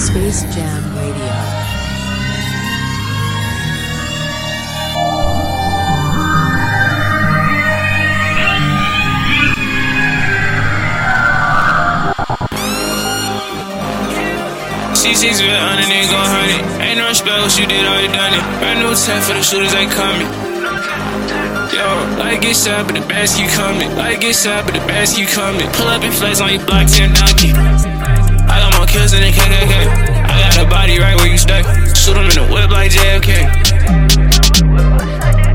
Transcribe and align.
Space 0.00 0.44
Jam 0.54 0.82
Radio. 0.96 1.60
C6 14.96 15.36
with 15.36 15.52
on 15.52 15.76
and 15.76 15.92
ain't 15.92 16.08
gon' 16.08 16.24
hunt 16.24 16.48
it. 16.48 16.80
Ain't 16.80 16.96
no 16.96 17.12
spell 17.12 17.42
what 17.42 17.58
you 17.58 17.66
did, 17.66 17.84
already 17.84 18.08
done 18.08 18.32
it. 18.32 18.40
Brand 18.58 18.80
new 18.80 18.94
tech 18.96 19.22
for 19.22 19.34
the 19.34 19.42
shooters, 19.42 19.74
ain't 19.74 19.92
coming. 19.92 20.26
Yo, 21.76 22.16
like 22.18 22.40
get 22.40 22.56
shot, 22.56 22.86
but 22.86 22.96
the 22.96 23.06
best 23.06 23.36
keep 23.36 23.50
coming. 23.50 23.94
Like 23.96 24.22
get 24.22 24.34
shot, 24.34 24.64
but 24.64 24.72
the 24.72 24.80
best 24.88 25.16
keep 25.16 25.28
coming. 25.28 25.68
Pull 25.72 25.88
up 25.88 26.02
and 26.02 26.14
flex 26.14 26.40
on 26.40 26.54
your 26.54 26.64
block, 26.64 26.88
10 26.88 27.12
donkey. 27.12 27.99
I 28.50 28.58
got 28.58 28.74
more 28.76 28.86
kills 28.86 29.14
than 29.14 29.22
the 29.22 29.30
KKK. 29.30 29.86
I 30.26 30.34
got 30.42 30.58
a 30.58 30.66
body 30.66 30.98
right 30.98 31.14
where 31.14 31.30
you 31.30 31.38
stay. 31.38 31.62
Shoot 31.94 32.18
him 32.18 32.26
in 32.26 32.34
the 32.34 32.46
whip 32.50 32.70
like 32.74 32.90
JFK. 32.90 33.46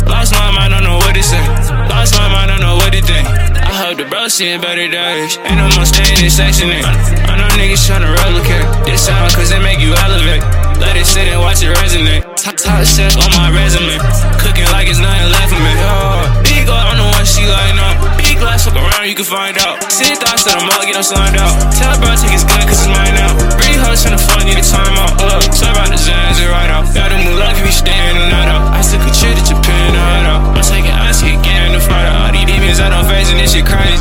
Lost 0.08 0.32
my 0.32 0.50
mind, 0.56 0.72
I 0.74 0.80
don't 0.80 0.88
know 0.88 0.98
what 1.04 1.14
to 1.14 1.24
say. 1.24 1.44
Lost 1.92 2.16
my 2.16 2.32
mind, 2.32 2.56
don't 2.56 2.64
know 2.64 2.76
what 2.80 2.96
to 2.96 3.02
think. 3.04 3.28
I 3.28 3.74
hope 3.76 3.98
the 4.00 4.06
bro 4.06 4.28
seeing 4.32 4.62
better 4.62 4.88
days. 4.88 5.36
Ain't 5.44 5.60
no 5.60 5.68
more 5.76 5.84
staying 5.84 6.24
in 6.24 6.32
section 6.32 6.72
8. 6.72 6.86
I 7.28 7.36
know 7.36 7.52
niggas 7.60 7.84
tryna 7.84 8.16
replicate. 8.16 8.64
This 8.88 9.04
sound 9.06 9.34
cause 9.36 9.50
they 9.52 9.60
make 9.60 9.84
you 9.84 9.92
elevate. 10.00 10.42
Let 10.80 10.96
it 10.96 11.06
sit 11.06 11.28
and 11.28 11.42
watch 11.42 11.64
it 11.64 11.76
resonate. 11.76 12.24
Top, 12.40 12.56
top 12.56 12.80
on 13.20 13.32
my 13.36 13.52
resume. 13.52 14.00
Cooking 14.40 14.70
like 14.72 14.88
it's 14.88 15.04
nothing 15.04 15.30
left 15.36 15.52
for 15.52 15.60
me. 15.60 15.74
Oh, 15.84 16.42
big 16.48 16.64
I'm 16.70 16.96
the 16.96 17.08
one 17.12 17.26
she 17.26 17.44
like 17.44 17.76
now. 17.76 18.25
Glass, 18.46 18.70
fuck 18.70 18.78
around, 18.78 19.10
you 19.10 19.18
can 19.18 19.26
find 19.26 19.58
out. 19.66 19.82
Send 19.90 20.22
thoughts 20.22 20.46
to 20.46 20.54
the 20.54 20.62
mug, 20.62 20.86
get 20.86 20.94
them 20.94 21.02
slimed 21.02 21.34
out. 21.42 21.58
Tell 21.74 21.98
bro, 21.98 22.14
take 22.14 22.30
his 22.30 22.46
gun, 22.46 22.62
cause 22.70 22.78
it's 22.78 22.94
mine 22.94 23.18
now. 23.18 23.34
Bring 23.58 23.74
her 23.74 23.98
tryna 23.98 24.22
fuck, 24.22 24.46
need 24.46 24.54
a 24.54 24.62
time 24.62 24.94
out. 25.02 25.18
Uh, 25.18 25.42
sorry 25.50 25.74
about 25.74 25.90
the 25.90 25.98
Zans, 25.98 26.38
it 26.38 26.46
right 26.46 26.70
out. 26.70 26.86
Got 26.94 27.10
a 27.10 27.18
new 27.26 27.34
luck, 27.42 27.58
we 27.66 27.74
staying 27.74 28.14
the 28.14 28.30
night 28.30 28.46
out. 28.46 28.70
I 28.70 28.86
took 28.86 29.02
a 29.02 29.10
trip 29.10 29.34
to 29.34 29.42
Japan, 29.50 29.98
the 29.98 30.00
hide 30.00 30.30
out. 30.30 30.42
I'm 30.54 30.62
taking 30.62 30.94
ice, 30.94 31.26
again, 31.26 31.74
the 31.74 31.82
fight 31.82 32.06
out. 32.06 32.22
All 32.22 32.32
these 32.38 32.46
demons 32.46 32.78
I 32.78 32.94
don't 32.94 33.10
face, 33.10 33.34
and 33.34 33.42
this 33.42 33.50
shit 33.50 33.66
crazy. 33.66 33.98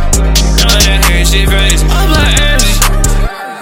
None 0.61 0.77
of 0.77 0.85
that 0.93 1.01
hair, 1.09 1.25
shit 1.25 1.49
crazy. 1.49 1.89
I'm 1.89 2.13
like 2.13 2.37
Angie. 2.45 2.77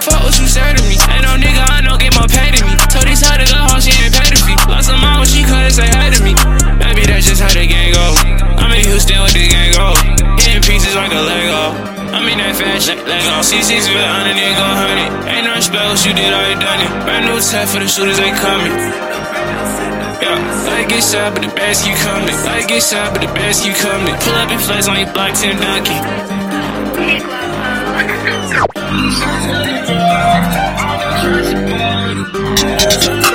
Fuck 0.03 0.19
what 0.19 0.35
you 0.35 0.51
say 0.51 0.67
to 0.67 0.83
me. 0.83 0.99
Ain't 0.99 1.23
no 1.23 1.39
nigga 1.39 1.63
I 1.63 1.79
know 1.79 1.95
get 1.95 2.11
more 2.11 2.27
pay 2.27 2.51
than 2.51 2.67
me. 2.67 2.75
Told 2.91 3.07
this 3.07 3.23
how 3.23 3.39
to 3.39 3.47
go 3.47 3.71
home, 3.71 3.79
she 3.79 3.95
ain't 4.03 4.11
pay 4.11 4.27
the 4.27 4.35
fee. 4.35 4.59
Lost 4.67 4.91
her 4.91 4.99
mom 4.99 5.23
when 5.23 5.31
she 5.31 5.47
couldn't 5.47 5.71
say 5.71 5.87
hi 5.87 6.11
to 6.11 6.19
me. 6.19 6.35
Maybe 6.75 7.07
that's 7.07 7.23
just 7.23 7.39
how 7.39 7.55
the 7.55 7.63
game 7.63 7.95
go. 7.95 8.62
I'm 8.73 8.81
in 8.81 8.89
Houston 8.89 9.21
with 9.21 9.37
the 9.37 9.45
gang 9.53 9.69
oh. 9.77 9.93
go. 9.93 10.33
Hitting 10.41 10.65
pieces 10.65 10.97
like 10.97 11.13
a 11.13 11.21
Lego. 11.21 11.77
I'm 12.09 12.25
in 12.25 12.41
that 12.41 12.57
fashion, 12.57 12.97
Lego. 13.05 13.45
C6 13.45 13.69
with 13.69 14.01
underneath 14.01 14.57
gon' 14.57 14.73
hunt 14.73 14.97
it. 14.97 15.13
Ain't 15.29 15.45
no 15.45 15.53
respect 15.53 15.85
what 15.93 16.01
you 16.01 16.09
did, 16.17 16.33
already 16.33 16.57
done 16.57 16.81
it. 16.81 16.89
Brand 17.05 17.29
new 17.29 17.37
tech 17.37 17.69
for 17.69 17.77
the 17.77 17.85
shooters, 17.85 18.17
they 18.17 18.33
coming. 18.33 18.73
Yeah, 20.25 20.41
like 20.73 20.89
get 20.89 21.05
shot, 21.05 21.37
but 21.37 21.45
the 21.45 21.53
best 21.53 21.85
you 21.85 21.93
coming. 22.01 22.33
Like 22.49 22.65
get 22.65 22.81
shot, 22.81 23.13
but 23.13 23.21
the 23.21 23.29
best 23.37 23.61
you 23.61 23.77
coming. 23.77 24.09
Pull 24.25 24.41
up 24.41 24.49
and 24.49 24.57
flex 24.57 24.89
on 24.89 24.97
your 24.97 25.13
block, 25.13 25.37
10 25.37 25.53
donkey. 25.61 25.93
Keep 33.05 33.32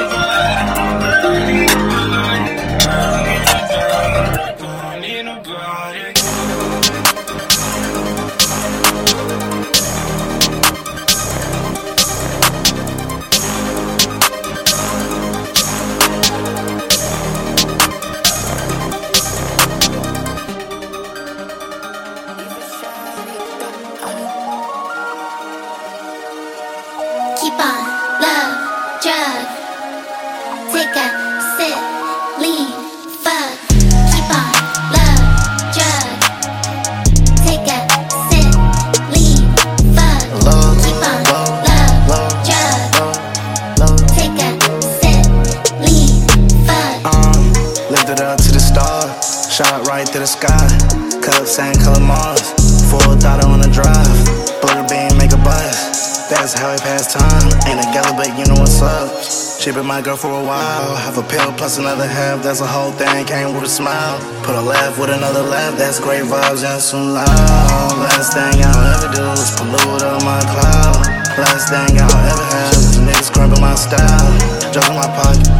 plus 61.58 61.76
another 61.76 62.06
half. 62.06 62.42
That's 62.42 62.60
a 62.62 62.66
whole 62.66 62.92
thing. 62.92 63.26
Came 63.26 63.52
with 63.52 63.64
a 63.64 63.68
smile. 63.68 64.16
Put 64.46 64.54
a 64.54 64.62
laugh 64.62 64.96
with 64.98 65.10
another 65.10 65.42
laugh. 65.42 65.76
That's 65.76 65.98
great 65.98 66.22
vibes 66.22 66.62
and 66.62 66.80
some 66.80 67.12
loud. 67.12 67.98
Last 67.98 68.32
thing 68.32 68.62
I'll 68.62 68.94
ever 68.94 69.10
do 69.10 69.26
is 69.34 69.50
pollute 69.58 70.06
up 70.06 70.22
my 70.22 70.38
cloud. 70.54 71.02
Last 71.36 71.68
thing 71.68 71.98
I'll 71.98 72.26
ever 72.30 72.46
have 72.54 72.72
is 72.78 73.02
niggas 73.02 73.28
scrubbing 73.34 73.60
my 73.60 73.74
style. 73.74 74.30
Drop 74.70 74.86
in 74.86 74.96
my 74.96 75.10
pocket. 75.18 75.50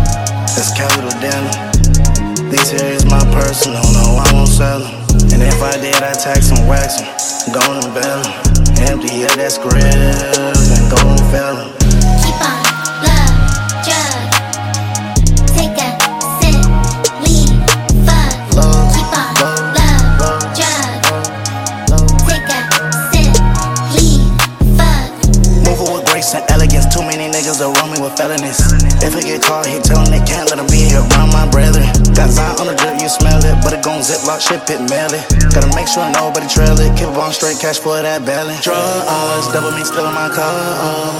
That's 0.54 0.70
capital 0.72 1.10
dinner. 1.19 1.54
These 2.48 2.70
here 2.70 2.94
is 2.94 3.04
my 3.04 3.20
personal, 3.34 3.82
no, 3.92 4.22
I 4.25 4.30
won't 4.32 4.48
sell 4.48 4.80
them. 4.80 4.94
And 5.34 5.42
if 5.42 5.60
I 5.60 5.76
did, 5.82 6.00
I'd 6.00 6.19
tax 6.19 6.50
and 6.50 6.66
wax 6.66 6.97
them. 6.97 7.10
Go 7.53 7.60
and 7.60 7.92
bell 7.92 8.22
them. 8.22 8.88
Empty, 8.88 9.20
yeah, 9.20 9.34
that's 9.36 9.59
grill. 9.59 9.75
And 9.76 10.86
go 10.88 10.97
and 11.04 11.20
fill 11.28 11.56
them. 11.56 11.88
Niggas 27.38 27.60
around 27.62 27.91
me 27.94 28.03
with 28.03 28.16
felonies. 28.19 28.59
If 29.00 29.15
I 29.15 29.22
get 29.22 29.41
caught, 29.41 29.65
he 29.65 29.78
tell 29.81 30.03
'em 30.03 30.10
they 30.10 30.21
can't 30.26 30.50
let 30.50 30.59
let 30.59 30.59
'em 30.59 30.66
be 30.66 30.91
around 30.91 31.31
my 31.31 31.47
brethren. 31.54 31.87
Got 32.19 32.31
Zion 32.31 32.59
on 32.59 32.66
the 32.66 32.75
drip, 32.75 33.00
you 33.00 33.09
smell 33.09 33.38
it. 33.44 33.54
But 33.62 33.72
it 33.72 33.82
gon' 33.82 34.03
zip 34.03 34.26
lock, 34.26 34.41
ship 34.41 34.69
it, 34.71 34.81
mail 34.91 35.12
it. 35.15 35.22
Gotta 35.54 35.71
make 35.78 35.87
sure 35.87 36.04
nobody 36.10 36.48
trail 36.48 36.78
it. 36.81 36.91
Keep 36.98 37.15
on 37.15 37.32
straight 37.32 37.59
cash 37.60 37.78
for 37.78 38.03
that 38.03 38.25
belly. 38.27 38.56
Drugs, 38.66 39.47
double 39.54 39.71
me 39.71 39.84
still 39.84 40.10
my 40.10 40.28
car. 40.28 40.50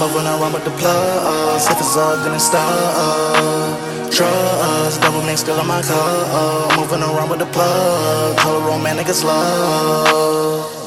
Moving 0.01 0.27
around 0.27 0.53
with 0.53 0.65
the 0.65 0.71
plugs. 0.79 1.65
If 1.71 1.79
it's 1.79 1.95
all, 1.95 2.19
it's 2.35 2.45
start. 2.45 3.79
Drugs, 4.11 4.97
double 4.97 5.23
mix 5.23 5.41
still 5.41 5.63
my 5.63 5.81
car. 5.81 6.75
Moving 6.77 7.03
around 7.03 7.29
with 7.29 7.39
the 7.39 7.49
plug. 7.55 8.37
Color 8.37 8.59
romantic 8.67 9.07
love. 9.07 9.29
Love, 9.29 10.78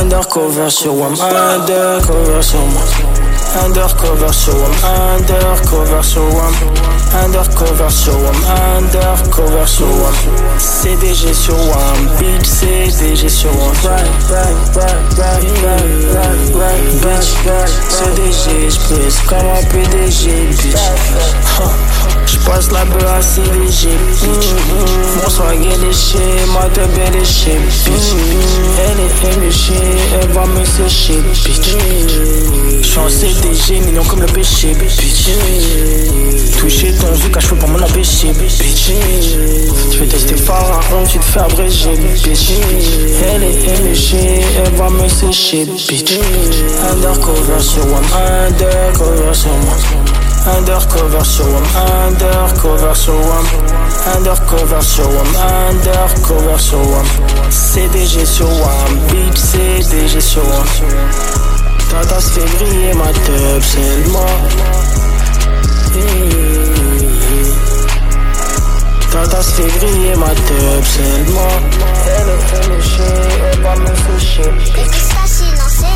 Undercover 0.00 0.70
sur 0.70 0.94
WAM, 0.94 1.14
undercover 1.20 2.42
sur 2.42 2.60
moi. 2.60 2.82
Undercover 3.64 4.32
sur 4.32 4.54
WAM, 4.54 4.72
undercover 5.16 6.02
sur 6.02 6.22
WAM 6.22 6.54
Undercover 7.24 7.90
sur 7.90 8.12
WAM, 8.12 8.36
undercover 8.76 9.66
sur 9.66 9.86
WAM 9.86 10.14
CDG 10.58 11.34
sur 11.34 11.56
WAM, 11.56 12.08
bitch 12.20 12.46
CDG 12.46 13.28
sur 13.28 13.50
WAM 13.50 13.74
bitch 17.02 17.34
CDG, 17.88 18.70
j'pèse 18.70 19.20
comme 19.26 19.38
un 19.38 19.64
PDG, 19.64 20.46
bitch 20.62 20.76
Ma 26.52 26.68
teub 26.70 26.90
est 26.98 27.10
léché, 27.18 27.58
bitch 27.58 28.14
Elle 28.78 29.00
est 29.00 29.36
éméchée, 29.36 29.74
elle 30.20 30.30
va 30.32 30.46
me 30.46 30.64
sécher, 30.64 31.18
bitch 31.44 31.60
J'suis 32.82 32.98
en 32.98 33.08
CDG, 33.08 33.80
mignon 33.84 34.02
comme 34.04 34.22
le 34.22 34.26
péché, 34.26 34.74
bitch 34.74 35.28
Toucher 36.58 36.94
ton 36.94 37.12
vu 37.12 37.30
cache 37.30 37.48
pour 37.48 37.68
mon 37.68 37.82
empêcher, 37.82 38.32
bitch 38.32 38.92
Tu 39.90 39.98
veux 39.98 40.06
tester 40.06 40.36
pharaon, 40.36 41.04
tu 41.06 41.18
te 41.18 41.24
fais 41.24 41.40
abréger, 41.40 41.96
bitch 41.96 42.52
Elle 43.30 43.42
est 43.42 43.78
éméchée, 43.78 44.40
elle 44.64 44.74
va 44.74 44.88
me 44.88 45.06
sécher, 45.06 45.66
bitch 45.66 46.14
Undercover 46.90 47.60
sur 47.60 47.84
WAM, 47.92 48.04
undercover 48.46 49.34
sur 49.34 49.50
moi 49.50 49.76
Undercover 50.46 51.24
sur 51.24 51.46
WAM, 51.46 51.64
undercover 52.06 52.94
sur 52.94 53.14
WAM 53.14 53.46
Undercover 54.16 54.82
sur 54.82 55.08
WAM, 55.08 55.26
undercover 55.68 56.58
sur 56.58 56.78
WAM 56.78 57.06
CDG 57.50 58.24
sur 58.24 58.48
WAM, 58.48 58.98
bitch 59.08 59.36
CDG 59.36 60.20
sur 60.20 60.42
WAM 60.42 60.66
Tata 61.90 62.20
se 62.20 62.30
fait 62.30 62.58
griller 62.58 62.94
ma 62.94 63.06
teub, 63.06 63.62
c'est 63.62 63.96
le 64.04 64.08
mort. 64.10 64.48
Tata 69.10 69.42
se 69.42 69.50
fait 69.52 69.78
griller 69.78 70.14
ma 70.16 70.26
teub, 70.26 70.84
c'est 70.84 71.24
le 71.24 71.32
mort. 71.32 71.62
Elle 72.06 72.28
est 72.28 72.42
fait 72.46 72.68
elle 73.52 73.60
va 73.62 73.76
me 73.76 73.86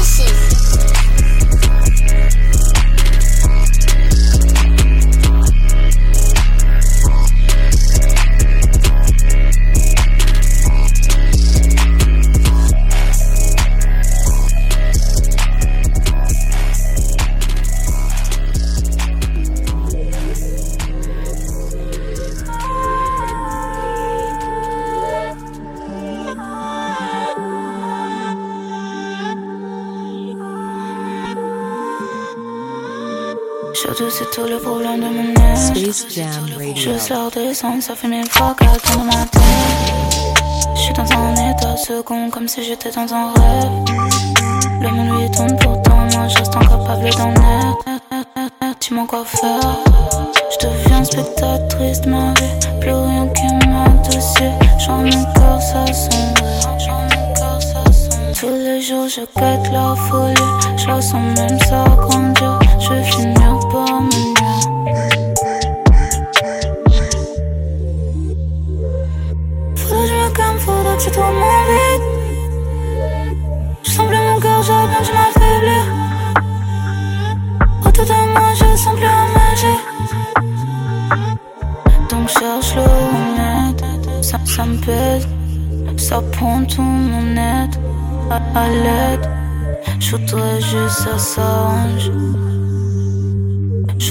c'est. 0.02 0.61
Surtout 33.82 34.10
c'est 34.10 34.30
tout 34.30 34.46
le 34.48 34.58
problème 34.58 35.00
de 35.00 35.08
mon 35.08 35.42
âge. 35.42 35.58
Space 35.58 36.06
Jam 36.08 36.28
Radio. 36.56 36.74
Je 36.76 36.98
sors 36.98 37.32
de 37.32 37.52
sang, 37.52 37.80
ça 37.80 37.96
fait 37.96 38.06
mille 38.06 38.30
fois 38.30 38.54
qu'elle 38.56 38.80
tourne 38.80 39.08
dans 39.08 39.16
ma 39.16 39.24
tête 39.26 39.42
Je 40.76 40.80
suis 40.82 40.92
dans 40.92 41.12
un 41.12 41.50
état 41.50 41.76
second 41.76 42.30
comme 42.30 42.46
si 42.46 42.62
j'étais 42.62 42.92
dans 42.92 43.12
un 43.12 43.32
rêve. 43.32 43.72
Le 44.80 44.88
monde 44.88 45.20
lui 45.20 45.28
tourne 45.32 45.58
pourtant 45.58 45.96
moi 46.12 46.28
je 46.28 46.38
reste 46.38 46.54
incapable 46.54 47.10
d'en 47.10 47.32
être 47.32 48.78
Dis-moi 48.78 49.04
quoi 49.08 49.24
faire 49.24 49.76
Je 50.52 50.68
deviens 50.68 51.02
spectatrice 51.02 52.02
de 52.02 52.10
ma 52.10 52.34
vie. 52.34 52.78
Plus 52.80 52.92
rien 52.92 53.26
qui 53.34 53.66
m'adoucit 53.66 54.52
J'en 54.78 54.98
mon 54.98 55.60
ça 55.60 55.92
sombre 55.92 56.42
tous 58.42 58.48
les 58.48 58.80
jours 58.80 59.06
je 59.06 59.20
quête 59.20 59.72
la 59.72 59.94
folie. 59.94 60.34
Je 60.76 60.88
la 60.88 61.00
sens 61.00 61.38
même 61.38 61.60
ça 61.60 61.84
grandir. 61.96 62.58
Je 62.80 62.90
vais 62.90 63.04
Faudrait 63.72 63.88
que 69.88 70.08
je 70.08 70.12
me 70.12 70.28
calme, 70.34 70.58
faudrait 70.58 70.96
que 70.96 71.02
c'est 71.02 71.10
toi 71.12 71.30
mon 71.32 71.40
Je 73.82 73.90
sens 73.90 74.06
plus 74.08 74.18
mon 74.18 74.40
cœur, 74.40 74.62
j'aurais 74.62 74.88
bien 74.88 75.00
dû 75.00 75.12
m'affaiblir 75.14 75.84
Autour 77.86 78.04
de 78.04 78.12
moi 78.34 78.52
sens 78.76 78.94
plus 78.94 79.04
la 79.04 79.24
magie 79.38 79.80
Donc 82.10 82.28
cherche 82.28 82.74
le 82.74 82.82
remède 82.82 83.82
Ça, 84.22 84.66
me 84.66 84.76
pèse 84.84 85.26
Ça 85.96 86.20
prend 86.32 86.62
tout 86.64 86.82
mon 86.82 87.36
aide 87.36 87.76
à, 88.30 88.36
à 88.54 88.68
l'aide. 88.68 89.26
Je 89.98 90.16
voudrais 90.16 90.60
juste 90.60 91.08
ça 91.08 91.16
s'arrange. 91.18 92.10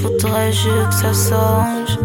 Je 0.02 0.08
voudrais 0.08 0.52
juste 0.52 0.90
que 0.90 0.96
ça 0.96 1.14
s'arrange. 1.14 2.00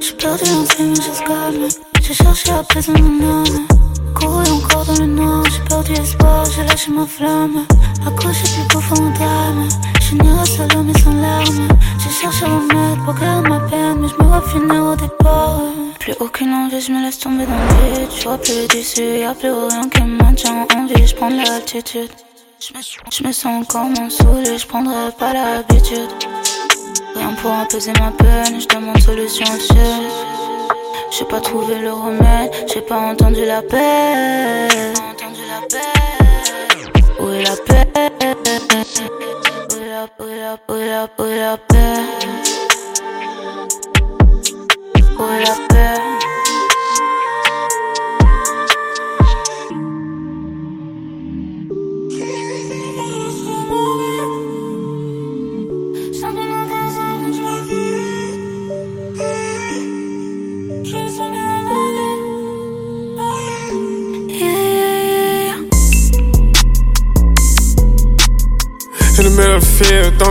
J'ai 0.00 0.12
perdu 0.12 0.44
l'entrée, 0.52 0.84
mais 0.84 0.94
je 0.94 1.26
calme. 1.26 1.68
J'ai 2.00 2.14
cherché 2.14 2.50
à 2.52 2.58
apaiser 2.58 2.92
mon 2.92 3.42
âme. 3.42 3.66
Couru 4.14 4.48
encore 4.52 4.84
dans 4.84 5.00
le 5.00 5.06
noir, 5.06 5.42
j'ai 5.50 5.68
perdu 5.68 5.92
espoir, 5.94 6.44
j'ai 6.44 6.62
lâché 6.62 6.92
ma 6.92 7.06
flamme. 7.06 7.66
Accroché 8.06 8.44
plus 8.54 8.68
profond 8.68 9.02
mon 9.02 9.10
drame. 9.10 9.68
Je 10.00 10.14
n'irai 10.14 10.46
seul 10.46 10.68
mais 10.84 11.00
sans 11.00 11.20
larmes. 11.20 11.68
J'ai 11.98 12.10
cherché 12.10 12.44
à 12.44 12.48
remettre 12.48 13.04
pour 13.04 13.14
garder 13.14 13.48
ma 13.48 13.60
peine, 13.68 13.98
mais 14.00 14.08
je 14.08 14.14
me 14.14 14.28
vois 14.28 14.42
finir 14.42 14.84
au 14.84 14.94
départ. 14.94 15.60
Plus 15.98 16.14
aucune 16.20 16.52
envie, 16.52 16.80
je 16.80 16.92
me 16.92 17.02
laisse 17.04 17.18
tomber 17.18 17.46
dans 17.46 17.50
le 17.50 17.98
vide. 17.98 18.10
Je 18.16 18.22
vois 18.22 18.38
plus 18.38 18.68
d'issue, 18.68 19.18
y'a 19.22 19.34
plus 19.34 19.50
rien 19.50 19.88
qui 19.88 20.02
me 20.04 20.22
maintient 20.22 20.68
en 20.72 20.86
vie. 20.86 21.04
Je 21.04 21.16
prends 21.16 21.30
de 21.32 21.36
l'altitude. 21.36 22.10
Je 22.78 23.26
me 23.26 23.32
sens 23.32 23.66
comme 23.68 23.94
un 23.98 24.10
saoulé, 24.10 24.58
je 24.58 24.66
prendrai 24.66 25.10
pas 25.18 25.32
l'habitude. 25.32 26.10
Rien 27.14 27.32
pour 27.40 27.50
apaiser 27.50 27.92
ma 27.98 28.10
peine, 28.10 28.60
je 28.60 28.66
demande 28.68 29.00
solution 29.00 29.46
au 29.46 29.58
ciel. 29.58 30.02
J'ai 31.10 31.24
pas 31.24 31.40
trouvé 31.40 31.78
le 31.78 31.90
remède, 31.90 32.52
j'ai 32.70 32.82
pas 32.82 32.98
entendu 32.98 33.46
la 33.46 33.62
paix. 33.62 34.68
Où 37.18 37.28
est 37.30 37.44
la 37.44 37.56
paix? 37.56 37.86
Où 39.70 39.76
est 39.76 39.88
la, 39.88 40.06
où 40.20 40.28
est 40.28 40.38
la, 40.38 40.54
où 40.68 40.72
où 40.72 41.24
est 41.24 41.38
la 41.38 41.56
paix? 41.56 42.02
Où 45.18 45.24
est 45.24 45.44
la 45.44 45.54
paix? 45.68 46.05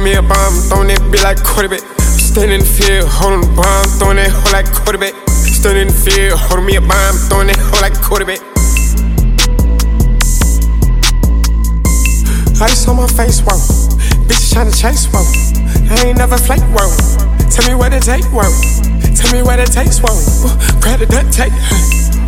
Me 0.06 0.14
a 0.14 0.22
bomb, 0.22 0.54
throwing 0.70 0.88
that 0.94 1.02
bitch 1.10 1.24
like 1.26 1.42
quarterback. 1.42 1.82
Standing 1.98 2.60
in 2.60 2.62
the 2.62 2.70
field, 2.70 3.10
holding 3.10 3.42
the 3.42 3.50
bomb, 3.58 3.90
throwing 3.98 4.22
that 4.22 4.30
hoe 4.30 4.54
like 4.54 4.70
quarterback. 4.70 5.18
Standing 5.34 5.90
in 5.90 5.90
the 5.90 5.98
field, 5.98 6.38
holding 6.38 6.70
me 6.70 6.78
a 6.78 6.82
bomb, 6.82 7.18
throwing 7.26 7.50
that 7.50 7.58
hoe 7.58 7.82
like 7.82 7.98
quarterback. 7.98 8.38
Ice 12.62 12.86
on 12.86 13.02
my 13.02 13.10
face, 13.18 13.42
whoa. 13.42 13.58
Bitches 14.30 14.54
tryna 14.54 14.78
chase, 14.78 15.10
whoa. 15.10 15.26
I 15.90 16.14
ain't 16.14 16.22
never 16.22 16.38
flake, 16.38 16.62
whoa. 16.70 16.94
Tell 17.50 17.66
me 17.66 17.74
what 17.74 17.90
it 17.90 18.06
take, 18.06 18.30
whoa. 18.30 18.46
Tell 19.18 19.34
me 19.34 19.42
what 19.42 19.58
it 19.58 19.74
takes, 19.74 19.98
whoa. 20.06 20.14
Grab 20.86 21.02
the 21.02 21.10
duct 21.10 21.34
tape. 21.34 21.56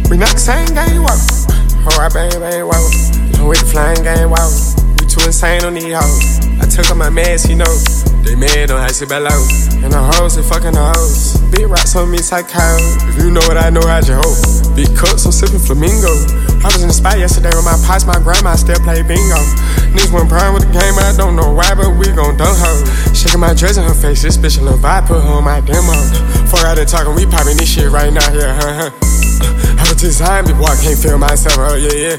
We 0.09 0.17
not 0.17 0.33
the 0.33 0.41
same 0.41 0.73
game, 0.73 1.05
whoa. 1.05 1.13
Oh, 1.13 1.93
Alright, 1.93 2.09
bang, 2.09 2.33
bang, 2.41 2.65
whoa. 2.65 2.89
I'm 3.37 3.45
with 3.45 3.61
the 3.61 3.69
flying 3.69 4.01
game, 4.01 4.33
whoa. 4.33 4.49
We 4.97 5.05
too 5.05 5.21
insane 5.29 5.61
on 5.61 5.77
these 5.77 5.93
hoes. 5.93 6.46
I 6.77 6.85
took 6.85 6.93
off 6.93 6.97
my 7.01 7.09
mask, 7.09 7.49
you 7.49 7.57
know. 7.57 7.73
They 8.21 8.37
mad 8.37 8.69
on 8.69 8.77
how 8.77 8.93
she 8.93 9.09
below. 9.09 9.33
And 9.81 9.89
the 9.89 9.97
hoes, 9.97 10.37
they 10.37 10.45
fucking 10.45 10.77
the 10.77 10.85
hoes. 10.93 11.41
Big 11.49 11.65
rocks 11.65 11.97
on 11.97 12.13
me, 12.13 12.21
psycho. 12.21 12.61
If 13.09 13.17
you 13.17 13.33
know 13.33 13.41
what 13.49 13.57
I 13.57 13.73
know, 13.73 13.81
how'd 13.81 14.05
you 14.05 14.13
hope? 14.13 14.37
Big 14.77 14.93
cups, 14.93 15.25
I'm 15.25 15.33
sipping 15.33 15.57
flamingo. 15.57 16.13
I 16.61 16.69
was 16.69 16.85
in 16.85 16.93
the 16.93 16.93
spot 16.93 17.17
yesterday 17.17 17.49
with 17.49 17.65
my 17.65 17.73
pops, 17.81 18.05
my 18.05 18.21
grandma 18.21 18.53
still 18.53 18.77
play 18.85 19.01
bingo. 19.01 19.41
Niggas 19.89 20.13
went 20.13 20.29
prime 20.29 20.53
with 20.53 20.69
the 20.69 20.73
game, 20.77 20.93
I 21.01 21.17
don't 21.17 21.33
know 21.33 21.49
why, 21.49 21.73
but 21.73 21.97
we 21.97 22.13
gon' 22.13 22.37
dunk 22.37 22.53
her. 22.61 22.77
Shaking 23.09 23.41
my 23.41 23.57
dress 23.57 23.81
in 23.81 23.83
her 23.89 23.97
face, 23.97 24.21
this 24.21 24.37
bitch 24.37 24.61
a 24.61 24.61
little 24.61 24.77
vibe, 24.77 25.09
put 25.09 25.17
her 25.17 25.33
on 25.33 25.49
my 25.49 25.65
demo. 25.65 25.97
Fuck 26.45 26.61
out 26.61 26.77
there 26.77 26.85
talking, 26.85 27.17
we 27.17 27.25
popping 27.25 27.57
this 27.57 27.73
shit 27.73 27.89
right 27.89 28.13
now, 28.13 28.29
here, 28.29 28.53
huh, 28.53 28.85
huh. 28.85 29.81
I 29.81 29.89
was 29.89 29.97
design 29.97 30.45
me, 30.45 30.53
boy, 30.53 30.69
I 30.69 30.77
can't 30.77 30.99
feel 31.01 31.17
myself, 31.17 31.57
oh 31.57 31.73
yeah, 31.73 32.13
yeah. 32.13 32.17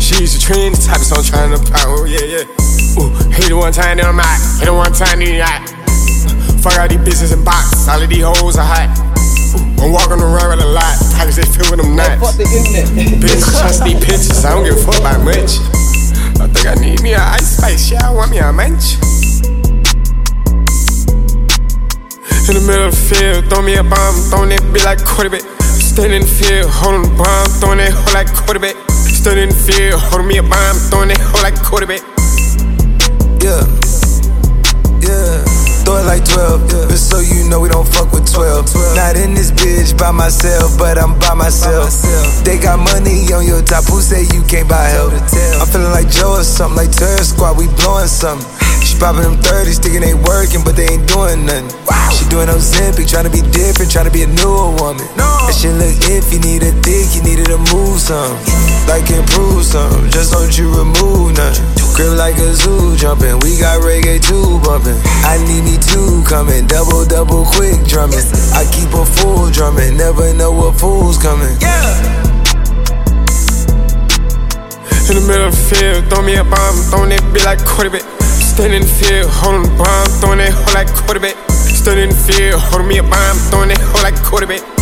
She's 0.00 0.32
a 0.32 0.40
train, 0.40 0.72
the 0.72 0.80
type 0.80 1.04
of 1.04 1.08
song 1.12 1.20
trying 1.20 1.52
to 1.52 1.60
pound, 1.60 1.92
oh 1.92 2.08
yeah, 2.08 2.24
yeah. 2.24 2.65
Ooh, 2.98 3.12
hate 3.30 3.50
it 3.50 3.54
one 3.54 3.72
time, 3.72 3.98
then 3.98 4.06
I'm 4.06 4.18
out. 4.18 4.40
Hit 4.58 4.68
it 4.68 4.72
one 4.72 4.92
time, 4.92 5.20
then 5.20 5.34
you 5.34 5.42
out. 5.42 5.62
Fuck 6.60 6.80
all 6.80 6.88
these 6.88 6.98
bitches 6.98 7.32
and 7.32 7.44
box, 7.44 7.86
all 7.88 8.02
of 8.02 8.08
these 8.08 8.24
hoes 8.24 8.56
are 8.56 8.66
hot. 8.66 8.90
I'm 9.78 9.92
walking 9.92 10.18
around 10.18 10.56
with 10.56 10.64
a 10.64 10.68
lot, 10.68 10.96
pockets 11.14 11.36
they 11.36 11.46
fill 11.46 11.70
with 11.70 11.80
them 11.84 11.94
nuts. 11.94 12.18
Fuck 12.18 12.34
the 12.40 12.48
internet. 12.48 13.22
Bitch, 13.22 13.44
trust 13.54 13.84
these 13.84 14.00
pictures, 14.00 14.44
I 14.44 14.50
don't 14.50 14.64
give 14.64 14.76
a 14.76 14.82
fuck 14.82 14.98
about 14.98 15.22
much. 15.22 15.60
I 16.40 16.48
think 16.48 16.66
I 16.66 16.74
need 16.80 17.02
me 17.02 17.12
a 17.14 17.20
ice 17.20 17.56
spice, 17.56 17.90
yeah, 17.92 18.08
I 18.08 18.10
want 18.10 18.30
me 18.30 18.38
a 18.38 18.52
munch. 18.52 18.98
In 22.48 22.54
the 22.54 22.62
middle 22.62 22.86
of 22.86 22.94
the 22.94 23.14
field, 23.14 23.50
throw 23.50 23.60
me 23.60 23.74
a 23.76 23.82
bomb, 23.82 24.14
throwing 24.30 24.50
that 24.50 24.62
bitch 24.70 24.84
like 24.84 25.04
quarterback. 25.04 25.42
Standing 25.60 26.22
in 26.22 26.22
the 26.22 26.28
field, 26.28 26.70
holding 26.70 27.02
the 27.02 27.14
bomb, 27.18 27.46
throwing 27.58 27.78
that 27.78 27.92
hoe 27.92 28.12
like 28.14 28.32
quarterback. 28.32 28.76
Standing 28.90 29.44
in 29.44 29.50
the 29.50 29.54
field, 29.54 30.00
holding 30.00 30.28
me 30.28 30.38
a 30.38 30.42
bomb, 30.42 30.76
throwing 30.90 31.08
that 31.08 31.18
hoe 31.18 31.42
like 31.42 31.60
quarterback. 31.62 32.15
Yeah. 33.46 33.62
Yeah. 35.06 35.38
Throw 35.86 36.02
it 36.02 36.06
like 36.10 36.26
12, 36.26 36.66
yeah. 36.66 36.90
But 36.90 36.98
so 36.98 37.22
you 37.22 37.46
know 37.46 37.62
we 37.62 37.70
don't 37.70 37.86
fuck 37.86 38.10
with 38.10 38.26
12. 38.26 38.66
12. 38.74 38.98
Not 38.98 39.14
in 39.14 39.38
this 39.38 39.54
bitch 39.54 39.94
by 39.94 40.10
myself, 40.10 40.74
but 40.74 40.98
I'm 40.98 41.14
by 41.22 41.38
myself. 41.38 41.94
They 42.42 42.58
got 42.58 42.82
money 42.82 43.22
on 43.30 43.46
your 43.46 43.62
top, 43.62 43.86
who 43.86 44.02
say 44.02 44.26
you 44.34 44.42
can't 44.50 44.66
buy 44.66 44.90
help? 44.90 45.14
I'm 45.62 45.66
feeling 45.70 45.94
like 45.94 46.10
Joe 46.10 46.42
or 46.42 46.42
something, 46.42 46.74
like 46.74 46.90
Terror 46.90 47.22
Squad, 47.22 47.54
we 47.54 47.70
blowing 47.78 48.10
something. 48.10 48.42
She 48.82 48.98
popping 48.98 49.22
them 49.22 49.38
30s, 49.38 49.78
thinking 49.78 50.02
they 50.02 50.18
working, 50.18 50.66
but 50.66 50.74
they 50.74 50.90
ain't 50.90 51.06
doing 51.06 51.46
nothing. 51.46 51.70
She 52.10 52.26
doing 52.26 52.50
Ozempic, 52.50 53.06
trying 53.06 53.30
to 53.30 53.34
be 53.34 53.46
different, 53.54 53.94
trying 53.94 54.10
to 54.10 54.14
be 54.14 54.26
a 54.26 54.30
newer 54.42 54.74
woman. 54.74 55.06
That 55.14 55.54
shit 55.54 55.70
look 55.78 55.94
if 56.10 56.34
you 56.34 56.42
need 56.42 56.66
a 56.66 56.74
dick, 56.82 57.14
you 57.14 57.22
needed 57.22 57.46
to 57.54 57.62
move 57.70 58.02
some. 58.02 58.34
Like 58.90 59.06
improve 59.06 59.62
some, 59.62 60.10
just 60.10 60.34
don't 60.34 60.50
you 60.58 60.66
remove 60.74 61.38
nothing. 61.38 61.85
Grip 61.96 62.12
like 62.18 62.36
a 62.36 62.52
zoo 62.52 62.94
jumping, 62.94 63.40
we 63.40 63.56
got 63.56 63.80
reggae 63.80 64.20
too 64.20 64.60
bumping. 64.60 65.00
I 65.24 65.40
need 65.48 65.64
me 65.64 65.80
two 65.80 66.22
coming, 66.28 66.66
double, 66.66 67.06
double 67.06 67.46
quick 67.46 67.88
drumming. 67.88 68.20
I 68.52 68.68
keep 68.68 68.92
a 68.92 69.00
full 69.00 69.48
drumming, 69.48 69.96
never 69.96 70.34
know 70.34 70.52
what 70.52 70.78
fool's 70.78 71.16
coming. 71.16 71.56
Yeah. 71.58 71.96
In 75.08 75.16
the 75.16 75.24
middle 75.24 75.48
of 75.48 75.56
the 75.56 75.74
field, 75.74 76.04
throw 76.12 76.20
me 76.20 76.36
a 76.36 76.44
bomb, 76.44 76.76
throwing 76.92 77.08
that 77.16 77.22
bitch 77.32 77.46
like 77.46 77.64
quarterback. 77.64 78.04
Standing 78.20 78.82
in 78.82 78.86
the 78.86 78.92
field, 78.92 79.30
holding 79.32 79.62
the 79.62 79.72
bomb, 79.80 80.06
throwing 80.20 80.36
that 80.44 80.52
hoe 80.52 80.74
like 80.74 80.92
quarterback. 80.92 81.36
Standing 81.48 82.10
in 82.10 82.10
the 82.10 82.22
field, 82.28 82.60
holding 82.60 82.88
me 82.88 82.98
a 82.98 83.02
bomb, 83.02 83.36
throwing 83.48 83.70
that 83.70 83.80
hoe 83.80 84.02
like 84.02 84.20
quarterback. 84.22 84.75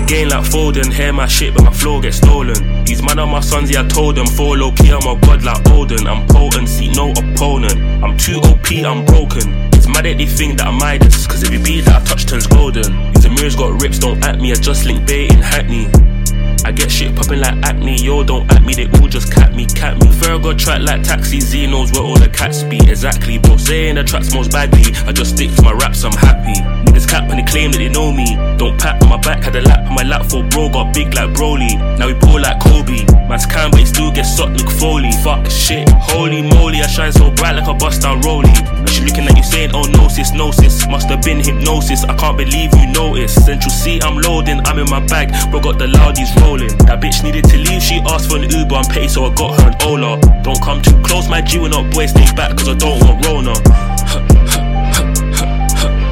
The 0.00 0.06
game 0.06 0.28
like 0.28 0.44
Foden, 0.44 0.92
hear 0.92 1.12
my 1.12 1.26
shit, 1.26 1.54
but 1.54 1.64
my 1.64 1.72
flow 1.72 2.00
gets 2.00 2.18
stolen. 2.18 2.84
These 2.84 3.02
man 3.02 3.18
are 3.18 3.26
my 3.26 3.40
sons, 3.40 3.70
yeah, 3.70 3.82
I 3.82 3.88
told 3.88 4.16
them. 4.16 4.26
Fall 4.26 4.56
low 4.56 4.72
key, 4.72 4.90
I'm 4.90 5.06
a 5.06 5.18
god 5.20 5.42
like 5.42 5.66
Odin. 5.70 6.06
I'm 6.06 6.26
potent, 6.26 6.68
see 6.68 6.88
no 6.92 7.12
opponent. 7.12 7.76
I'm 8.04 8.16
too 8.18 8.38
OP, 8.44 8.70
I'm 8.84 9.04
broken. 9.04 9.46
It's 9.72 9.88
mad 9.88 10.04
that 10.04 10.18
they 10.18 10.26
think 10.26 10.58
that 10.58 10.66
I'm 10.66 10.78
Midas, 10.78 11.26
cause 11.26 11.42
if 11.42 11.50
you 11.50 11.62
beat 11.62 11.86
that, 11.86 12.02
I 12.02 12.04
touch 12.04 12.26
turns 12.26 12.46
golden. 12.46 13.12
These 13.12 13.28
mirrors 13.30 13.56
got 13.56 13.80
rips, 13.80 13.98
don't 13.98 14.22
at 14.24 14.38
me, 14.38 14.52
I 14.52 14.56
just 14.56 14.84
link 14.84 15.06
bait 15.06 15.32
in 15.32 15.38
Hackney. 15.38 15.88
I 16.64 16.72
get 16.72 16.90
shit 16.90 17.14
popping 17.14 17.40
like 17.40 17.56
acne, 17.64 17.96
yo, 17.96 18.24
don't 18.24 18.50
at 18.52 18.62
me, 18.62 18.74
they 18.74 18.88
all 18.98 19.08
just 19.08 19.32
cat 19.32 19.54
me, 19.54 19.66
cat 19.66 19.96
me. 19.98 20.08
Fergo 20.08 20.56
track 20.58 20.82
like 20.82 21.04
taxi, 21.04 21.66
knows 21.66 21.92
where 21.92 22.02
all 22.02 22.18
the 22.18 22.28
cats 22.28 22.64
be, 22.64 22.76
exactly. 22.90 23.38
Bro, 23.38 23.56
saying 23.58 23.94
the 23.94 24.04
tracks 24.04 24.34
most 24.34 24.50
badly, 24.50 24.92
I 25.06 25.12
just 25.12 25.36
stick 25.36 25.54
to 25.54 25.62
my 25.62 25.72
raps, 25.72 26.04
I'm 26.04 26.12
happy. 26.12 26.85
Niggas 26.96 27.08
cap 27.08 27.28
and 27.28 27.38
they 27.38 27.44
claim 27.44 27.70
that 27.72 27.78
they 27.78 27.90
know 27.90 28.10
me. 28.10 28.24
Don't 28.56 28.80
pat 28.80 29.02
on 29.02 29.10
my 29.10 29.20
back, 29.20 29.44
had 29.44 29.54
a 29.54 29.60
lap 29.60 29.84
on 29.84 29.94
my 29.94 30.02
lap 30.02 30.24
for 30.24 30.42
bro, 30.48 30.70
got 30.70 30.94
big 30.94 31.12
like 31.12 31.28
Broly. 31.36 31.76
Now 31.98 32.06
we 32.06 32.14
pull 32.14 32.40
like 32.40 32.58
Kobe. 32.58 33.04
Man's 33.28 33.44
can, 33.44 33.70
but 33.70 33.80
he 33.80 33.86
still 33.86 34.10
gets 34.10 34.34
sucked 34.34 34.56
like 34.56 34.72
Foley. 34.80 35.12
Fuck 35.20 35.44
shit, 35.50 35.86
holy 35.92 36.40
moly, 36.40 36.80
I 36.80 36.86
shine 36.86 37.12
so 37.12 37.30
bright 37.30 37.52
like 37.52 37.68
a 37.68 37.74
bust 37.74 38.00
down 38.00 38.22
rollie. 38.22 38.56
She 38.88 39.04
looking 39.04 39.28
at 39.28 39.36
you 39.36 39.42
saying, 39.42 39.72
oh 39.74 39.84
no 39.92 40.08
sis, 40.08 40.32
no 40.32 40.50
sis. 40.50 40.88
Must 40.88 41.08
have 41.10 41.20
been 41.20 41.44
hypnosis, 41.44 42.04
I 42.04 42.16
can't 42.16 42.38
believe 42.38 42.72
you 42.72 42.86
noticed. 42.86 43.44
Central 43.44 43.70
C, 43.70 44.00
I'm 44.00 44.16
loading, 44.16 44.64
I'm 44.64 44.78
in 44.78 44.88
my 44.88 45.04
bag, 45.04 45.28
bro, 45.50 45.60
got 45.60 45.76
the 45.76 45.88
loudies 45.88 46.32
rolling. 46.40 46.72
That 46.88 47.02
bitch 47.02 47.22
needed 47.22 47.44
to 47.52 47.58
leave, 47.58 47.82
she 47.82 48.00
asked 48.08 48.30
for 48.30 48.38
an 48.38 48.48
Uber 48.48 48.74
and 48.74 48.88
pay, 48.88 49.06
so 49.06 49.26
I 49.26 49.34
got 49.34 49.60
her 49.60 49.68
an 49.68 49.76
Ola. 49.84 50.16
Don't 50.42 50.62
come 50.62 50.80
too 50.80 50.96
close, 51.02 51.28
my 51.28 51.42
G, 51.42 51.58
when 51.58 51.74
up, 51.74 51.92
boy, 51.92 52.06
stay 52.06 52.24
back, 52.32 52.56
cause 52.56 52.70
I 52.70 52.74
don't 52.74 53.04
want 53.04 53.26
Rona. 53.26 54.32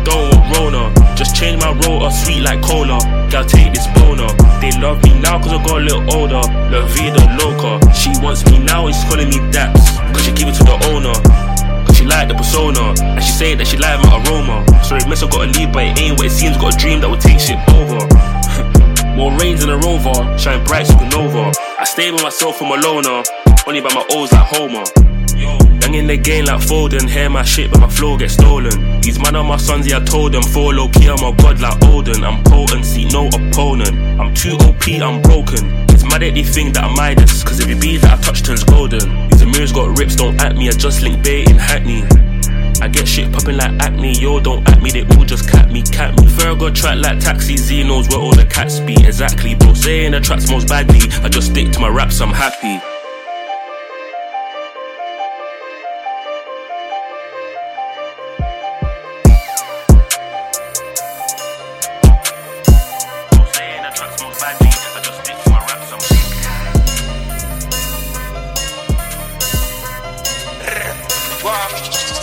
don't 0.04 0.30
want 0.30 0.56
Rona. 0.56 1.16
Just 1.16 1.34
change 1.34 1.60
my 1.60 1.72
rotor, 1.72 2.10
sweet 2.10 2.42
like 2.42 2.62
cola. 2.62 2.98
Gotta 3.30 3.48
take 3.48 3.72
this 3.72 3.86
boner. 3.98 4.28
They 4.60 4.70
love 4.80 5.02
me 5.02 5.18
now 5.20 5.40
cause 5.40 5.52
I 5.52 5.62
got 5.64 5.80
a 5.80 5.84
little 5.84 6.04
older. 6.14 6.44
La 6.70 6.86
vida 6.86 7.22
loca. 7.40 7.80
She 7.92 8.10
wants 8.22 8.44
me 8.50 8.58
now, 8.58 8.86
it's 8.86 9.02
calling 9.04 9.28
me 9.28 9.38
Daps. 9.50 9.96
Cause 10.12 10.24
she 10.24 10.32
give 10.32 10.48
it 10.48 10.54
to 10.56 10.64
the 10.64 10.76
owner. 10.92 11.14
Cause 11.86 11.96
she 11.96 12.04
like 12.04 12.28
the 12.28 12.34
persona. 12.34 12.94
And 13.00 13.22
she 13.22 13.32
say 13.32 13.54
that 13.54 13.66
she 13.66 13.76
like 13.76 14.00
my 14.02 14.22
aroma. 14.22 14.64
Sorry, 14.84 15.00
miss, 15.08 15.22
I 15.22 15.28
gotta 15.28 15.50
leave, 15.50 15.72
but 15.72 15.84
it 15.84 15.98
ain't 15.98 16.18
what 16.18 16.26
it 16.26 16.30
seems. 16.30 16.56
Got 16.56 16.74
a 16.74 16.78
dream 16.78 17.00
that 17.00 17.08
will 17.08 17.18
take 17.18 17.40
shit 17.40 17.58
over. 17.72 18.00
More 19.16 19.32
rains 19.38 19.60
than 19.60 19.70
a 19.70 19.78
rover, 19.78 20.36
shine 20.36 20.64
bright 20.64 20.86
supernova. 20.86 21.54
I 21.78 21.84
stay 21.84 22.10
by 22.10 22.22
myself, 22.22 22.60
I'm 22.60 22.72
a 22.72 22.76
loner. 22.82 23.22
Only 23.66 23.80
by 23.80 23.94
my 23.94 24.04
O's 24.10 24.32
like 24.32 24.46
Homer. 24.46 25.13
In 25.94 26.08
the 26.08 26.16
game 26.16 26.46
like 26.46 26.58
Foden, 26.58 27.08
hear 27.08 27.30
my 27.30 27.44
shit, 27.44 27.70
but 27.70 27.78
my 27.80 27.88
flow 27.88 28.18
gets 28.18 28.34
stolen. 28.34 29.00
These 29.00 29.20
man 29.20 29.36
are 29.36 29.44
my 29.44 29.56
sons, 29.56 29.86
yeah, 29.86 29.98
I 29.98 30.04
told 30.04 30.32
them. 30.32 30.42
Fall 30.42 30.74
low 30.74 30.88
key, 30.88 31.08
I'm 31.08 31.22
a 31.22 31.30
god 31.36 31.60
like 31.60 31.80
Odin. 31.84 32.24
I'm 32.24 32.42
potent, 32.42 32.84
see 32.84 33.04
no 33.04 33.28
opponent. 33.28 33.94
I'm 34.20 34.34
too 34.34 34.56
OP, 34.66 34.88
I'm 34.88 35.22
broken. 35.22 35.70
It's 35.94 36.02
mad 36.02 36.22
that 36.22 36.34
they 36.34 36.42
think 36.42 36.74
that 36.74 36.82
I'm 36.82 36.96
Midas, 36.96 37.44
cause 37.44 37.60
if 37.60 37.68
you 37.68 37.78
beat 37.78 37.98
that, 38.02 38.18
I 38.18 38.22
touch 38.22 38.42
turns 38.42 38.64
golden. 38.64 39.28
These 39.30 39.46
mirrors 39.46 39.72
got 39.72 39.96
rips, 39.96 40.16
don't 40.16 40.34
at 40.42 40.56
me, 40.56 40.68
I 40.68 40.72
just 40.72 41.00
link 41.00 41.22
bait 41.22 41.48
in 41.48 41.56
Hackney. 41.56 42.02
I 42.82 42.88
get 42.88 43.06
shit 43.06 43.32
popping 43.32 43.56
like 43.56 43.80
acne, 43.80 44.18
yo, 44.18 44.40
don't 44.40 44.68
at 44.68 44.82
me, 44.82 44.90
they 44.90 45.06
all 45.16 45.24
just 45.24 45.48
cat 45.48 45.70
me, 45.70 45.82
cat 45.82 46.18
me. 46.18 46.26
Fergo 46.26 46.74
track 46.74 46.98
like 46.98 47.20
taxi, 47.20 47.56
Z 47.56 47.84
knows 47.84 48.08
where 48.08 48.18
all 48.18 48.34
the 48.34 48.46
cats 48.46 48.80
be, 48.80 48.94
exactly. 48.94 49.54
Bro, 49.54 49.74
saying 49.74 50.10
the 50.10 50.20
tracks 50.20 50.50
most 50.50 50.66
badly, 50.66 51.08
I 51.22 51.28
just 51.28 51.52
stick 51.52 51.70
to 51.70 51.78
my 51.78 51.88
raps, 51.88 52.20
I'm 52.20 52.30
happy. 52.30 52.82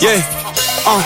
Yeah. 0.00 0.18
Uh. 0.84 1.00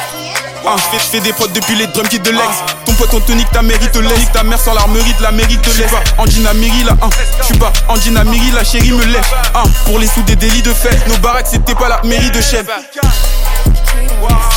Uh, 0.64 0.78
fais, 0.90 0.98
fais 0.98 1.20
des 1.20 1.32
potes 1.34 1.52
depuis 1.52 1.76
les 1.76 1.86
drum 1.88 2.08
kits 2.08 2.18
de 2.18 2.30
l'ex. 2.30 2.48
Ton 2.86 2.94
pote 2.94 3.12
Anthony, 3.12 3.44
ta 3.52 3.60
mérite 3.60 3.92
te 3.92 3.98
laisse. 3.98 4.32
Ta 4.32 4.42
mère 4.42 4.58
sans 4.58 4.72
l'armerie 4.72 5.12
de 5.18 5.22
la 5.22 5.32
mérite 5.32 5.60
te 5.60 5.68
laisse. 5.78 5.90
Angina 6.16 6.54
Miri 6.54 6.82
là, 6.84 6.96
hein. 7.02 7.10
J'suis 7.42 7.58
pas 7.58 7.72
Angina 7.88 8.24
Miri, 8.24 8.50
la 8.52 8.64
chérie 8.64 8.92
me 8.92 9.04
lève. 9.04 9.22
Hein. 9.54 9.64
Pour 9.84 9.98
les 9.98 10.06
sous 10.06 10.22
des 10.22 10.36
délits 10.36 10.62
de 10.62 10.72
fait. 10.72 11.06
Nos 11.08 11.18
baraques, 11.18 11.48
c'était 11.50 11.74
pas 11.74 11.88
la 11.88 12.00
mairie 12.04 12.30
de 12.30 12.40
chef. 12.40 12.66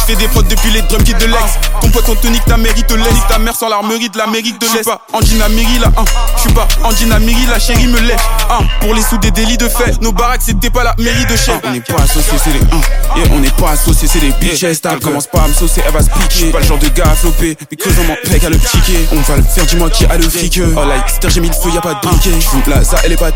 Fais 0.08 0.16
des 0.16 0.28
potes 0.30 0.48
depuis 0.48 0.72
les 0.72 0.82
drum 0.84 1.04
kits 1.04 1.14
de 1.14 1.26
l'ex. 1.26 1.60
Ton 1.82 1.90
pote 1.90 2.10
Anthony, 2.10 2.40
ta 2.46 2.58
mérite 2.58 2.88
te 2.88 2.94
laisse. 2.94 3.28
Ta 3.30 3.40
mère 3.40 3.56
sans 3.56 3.70
l'armerie 3.70 4.10
de 4.10 4.18
l'Amérique 4.18 4.60
de 4.60 4.68
l'Est. 4.74 4.84
pas 4.84 5.02
Angina 5.14 5.50
Miri 5.50 5.80
là, 5.80 5.92
hein. 5.98 6.06
J'suis 6.38 6.54
pas 6.54 6.68
Angina 6.84 7.20
Miri, 7.20 7.46
la 7.48 7.60
chérie 7.60 7.88
me 7.88 8.00
lève. 8.00 8.20
Hein. 8.50 8.60
Pour 8.82 8.94
les 8.94 9.02
sous 9.02 9.18
des 9.18 9.32
délits 9.32 9.58
de 9.58 9.68
fait. 9.70 10.02
Nos 10.02 10.12
baraques, 10.12 10.42
c'était 10.46 10.70
pas 10.70 10.84
la 10.84 10.96
mairie 10.98 11.26
de 11.26 11.36
chef. 11.36 11.60
On 11.64 11.72
n'est 11.72 11.82
pas 11.82 12.02
associés, 12.04 12.38
c'est 12.44 12.52
des 12.52 12.60
1. 12.60 13.18
Yeah, 13.18 13.28
on 13.32 13.40
n'est 13.40 13.50
pas 13.52 13.72
associés, 13.72 14.08
c'est 14.08 14.20
des 14.20 14.32
bitches. 14.40 14.64
Elle 14.64 15.00
commence 15.00 15.28
pas 15.28 15.44
à 15.44 15.48
me 15.48 15.54
saucer, 15.54 15.82
elle 15.86 15.94
va 15.94 16.02
se 16.02 16.10
piquer. 16.10 16.26
J'suis 16.30 16.52
pas 16.52 16.60
le 16.60 16.66
genre 16.66 16.78
de 16.78 16.88
gars 16.90 17.12
à 17.12 17.16
flopper. 17.16 17.58
Because 17.70 17.94
on 18.00 18.04
m'en 18.04 18.16
pèque 18.24 18.44
à 18.44 18.50
le 18.50 18.58
piquer. 18.58 19.08
On 19.12 19.22
va 19.22 19.38
le 19.38 19.44
faire, 19.44 19.66
dis-moi 19.66 19.90
qui 19.90 20.06
a 20.06 20.18
le 20.18 20.30
fric. 20.30 20.60
Oh 20.76 20.86
like, 20.86 21.32
j'ai 21.32 21.42
mis 21.42 21.48
le 21.48 21.54
feu, 21.54 21.70
y'a 21.74 21.82
pas 21.82 21.96
de 21.96 22.08
briquet. 22.08 22.32
J'fume 22.40 22.62
là, 22.68 22.84
ça, 22.84 22.98
elle 23.04 23.14
est 23.14 23.18
pas. 23.18 23.32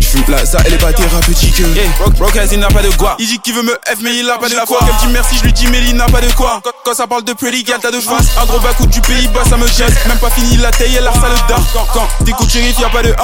J'fume 0.00 0.24
là, 0.28 0.44
ça, 0.44 0.58
elle 0.64 0.74
est 0.74 0.78
pas 0.78 0.92
thérapeutique. 0.92 1.58
Yeah, 1.58 1.84
Rock, 2.20 2.38
il 2.50 2.58
n'a 2.58 2.68
pas 2.68 2.82
de 2.82 2.90
quoi. 2.96 3.16
Il 3.18 3.26
dit 3.26 3.38
qu'il 3.38 3.54
veut 3.54 3.62
me 3.62 3.72
F, 3.72 3.98
mais 4.02 4.16
il 4.16 4.28
a 4.28 4.38
pas 4.38 4.48
de 4.48 4.54
quoi. 4.66 4.78
Elle 4.82 5.06
dit 5.06 5.12
merci, 5.12 5.36
je 5.38 5.44
lui 5.44 5.52
dis, 5.52 5.66
mais 5.68 5.80
il 5.88 5.96
n'a 5.96 6.06
pas 6.06 6.20
de 6.20 6.30
quoi. 6.32 6.60
Quand, 6.62 6.70
quand 6.84 6.94
ça 6.94 7.06
parle 7.06 7.24
de 7.24 7.32
pretty 7.32 7.61
girl, 7.64 7.80
t'as 7.80 7.90
de 7.90 8.00
face. 8.00 8.36
Un 8.40 8.46
gros 8.46 8.86
du 8.86 9.00
pays 9.00 9.28
bas, 9.28 9.44
ça 9.48 9.56
me 9.56 9.66
jette. 9.66 10.06
Même 10.06 10.18
pas 10.18 10.30
fini 10.30 10.56
la 10.56 10.70
taille, 10.70 10.96
elle 10.96 11.06
a 11.06 11.12
ça 11.12 11.28
le 11.28 11.48
dard. 11.48 11.62
Quand, 11.92 12.24
t'écoutes 12.24 12.50
shérif, 12.50 12.78
y'a 12.78 12.88
pas 12.88 13.02
de 13.02 13.10
1. 13.10 13.14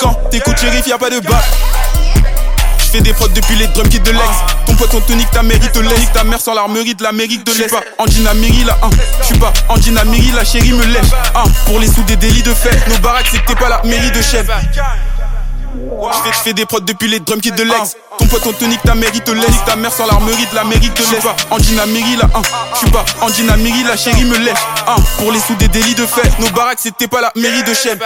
Quand 0.00 0.14
t'écoutes 0.30 0.58
shérif, 0.58 0.86
y'a 0.86 0.98
pas 0.98 1.10
de 1.10 1.20
bas. 1.20 1.42
J'fais 2.78 3.00
des 3.02 3.12
prods 3.12 3.28
depuis 3.28 3.56
les 3.56 3.66
drum 3.68 3.86
kits 3.88 4.00
de 4.00 4.10
l'ex. 4.10 4.24
Ton 4.66 4.74
pote 4.74 4.94
Anthony, 4.94 5.24
ta 5.26 5.42
mérite 5.42 5.72
te 5.72 5.78
laisse. 5.78 6.10
Ta 6.12 6.24
mère 6.24 6.40
sans 6.40 6.54
l'armerie 6.54 6.94
de 6.94 7.02
l'Amérique 7.02 7.44
de 7.44 7.52
l'Est. 7.52 7.68
pas 7.68 7.82
Angina 7.98 8.32
Miri 8.32 8.64
là, 8.64 8.78
hein. 8.82 8.88
J'suis 9.22 9.38
pas 9.38 9.52
Angina 9.68 10.04
Miri, 10.04 10.30
la 10.34 10.44
chérie 10.44 10.72
me 10.72 10.86
lèche. 10.86 11.12
Hein. 11.34 11.44
Pour 11.66 11.80
les 11.80 11.86
sous 11.86 12.02
des 12.04 12.16
délits 12.16 12.42
de 12.42 12.54
fait. 12.54 12.88
Nos 12.88 12.98
baraques, 12.98 13.28
c'était 13.30 13.54
pas 13.54 13.68
la 13.68 13.82
mairie 13.84 14.10
de 14.10 14.22
chef. 14.22 14.46
Je 15.74 16.38
fais, 16.42 16.52
des 16.52 16.66
prods 16.66 16.80
depuis 16.80 17.08
les 17.08 17.20
drums 17.20 17.40
qui 17.40 17.52
de 17.52 17.62
l'ex. 17.62 17.96
Ton 18.18 18.26
pote 18.26 18.46
on 18.46 18.52
te 18.52 18.64
nique, 18.64 18.82
ta 18.82 18.94
mère 18.94 19.10
il 19.14 19.20
te 19.20 19.30
laisse. 19.30 19.64
Ta 19.66 19.76
mère 19.76 19.92
sans 19.92 20.06
l'armerie 20.06 20.46
de 20.50 20.54
la 20.54 20.64
mairie 20.64 20.90
te 20.90 21.02
laisse. 21.12 21.24
Angina 21.50 21.86
Miri 21.86 22.16
là, 22.16 22.28
hein. 22.34 22.42
Je 22.72 22.78
suis 22.78 22.90
pas 22.90 23.04
Angina 23.20 23.56
Miri, 23.56 23.82
la 23.84 23.96
chérie 23.96 24.24
me 24.24 24.38
laisse. 24.38 24.58
Hein. 24.86 24.96
Pour 25.18 25.32
les 25.32 25.40
sous 25.40 25.54
des 25.54 25.68
délits 25.68 25.94
de 25.94 26.06
fait. 26.06 26.38
Nos 26.38 26.50
baraques 26.50 26.80
c'était 26.80 27.08
pas 27.08 27.20
la 27.20 27.32
mairie 27.36 27.62
de 27.62 27.74
chef. 27.74 27.98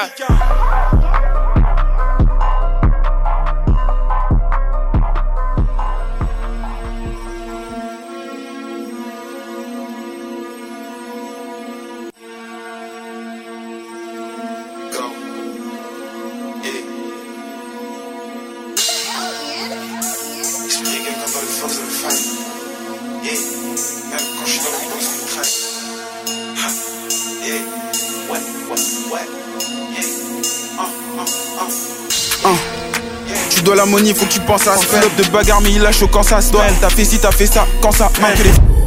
La 33.74 33.86
money, 33.86 34.14
faut 34.14 34.26
que 34.26 34.32
tu 34.32 34.40
penses 34.40 34.66
à 34.66 34.76
ça. 34.76 35.00
de 35.16 35.22
bagarre, 35.30 35.60
mais 35.60 35.72
il 35.72 35.82
lâche 35.82 36.04
quand 36.10 36.22
ça 36.22 36.40
se 36.40 36.50
doit. 36.50 36.64
Elle 36.68 36.74
t'a 36.76 36.90
fait 36.90 37.04
si 37.04 37.18
t'as 37.18 37.30
fait 37.30 37.46
ça, 37.46 37.66
quand 37.80 37.92
ça 37.92 38.10
manque 38.20 38.38
les. 38.44 38.81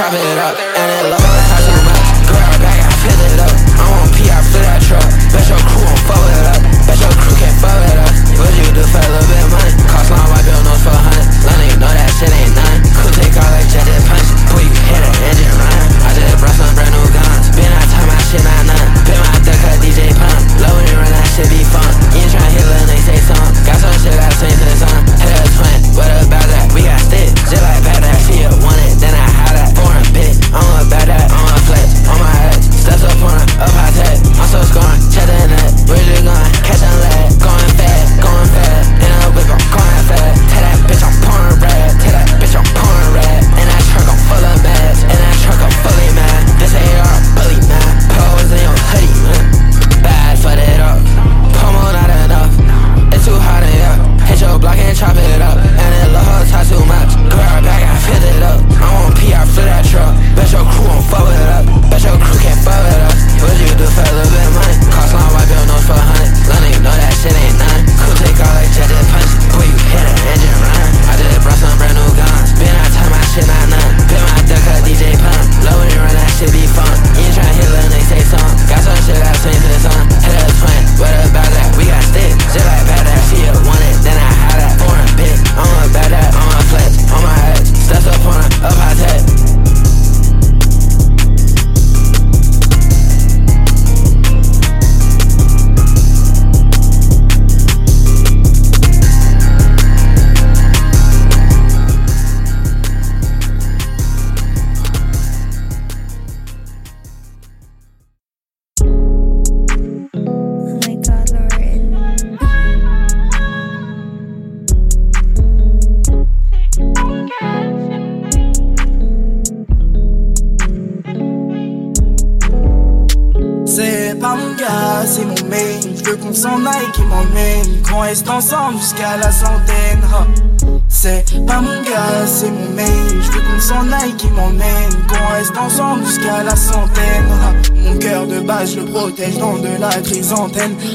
trapping 0.00 0.29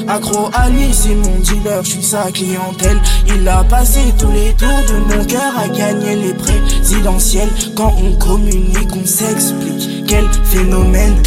Accro 0.08 0.50
à 0.52 0.68
lui, 0.68 0.92
c'est 0.92 1.14
mon 1.14 1.38
dealer, 1.40 1.82
je 1.82 1.90
suis 1.90 2.02
sa 2.02 2.30
clientèle. 2.30 3.00
Il 3.26 3.48
a 3.48 3.64
passé 3.64 4.00
tous 4.18 4.30
les 4.30 4.52
tours 4.54 4.68
de 4.88 5.16
mon 5.16 5.24
cœur 5.24 5.58
à 5.58 5.68
gagner 5.68 6.16
les 6.16 6.34
présidentielles. 6.34 7.48
Quand 7.74 7.94
on 7.98 8.12
communique, 8.16 8.88
on 8.94 9.06
s'explique. 9.06 10.04
Quel 10.06 10.26
phénomène! 10.44 11.22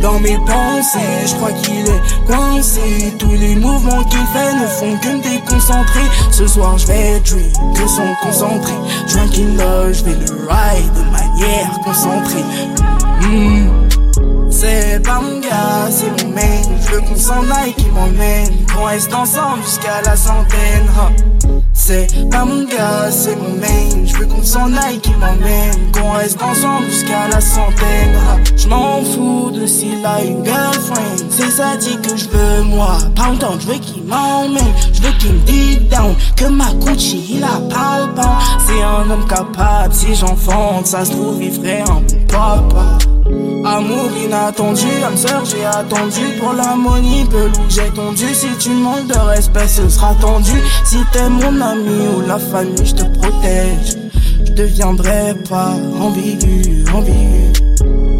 Dans 0.00 0.20
mes 0.20 0.36
pensées, 0.38 1.26
je 1.26 1.34
crois 1.34 1.52
qu'il 1.52 1.80
est 1.80 2.26
coincé. 2.26 3.12
Tous 3.18 3.32
les 3.32 3.56
mouvements 3.56 4.04
qu'il 4.04 4.26
fait 4.32 4.54
ne 4.54 4.66
font 4.66 4.96
que 4.98 5.08
me 5.08 5.22
déconcentrer. 5.22 6.04
Ce 6.30 6.46
soir, 6.46 6.78
je 6.78 6.86
vais 6.86 7.20
drink, 7.20 7.52
que 7.74 7.86
son 7.88 8.14
concentré. 8.22 8.72
Drunk 9.08 9.38
in 9.38 9.92
je 9.92 10.04
vais 10.04 10.14
le 10.14 10.48
ride 10.48 10.92
de 10.94 11.10
manière 11.10 11.80
concentrée. 11.84 12.44
Hmm. 13.22 13.87
C'est 14.60 15.00
pas 15.04 15.20
mon 15.20 15.38
gars, 15.38 15.88
c'est 15.88 16.10
mon 16.20 16.34
main. 16.34 16.62
Je 16.80 16.88
veux 16.90 17.00
qu'on 17.00 17.14
s'en 17.14 17.48
aille, 17.48 17.72
qu'il 17.74 17.92
m'emmène. 17.92 18.66
Qu'on 18.74 18.86
reste 18.86 19.14
ensemble 19.14 19.62
jusqu'à 19.62 20.02
la 20.04 20.16
centaine. 20.16 20.90
C'est 21.72 22.28
pas 22.28 22.44
mon 22.44 22.64
gars, 22.64 23.08
c'est 23.08 23.36
mon 23.36 23.50
main. 23.50 24.04
Je 24.04 24.16
veux 24.16 24.26
qu'on 24.26 24.42
s'en 24.42 24.74
aille, 24.74 24.98
qu'il 24.98 25.16
m'emmène. 25.16 25.92
Qu'on 25.92 26.10
reste 26.10 26.42
ensemble 26.42 26.86
jusqu'à 26.86 27.28
la 27.28 27.40
centaine. 27.40 28.16
ha. 28.16 28.36
Je 28.56 28.66
m'en 28.66 29.04
fous 29.04 29.52
de 29.52 29.64
s'il 29.64 30.04
a 30.04 30.24
une 30.24 30.44
girlfriend. 30.44 31.28
C'est 31.30 31.52
ça 31.52 31.76
dit 31.76 31.96
que 31.98 32.16
je 32.16 32.28
veux 32.28 32.62
moi. 32.64 32.98
Pas 33.14 33.30
autant, 33.32 33.60
je 33.60 33.66
veux 33.68 33.78
qu'il 33.78 34.02
m'emmène. 34.02 34.74
Je 34.92 35.02
veux 35.02 35.12
qu'il 35.20 35.34
me 35.34 35.38
deep 35.46 35.88
down. 35.88 36.16
Que 36.34 36.46
ma 36.46 36.72
Gucci, 36.80 37.24
il 37.30 37.44
a 37.44 37.60
pas 37.72 38.00
le 38.04 38.12
pan. 38.12 38.38
C'est 38.66 38.82
un 38.82 39.08
homme 39.08 39.28
capable. 39.28 39.94
Si 39.94 40.16
j'enfante, 40.16 40.88
ça 40.88 41.04
se 41.04 41.12
trouve, 41.12 41.40
il 41.40 41.52
ferait 41.52 41.82
un 41.82 42.00
bon 42.00 42.26
papa. 42.26 42.98
Amour 43.64 44.10
inattendu, 44.24 44.86
âme 45.04 45.16
sœur, 45.16 45.44
j'ai 45.44 45.64
attendu 45.64 46.38
pour 46.40 46.52
l'harmonie, 46.52 47.24
pelou, 47.26 47.52
j'ai 47.68 47.90
tendu. 47.90 48.34
Si 48.34 48.48
tu 48.58 48.70
manques 48.70 49.06
de 49.08 49.18
respect, 49.18 49.68
ce 49.68 49.88
sera 49.88 50.14
tendu. 50.14 50.52
Si 50.84 50.98
t'es 51.12 51.28
mon 51.28 51.60
ami 51.60 52.08
ou 52.16 52.20
la 52.26 52.38
famille, 52.38 52.84
je 52.84 52.94
te 52.94 53.04
protège. 53.04 53.96
Je 54.46 54.52
deviendrai 54.52 55.34
pas 55.48 55.74
ambigu, 56.00 56.84
ambigu. 56.94 57.52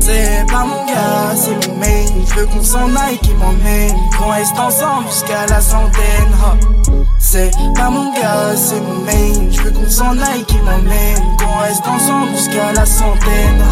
C'est 0.00 0.46
pas 0.50 0.64
mon 0.64 0.86
gars, 0.86 1.34
c'est 1.36 1.68
mon 1.68 1.76
main. 1.76 2.06
Je 2.28 2.34
veux 2.40 2.46
qu'on 2.46 2.62
s'en 2.62 2.96
aille, 2.96 3.18
qui 3.22 3.34
m'emmène. 3.34 3.94
Qu'on 4.18 4.30
reste 4.30 4.58
ensemble 4.58 5.06
jusqu'à 5.08 5.46
la 5.46 5.60
centaine. 5.60 7.06
C'est 7.18 7.50
pas 7.74 7.90
mon 7.90 8.12
gars, 8.14 8.56
c'est 8.56 8.80
mon 8.80 9.04
main. 9.04 9.50
Je 9.50 9.60
veux 9.60 9.70
qu'on 9.70 9.90
s'en 9.90 10.18
aille, 10.18 10.44
qui 10.46 10.56
m'emmène. 10.58 11.22
Qu'on 11.38 11.62
reste 11.62 11.86
ensemble 11.86 12.30
jusqu'à 12.36 12.72
la 12.72 12.86
centaine. 12.86 13.62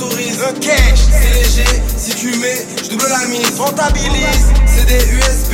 Le 0.00 0.58
cash, 0.58 1.00
c'est 1.10 1.34
léger. 1.34 1.82
Si 1.96 2.14
tu 2.14 2.34
mets, 2.38 2.66
je 2.82 2.90
double 2.90 3.06
la 3.08 3.26
mise. 3.26 3.58
Rentabilise. 3.58 4.46
C'est 4.66 4.86
des 4.86 5.04
USB, 5.12 5.52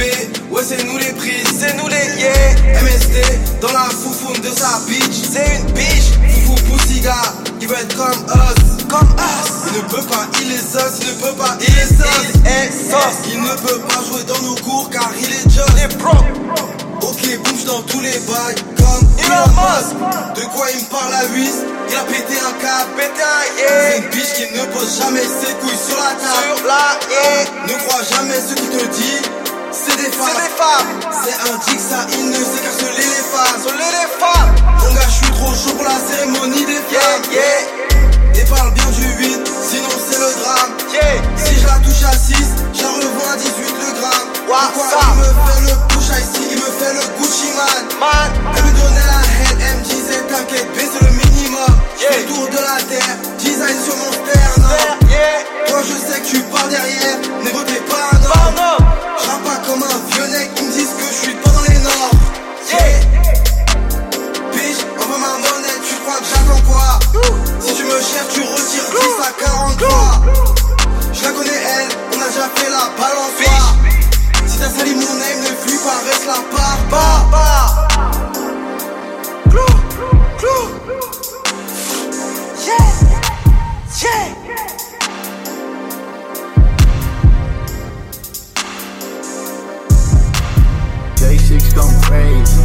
ouais, 0.51 0.63
c'est 0.67 0.85
nous 0.85 0.97
les 0.97 1.13
prises. 1.13 1.49
C'est 1.59 1.77
nous 1.77 1.89
les 1.89 2.21
yeah. 2.21 2.83
MST, 2.83 3.61
dans 3.61 3.73
la 3.73 3.89
foufoune 3.91 4.41
de 4.41 4.49
sa 4.49 4.81
bitch. 4.87 5.29
C'est 5.33 5.59
une 5.59 5.73
bitch. 5.73 6.15
Foufou 6.47 6.55
poussiga, 6.71 7.17
il 7.61 7.69
veut 7.69 7.77
être 7.77 7.97
comme 7.97 8.25
us. 8.27 8.85
Comme 8.89 9.09
us. 9.19 9.53
Il 9.67 9.83
ne 9.83 9.89
peut 9.89 10.07
pas, 10.07 10.27
il 10.41 10.53
est 10.53 10.57
sauce. 10.57 11.01
Il 11.01 11.09
ne 11.09 11.21
peut 11.21 11.37
pas, 11.37 11.59
il 11.61 11.67
est 11.67 11.97
sauce. 11.97 12.33
Il 12.35 12.47
est 12.47 12.91
sauce. 12.91 13.19
Il 13.33 13.43
ne 13.43 13.55
peut 13.57 13.81
pas 13.81 14.03
jouer 14.05 14.23
dans 14.25 14.41
nos 14.43 14.55
cours 14.57 14.89
car 14.91 15.11
il 15.19 15.27
est. 15.27 15.45
Il 15.77 15.83
est 15.83 15.99
pro. 15.99 16.17
Ok, 17.03 17.39
bouge 17.45 17.65
dans 17.65 17.83
tous 17.83 18.01
les 18.01 18.19
bails 18.27 18.55
comme 18.77 19.07
Elon 19.19 19.49
Musk. 19.55 19.95
De 20.35 20.45
quoi 20.55 20.67
il 20.71 20.81
me 20.83 20.89
parle 20.91 21.15
à 21.15 21.25
8 21.33 21.51
Il 21.91 21.97
a 21.97 22.03
pété 22.05 22.35
un 22.39 22.53
câble, 22.61 22.91
pété 22.97 23.23
un 23.23 23.59
yeah. 23.59 23.69
C'est 23.69 23.99
une 23.99 24.09
biche 24.11 24.33
qui 24.35 24.47
ne 24.55 24.65
pose 24.73 24.99
jamais 24.99 25.23
ses 25.23 25.55
couilles 25.61 25.83
sur 25.87 25.97
la 25.97 26.13
table. 26.19 26.57
Sur 26.57 26.67
la 26.67 26.99
yeah. 27.09 27.45
Ne 27.67 27.75
crois 27.87 28.03
jamais 28.03 28.41
ce 28.41 28.55
qu'il 28.55 28.69
te 28.69 28.85
dit. 28.87 29.23
C'est 29.71 29.97
des 29.97 30.11
femmes. 30.11 30.29
C'est 30.29 30.43
des 30.43 30.55
femmes. 30.59 30.91
C'est 31.23 31.39
un 31.51 31.57
dick, 31.67 31.81
ça, 31.81 32.07
il 32.19 32.31
ne 32.31 32.35
sait 32.35 32.63
qu'à 32.63 32.73
se 32.73 32.89
les 32.97 33.23
femmes. 33.31 33.63
Se 33.63 33.73
les 33.73 34.09
femmes. 34.19 34.55
Mon 34.83 34.95
gars, 34.95 35.09
je 35.09 35.25
suis 35.25 35.33
trop 35.33 35.55
chaud 35.55 35.75
pour 35.77 35.85
la 35.85 35.99
cérémonie 36.09 36.67
des 36.67 36.83
femmes. 36.91 37.23
Yeah, 37.31 37.63
yeah. 38.35 38.43
Et 38.43 38.45
parle 38.51 38.73
bien 38.75 38.87
du 38.91 39.07
8, 39.23 39.53
sinon 39.71 39.95
c'est 40.11 40.19
le 40.19 40.31
drame. 40.43 40.73
Yeah. 40.93 41.23
Si 41.37 41.55
je 41.61 41.67
la 41.67 41.79
touche 41.79 42.03
à 42.05 42.13
6, 42.13 42.35
je 42.75 42.83
la 42.83 42.89
revends 42.89 43.31
à 43.33 43.37
18 43.37 43.51
le 43.55 44.01
gramme. 44.01 44.38
Pourquoi 44.49 45.01
il 45.13 45.19
me 45.19 45.25
fait 45.25 45.61
le 45.61 45.77
push 45.89 46.09
ici, 46.09 46.41
il 46.51 46.57
me 46.57 46.71
fait 46.81 46.95
le 46.95 47.05
Gucci 47.21 47.53
man. 47.55 47.85
man. 48.01 48.33
Elle 48.57 48.65
me 48.65 48.71
donnait 48.71 49.09
la 49.13 49.21
head, 49.45 49.59
elle 49.61 49.77
me 49.77 49.85
disait 49.85 50.23
t'inquiète, 50.25 50.67
B 50.73 50.79
c'est 50.91 51.05
le 51.05 51.11
minimum. 51.11 51.69
Yeah. 52.01 52.17
Le 52.17 52.25
tour 52.33 52.49
de 52.49 52.57
la 52.57 52.81
terre, 52.89 53.17
design 53.39 53.77
sur 53.85 53.97
mon 53.97 54.11
sternum. 54.11 54.97
Yeah. 55.11 55.45
Toi 55.69 55.81
je 55.85 55.93
sais 55.93 56.21
que 56.21 56.27
tu 56.27 56.41
pars 56.49 56.67
derrière, 56.69 57.19
négro 57.45 57.61
t'es 57.65 57.83
pas 57.93 58.09
un 58.09 58.25
homme. 58.25 58.87
Je 59.21 59.27
pas 59.45 59.57
comme 59.67 59.83
un 59.83 60.01
vieux 60.17 60.29
nec, 60.33 60.51
ils 60.57 60.65
me 60.65 60.73
disent 60.73 60.95
que 60.97 61.05
je 61.05 61.29
suis 61.29 61.35
pas 61.35 61.51
dans 61.51 61.69
les 61.69 61.79
normes. 61.85 62.19
Yeah. 62.73 63.05
Bitch, 64.53 64.81
envoie 64.97 65.19
ma 65.19 65.33
monnaie, 65.45 65.77
tu 65.87 65.95
crois 66.01 66.17
que 66.17 66.25
j'attends 66.25 66.63
quoi? 66.65 66.99
Si 67.61 67.75
tu 67.75 67.85
me 67.85 68.01
cherches, 68.01 68.33
tu 68.33 68.41
retires 68.41 68.89
10 68.97 69.29
à 69.29 69.33
43. 69.45 70.23
Je 71.13 71.23
la 71.23 71.31
connais 71.33 71.51
elle, 71.53 71.89
on 72.17 72.23
a 72.23 72.29
déjà 72.29 72.49
fait 72.57 72.71
la 72.71 72.89
balançoire. 72.97 73.75
T'as 74.59 74.71
sali 74.71 74.91
mon 74.91 75.01
name, 75.01 75.45
reste 76.05 76.27
là, 76.27 76.35
part, 76.51 76.79
part, 76.91 77.31
part. 77.31 77.89
Clou, 79.49 79.73
clou. 80.37 80.63
Yeah, 82.67 82.89
yeah. 84.03 84.29
J6 91.15 91.75
going 91.77 92.01
crazy. 92.03 92.58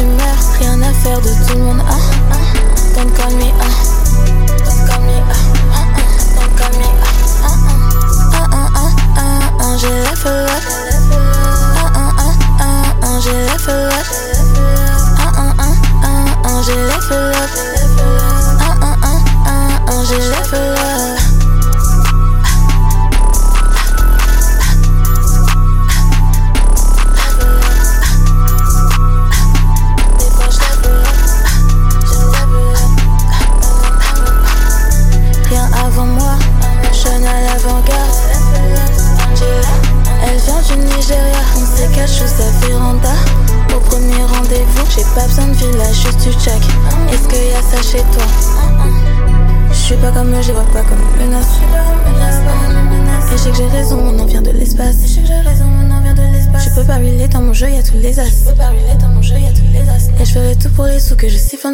Humeur. 0.00 0.36
Rien 0.58 0.82
à 0.82 0.92
faire 0.92 1.20
de 1.20 1.28
tout 1.46 1.58
le 1.58 1.64
monde. 1.64 1.82
Ah. 1.88 2.25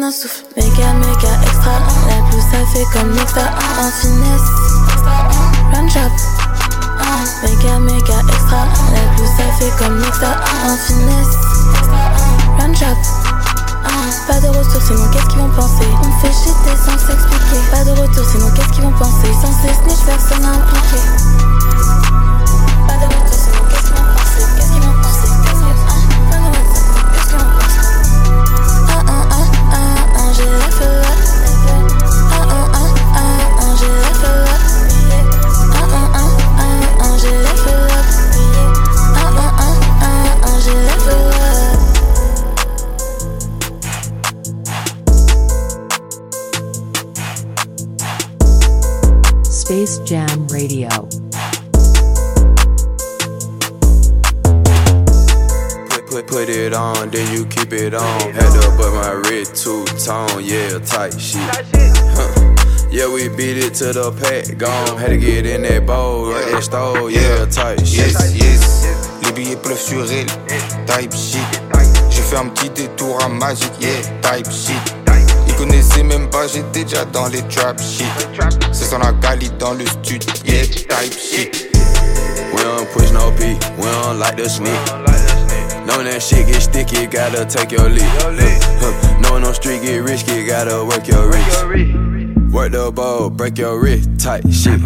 Un 0.03 0.11
souffle. 0.11 0.43
Méga, 0.57 0.93
méga 0.93 1.31
extra. 1.43 1.79
La 2.07 2.21
blouse, 2.27 2.43
ça 2.51 2.59
fait 2.73 2.85
comme 2.91 3.17
extra. 3.17 3.43
En 3.79 3.89
finesse. 4.01 4.49
Run 5.71 5.87
job. 5.87 6.11
Méga, 7.43 7.79
méga 7.79 8.19
extra. 8.27 8.67
La 8.91 9.15
blouse, 9.15 9.29
ça 9.37 9.45
fait 9.57 9.71
comme 9.79 10.03
extra. 10.03 10.31
En 10.67 10.75
finesse. 10.75 11.35
Run 12.59 12.73
job. 12.73 12.97
Pas 14.27 14.39
de 14.39 14.47
retour, 14.47 14.81
sinon 14.81 15.09
qu'est-ce 15.11 15.27
qu'ils 15.27 15.39
vont 15.39 15.49
penser? 15.49 15.87
On 16.01 16.11
fait 16.21 16.31
jeter 16.31 16.75
sans 16.77 16.97
s'expliquer 16.97 17.59
Pas 17.71 17.83
de 17.83 17.91
retour, 17.91 18.25
sinon 18.31 18.49
qu'est-ce 18.55 18.69
qu'ils 18.69 18.83
vont 18.83 18.91
penser? 18.91 19.27
Sans 19.41 19.51
ces 19.61 19.73
snitch, 19.73 20.05
personne 20.05 20.45
impliqué 20.45 21.12
then 57.13 57.31
you 57.31 57.45
keep 57.45 57.71
it 57.71 57.93
on. 57.93 58.19
Had 58.33 58.49
to 58.59 58.69
put 58.75 58.91
my 58.91 59.13
red 59.29 59.45
two 59.53 59.85
tone, 60.03 60.43
yeah, 60.43 60.79
tight 60.79 61.13
shit. 61.19 61.39
Huh. 62.17 62.89
Yeah, 62.89 63.07
we 63.07 63.29
beat 63.29 63.57
it 63.57 63.75
to 63.75 63.93
the 63.93 64.11
pack, 64.11 64.57
gone. 64.57 64.97
Had 64.97 65.09
to 65.09 65.17
get 65.17 65.45
in 65.45 65.61
that 65.61 65.85
bowl, 65.85 66.31
right 66.31 66.51
that 66.51 66.63
stove, 66.63 67.11
yeah, 67.11 67.45
tight 67.45 67.85
shit. 67.85 68.11
Yes, 68.11 68.35
yes. 68.35 69.09
Les 69.23 69.31
billets 69.31 69.55
pleuvent 69.55 69.79
sur 69.79 70.03
elle, 70.11 70.25
type 70.87 71.13
shit. 71.13 71.45
J'ai 72.09 72.21
fait 72.21 72.37
un 72.37 72.49
petit 72.49 72.69
détour 72.69 73.23
à 73.23 73.29
Magic, 73.29 73.71
yeah, 73.79 74.01
type 74.21 74.51
shit. 74.51 74.95
Ils 75.47 75.55
connaissaient 75.55 76.03
même 76.03 76.29
pas, 76.29 76.47
j'étais 76.47 76.83
déjà 76.83 77.05
dans 77.05 77.27
les 77.27 77.43
trap 77.43 77.79
shit. 77.79 78.07
C'est 78.71 78.85
son 78.85 79.01
Agali 79.01 79.51
dans 79.59 79.73
le 79.73 79.85
studio, 79.85 80.33
yeah, 80.45 80.63
type 80.63 81.13
shit. 81.13 81.69
We 82.53 82.63
don't 82.63 82.87
push 82.91 83.11
no 83.11 83.31
P, 83.31 83.57
we 83.77 83.85
don't 83.85 84.19
like 84.19 84.35
the 84.35 84.49
sneak. 84.49 85.12
Know 85.85 86.01
that 86.01 86.21
shit 86.21 86.47
get 86.47 86.61
sticky, 86.61 87.07
gotta 87.07 87.45
take 87.45 87.71
your 87.71 87.89
lead. 87.89 88.01
Huh, 88.01 88.91
huh. 89.01 89.19
Know 89.19 89.37
no 89.39 89.51
street 89.51 89.81
get 89.81 89.97
risky, 89.99 90.45
gotta 90.45 90.85
work 90.85 91.07
your 91.07 91.29
wrist. 91.29 92.53
Work 92.53 92.71
the 92.71 92.91
boat, 92.93 93.31
break 93.35 93.57
your 93.57 93.79
wrist, 93.81 94.09
tight 94.19 94.43
shit. 94.51 94.79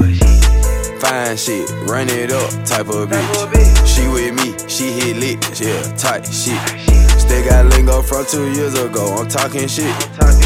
Fine 0.99 1.37
shit, 1.37 1.69
run 1.87 2.09
it 2.09 2.31
up, 2.31 2.49
type 2.65 2.87
of 2.89 3.09
bitch. 3.09 3.87
She 3.87 4.07
with 4.07 4.33
me, 4.33 4.57
she 4.67 4.91
hit 4.91 5.17
lit, 5.17 5.61
yeah, 5.61 5.81
tight 5.97 6.25
shit. 6.25 6.96
Still 7.27 7.43
got 7.43 7.65
lingo 7.65 8.01
from 8.01 8.25
two 8.25 8.49
years 8.53 8.73
ago, 8.79 9.15
I'm 9.19 9.27
talking 9.27 9.67
shit. 9.67 9.93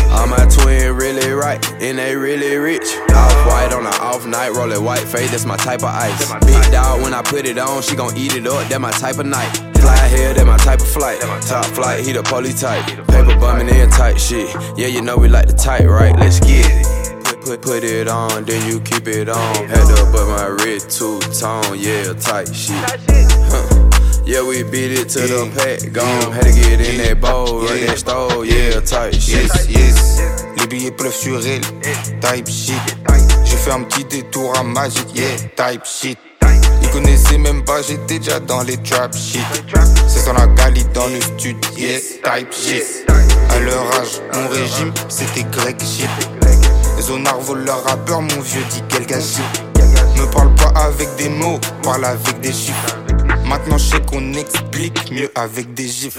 All 0.09 0.25
my 0.25 0.49
twin 0.49 0.95
really 0.95 1.29
right, 1.29 1.61
and 1.79 1.99
they 1.99 2.15
really 2.15 2.57
rich. 2.57 2.97
Off 3.13 3.45
white 3.45 3.71
on 3.71 3.85
an 3.85 3.93
off 4.01 4.25
night, 4.25 4.49
rolling 4.49 4.83
white 4.83 5.05
fade. 5.05 5.29
that's 5.29 5.45
my 5.45 5.57
type 5.57 5.83
of 5.83 5.93
ice. 5.93 6.33
Big 6.43 6.71
dog, 6.71 7.03
when 7.03 7.13
I 7.13 7.21
put 7.21 7.45
it 7.45 7.59
on, 7.59 7.83
she 7.83 7.95
gon' 7.95 8.17
eat 8.17 8.33
it 8.35 8.47
up, 8.47 8.67
that 8.69 8.81
my 8.81 8.89
type 8.89 9.19
of 9.19 9.27
night. 9.27 9.51
Fly 9.77 10.07
here, 10.07 10.33
that 10.33 10.45
my 10.47 10.57
type 10.57 10.81
of 10.81 10.87
flight. 10.87 11.21
Top 11.45 11.65
flight, 11.65 12.03
he 12.03 12.13
the 12.13 12.23
poly 12.23 12.51
type. 12.51 12.83
Paper 13.07 13.37
bumming 13.39 13.69
in 13.69 13.87
tight 13.91 14.19
shit. 14.19 14.49
Yeah, 14.75 14.87
you 14.87 15.03
know 15.03 15.17
we 15.17 15.27
like 15.27 15.45
the 15.45 15.53
tight, 15.53 15.85
right? 15.85 16.17
Let's 16.17 16.39
get 16.39 16.65
it. 16.65 17.45
Put, 17.45 17.61
put 17.61 17.83
it 17.83 18.07
on, 18.07 18.45
then 18.45 18.67
you 18.67 18.81
keep 18.81 19.07
it 19.07 19.29
on. 19.29 19.55
Had 19.67 19.85
to 19.85 20.05
put 20.11 20.27
my 20.27 20.47
wrist 20.47 20.97
two 20.97 21.19
tone, 21.39 21.77
yeah, 21.77 22.13
tight 22.13 22.53
shit. 22.55 22.73
Huh. 23.53 23.90
Yeah, 24.31 24.47
we 24.47 24.63
beat 24.63 24.93
it 24.93 25.09
to 25.09 25.27
the 25.27 25.51
pack, 25.57 25.91
gone. 25.91 26.31
Had 26.31 26.43
to 26.43 26.53
get 26.53 26.79
in 26.79 27.03
that 27.03 27.19
bowl, 27.19 27.67
run 27.67 27.81
that 27.85 27.99
stove, 27.99 28.45
yeah, 28.45 28.79
tight 28.79 29.19
shit. 29.19 29.43
Yes, 29.43 29.67
yes. 29.67 30.21
Les 30.57 30.67
billets 30.67 30.91
pleuvent 30.91 31.13
sur 31.13 31.45
elle. 31.45 31.59
Type 32.21 32.47
shit. 32.47 32.79
J'ai 33.43 33.57
fait 33.57 33.71
un 33.71 33.83
petit 33.83 34.05
détour 34.05 34.57
à 34.57 34.63
Magic, 34.63 35.05
yeah. 35.13 35.35
Type 35.57 35.83
shit. 35.83 36.17
Ils 36.81 36.89
connaissaient 36.91 37.39
même 37.39 37.65
pas, 37.65 37.81
j'étais 37.81 38.19
déjà 38.19 38.39
dans 38.39 38.63
les 38.63 38.77
trap 38.77 39.13
shit. 39.13 39.41
C'est 40.07 40.19
son 40.19 40.31
la 40.31 40.47
Gali 40.47 40.85
dans 40.93 41.07
le 41.07 41.19
studio, 41.19 41.59
yeah. 41.75 41.99
Type 41.99 42.53
shit. 42.53 43.05
À 43.49 43.59
leur 43.59 43.83
âge, 43.99 44.21
mon 44.33 44.47
régime, 44.47 44.93
c'était 45.09 45.43
grec 45.51 45.75
shit. 45.81 46.07
Les 46.95 47.03
zonards 47.03 47.41
volent 47.41 47.65
leur 47.65 47.83
rappeur, 47.83 48.21
mon 48.21 48.39
vieux 48.39 48.63
dit 48.69 48.81
quel 48.87 49.05
gâchis. 49.07 49.41
Me 50.15 50.25
parle 50.31 50.55
pas 50.55 50.71
avec 50.85 51.09
des 51.17 51.27
mots, 51.27 51.59
parle 51.83 52.05
avec 52.05 52.39
des 52.39 52.53
chiffres. 52.53 53.00
Maintenant 53.51 53.77
je 53.77 53.83
sais 53.83 54.01
qu'on 54.09 54.33
explique 54.33 55.11
mieux 55.11 55.29
avec 55.35 55.73
des 55.73 55.85
gifs. 55.85 56.17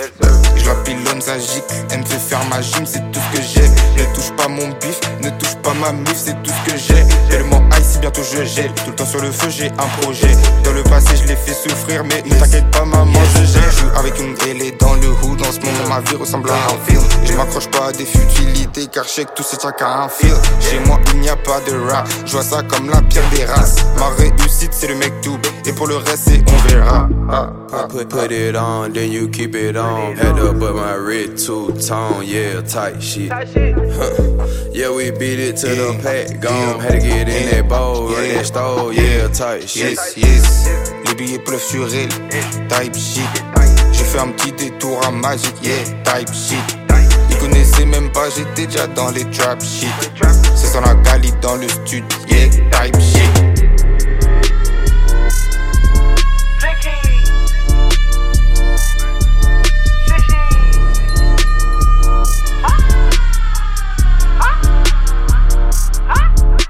Je 0.55 0.67
la 0.67 0.75
pilonne, 0.85 1.21
ça 1.23 1.39
gicle, 1.39 1.65
elle 1.91 2.01
me 2.01 2.05
fait 2.05 2.19
faire 2.19 2.45
ma 2.51 2.61
gym, 2.61 2.85
c'est 2.85 3.01
tout 3.11 3.21
ce 3.33 3.37
que 3.39 3.43
j'ai. 3.43 3.63
Ne 3.63 4.15
touche 4.15 4.31
pas 4.37 4.49
mon 4.49 4.69
bif, 4.69 5.01
ne 5.23 5.31
touche 5.31 5.57
pas 5.63 5.73
ma 5.73 5.93
mif, 5.93 6.15
c'est 6.15 6.41
tout 6.43 6.51
ce 6.51 6.71
que 6.71 6.77
j'ai. 6.77 7.07
Tellement 7.31 7.63
ice, 7.81 7.99
bientôt 8.01 8.21
je 8.23 8.45
gèle. 8.45 8.71
Tout 8.75 8.91
le 8.91 8.97
temps 8.97 9.07
sur 9.07 9.23
le 9.23 9.31
feu, 9.31 9.49
j'ai 9.49 9.69
un 9.69 10.03
projet. 10.03 10.37
Dans 10.63 10.73
le 10.73 10.83
passé, 10.83 11.17
je 11.17 11.27
l'ai 11.27 11.37
fait 11.37 11.55
souffrir, 11.55 12.05
mais 12.05 12.23
ne 12.23 12.39
t'inquiète 12.39 12.71
pas, 12.71 12.85
maman, 12.85 13.21
je 13.35 13.45
gère. 13.45 13.71
Je 13.71 13.79
joue 13.79 13.91
avec 13.97 14.21
une 14.21 14.35
télé 14.35 14.73
dans 14.73 14.95
le 14.95 15.09
hood, 15.09 15.41
en 15.41 15.53
ce 15.53 15.61
moment 15.61 15.89
ma 15.89 16.01
vie 16.01 16.17
ressemble 16.17 16.51
à 16.51 16.55
un 16.55 16.87
film. 16.87 17.03
Je 17.25 17.33
m'accroche 17.33 17.69
pas 17.69 17.87
à 17.89 17.93
des 17.93 18.05
futilités, 18.05 18.89
car 18.93 19.05
je 19.05 19.09
sais 19.09 19.25
que 19.25 19.33
tout 19.35 19.43
c'est 19.43 19.59
qu'à 19.59 20.03
un 20.03 20.09
fil. 20.11 20.35
Chez 20.61 20.79
moi, 20.87 21.01
il 21.15 21.21
n'y 21.21 21.31
a 21.31 21.37
pas 21.37 21.61
de 21.61 21.91
rap, 21.91 22.07
je 22.27 22.33
vois 22.33 22.43
ça 22.43 22.63
comme 22.63 22.91
la 22.91 23.01
pire 23.01 23.23
des 23.35 23.47
races. 23.47 23.77
Ma 23.99 24.11
réussite, 24.19 24.73
c'est 24.73 24.89
le 24.89 24.97
mec 24.97 25.15
tout, 25.23 25.39
et 25.65 25.73
pour 25.73 25.87
le 25.87 25.97
reste, 25.97 26.25
c'est 26.27 26.45
on 26.47 26.69
verra. 26.69 27.09
Ah, 27.29 27.53
ah, 27.73 27.87
Put, 27.89 28.11
put 28.11 28.33
it 28.33 28.57
on, 28.57 28.93
then 28.93 29.11
you 29.11 29.29
keep 29.29 29.55
it 29.55 29.77
on. 29.77 30.17
Had 30.17 30.37
to 30.37 30.53
put 30.53 30.75
my 30.75 30.95
wrist 30.95 31.47
two 31.47 31.73
tone, 31.73 32.25
yeah, 32.27 32.61
tight 32.63 33.01
shit. 33.01 33.31
Yeah, 34.73 34.91
we 34.91 35.11
beat 35.11 35.39
it 35.39 35.57
to 35.59 35.69
the 35.69 36.01
pack, 36.03 36.41
gone. 36.41 36.81
Had 36.81 36.93
to 36.93 36.99
get 36.99 37.29
in 37.29 37.51
that 37.51 37.69
bowl, 37.69 38.09
run 38.09 38.29
that 38.29 38.47
stove, 38.47 38.95
yeah, 38.95 39.29
tight 39.29 39.69
shit. 39.69 39.91
Yes, 39.93 40.17
yes. 40.17 40.91
Les 41.07 41.15
billets 41.15 41.39
pleuvent 41.39 41.61
sur 41.63 41.87
elle. 41.95 42.09
Type 42.69 42.95
shit. 42.97 43.29
J'ai 43.93 44.05
fait 44.05 44.19
un 44.19 44.29
petit 44.29 44.53
détour 44.53 44.99
à 45.07 45.11
Magic, 45.11 45.55
yeah. 45.63 45.85
Type 46.05 46.33
shit. 46.33 46.79
Ils 47.31 47.39
connaissaient 47.39 47.85
même 47.87 48.11
pas, 48.13 48.31
j'étais 48.35 48.67
déjà 48.67 48.87
dans 48.87 49.11
les 49.11 49.25
trap 49.31 49.63
shit. 49.63 49.91
C'est 50.55 50.69
son 50.69 50.81
la 50.81 50.95
Gali 50.95 51.31
dans 51.43 51.57
le 51.57 51.69
studio, 51.69 52.05
yeah. 52.29 52.49
Type 52.49 52.99
shit. 53.01 53.52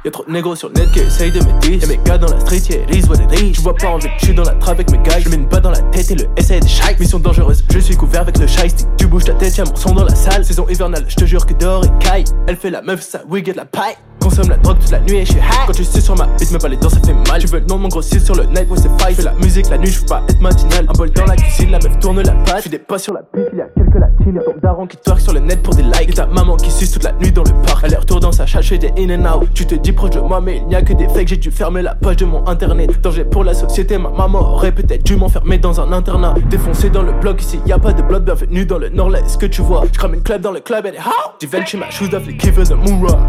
Y'a 0.05 0.11
trop 0.11 0.25
de 0.25 0.33
négros 0.33 0.57
sur 0.57 0.69
le 0.69 0.75
net 0.75 0.91
qui 0.91 0.99
essayent 0.99 1.31
de 1.31 1.39
me 1.39 1.61
dire 1.61 1.81
Y'a 1.81 1.87
mes 1.87 1.97
gars 1.99 2.19
dans 2.19 2.27
la 2.27 2.41
street, 2.41 2.63
yeah, 2.69 2.83
it 2.89 2.97
is 2.97 3.09
what 3.09 3.23
it 3.23 3.41
is. 3.41 3.55
Je 3.55 3.61
vois 3.61 3.77
pas 3.77 3.87
en 3.87 4.01
je 4.01 4.09
suis 4.19 4.35
dans 4.35 4.43
la 4.43 4.55
trap 4.55 4.75
avec 4.75 4.91
mes 4.91 4.99
gars. 4.99 5.21
Je 5.21 5.29
mets 5.29 5.37
une 5.37 5.47
balle 5.47 5.63
dans 5.63 5.71
la 5.71 5.81
tête 5.81 6.11
et 6.11 6.17
le 6.17 6.25
essai 6.37 6.59
des 6.59 6.67
shite. 6.67 6.99
Mission 6.99 7.21
dangereuse, 7.21 7.63
je 7.73 7.79
suis 7.79 7.95
couvert 7.95 8.23
avec 8.23 8.37
le 8.39 8.49
shiesty. 8.49 8.85
Tu 8.99 9.07
bouges 9.07 9.25
ta 9.25 9.35
tête, 9.35 9.57
y'a 9.57 9.65
mon 9.65 9.77
son 9.77 9.95
dans 9.95 10.03
la 10.03 10.15
salle. 10.17 10.45
Saison 10.45 10.67
hivernale, 10.69 11.05
je 11.07 11.15
te 11.15 11.25
jure 11.25 11.47
que 11.47 11.55
dehors 11.55 11.85
et 11.85 12.05
caille. 12.05 12.25
Elle 12.49 12.57
fait 12.57 12.71
la 12.71 12.83
meuf, 12.83 13.01
ça 13.01 13.23
wig 13.29 13.49
et 13.49 13.53
la 13.53 13.65
paille. 13.65 13.95
Consomme 14.23 14.51
la 14.51 14.57
drogue 14.57 14.79
toute 14.79 14.91
la 14.91 15.01
nuit 15.01 15.17
et 15.17 15.25
je 15.25 15.33
suis 15.33 15.41
high. 15.41 15.67
Quand 15.67 15.73
tu 15.73 15.85
suis 15.85 16.01
sur 16.01 16.17
ma 16.17 16.27
bite, 16.39 16.53
me 16.53 16.69
les 16.69 16.77
dents, 16.77 16.89
ça 16.89 17.01
fait 17.05 17.13
mal. 17.13 17.41
Tu 17.41 17.49
veux 17.49 17.59
le 17.59 17.67
nom 17.67 17.77
de 17.77 17.83
mon 17.83 17.91
sur 18.01 18.35
le 18.37 18.45
night, 18.45 18.71
ouais, 18.71 18.77
c'est 18.77 19.03
fight. 19.03 19.17
Fais 19.17 19.23
la 19.23 19.33
musique 19.35 19.69
la 19.69 19.79
nuit, 19.79 19.89
je 19.89 20.01
veux 20.01 20.07
pas 20.07 20.23
être 20.29 20.41
matinal. 20.41 20.87
Un 20.89 20.93
bol 20.93 21.11
dans 21.11 21.25
la 21.27 21.35
cuisine, 21.35 21.71
la 21.73 21.79
meuf 21.81 21.99
tourne 21.99 22.23
la 22.23 22.33
page. 22.33 22.61
J'fais 22.61 22.71
des 22.71 22.79
pas 22.79 22.99
sur 22.99 23.15
la 23.15 23.21
piste, 23.21 23.49
il 23.53 23.59
y 23.59 23.63
a 23.63 23.67
quelques 23.75 23.95
latines. 23.95 24.41
Ton 24.45 24.55
daron 24.63 24.87
qui 24.87 24.97
twerk 24.99 25.21
sur 25.21 25.33
le 25.33 25.41
net 25.41 25.61
pour 25.63 25.75
des 25.75 25.83
likes. 25.83 26.11
Et 26.11 26.13
ta 26.13 26.27
maman 26.27 26.57
qui 26.57 26.71
suce 26.71 26.93
toute 26.93 27.03
la 27.03 27.13
nuit 27.13 27.33
dans 27.33 27.43
le 27.43 27.51
parc. 27.67 27.85
Elle 27.85 27.95
est 27.95 27.97
retour 27.97 28.21
dans 28.21 28.31
sa 28.31 28.47
chasse 28.47 28.71
des 28.71 28.93
in 28.97 29.11
and 29.11 29.41
out. 29.41 29.49
Tu 29.55 29.67
te 29.67 29.75
dis 29.75 29.93
proche 29.93 30.11
de 30.11 30.21
moi, 30.21 30.41
mais 30.41 30.59
il 30.59 30.67
n'y 30.67 30.77
a 30.77 30.83
que 30.83 30.93
des 30.93 31.09
fakes. 31.09 31.29
J'ai 31.29 31.37
dû 31.37 31.51
fermer 31.51 31.83
la 31.83 31.97
page 31.97 32.17
de 32.17 32.25
mon 32.25 32.47
internet. 32.47 33.01
Danger 33.01 33.25
pour 33.25 33.43
la 33.43 33.55
société, 33.55 33.99
ma 33.99 34.11
maman 34.11 34.39
aurait 34.39 34.73
peut-être 34.73 35.03
dû 35.05 35.17
m'enfermer 35.17 35.59
dans 35.59 35.81
un 35.81 35.93
internat. 35.93 36.35
Défoncé 36.49 36.91
dans 36.91 37.03
le 37.03 37.13
bloc, 37.13 37.43
ici 37.43 37.59
y 37.67 37.73
a 37.73 37.79
pas 37.79 37.93
de 37.93 38.03
bloc. 38.03 38.23
Bienvenue 38.23 38.67
dans 38.67 38.79
le 38.79 38.89
nord, 38.89 39.11
là, 39.11 39.19
est-ce 39.19 39.37
que 39.37 39.47
tu 39.47 39.63
vois? 39.63 39.83
J'crame 39.93 40.15
une 40.15 40.23
club 40.23 40.43
dans 40.43 40.53
le 40.53 40.61
club, 40.61 40.87
elle 40.87 40.95
est 40.95 40.99
how? 40.99 41.33
J'ai 41.41 41.49
chez 41.67 41.77
ma 41.77 41.91
shoes 41.91 42.15
off, 42.15 42.23
les. 42.27 42.37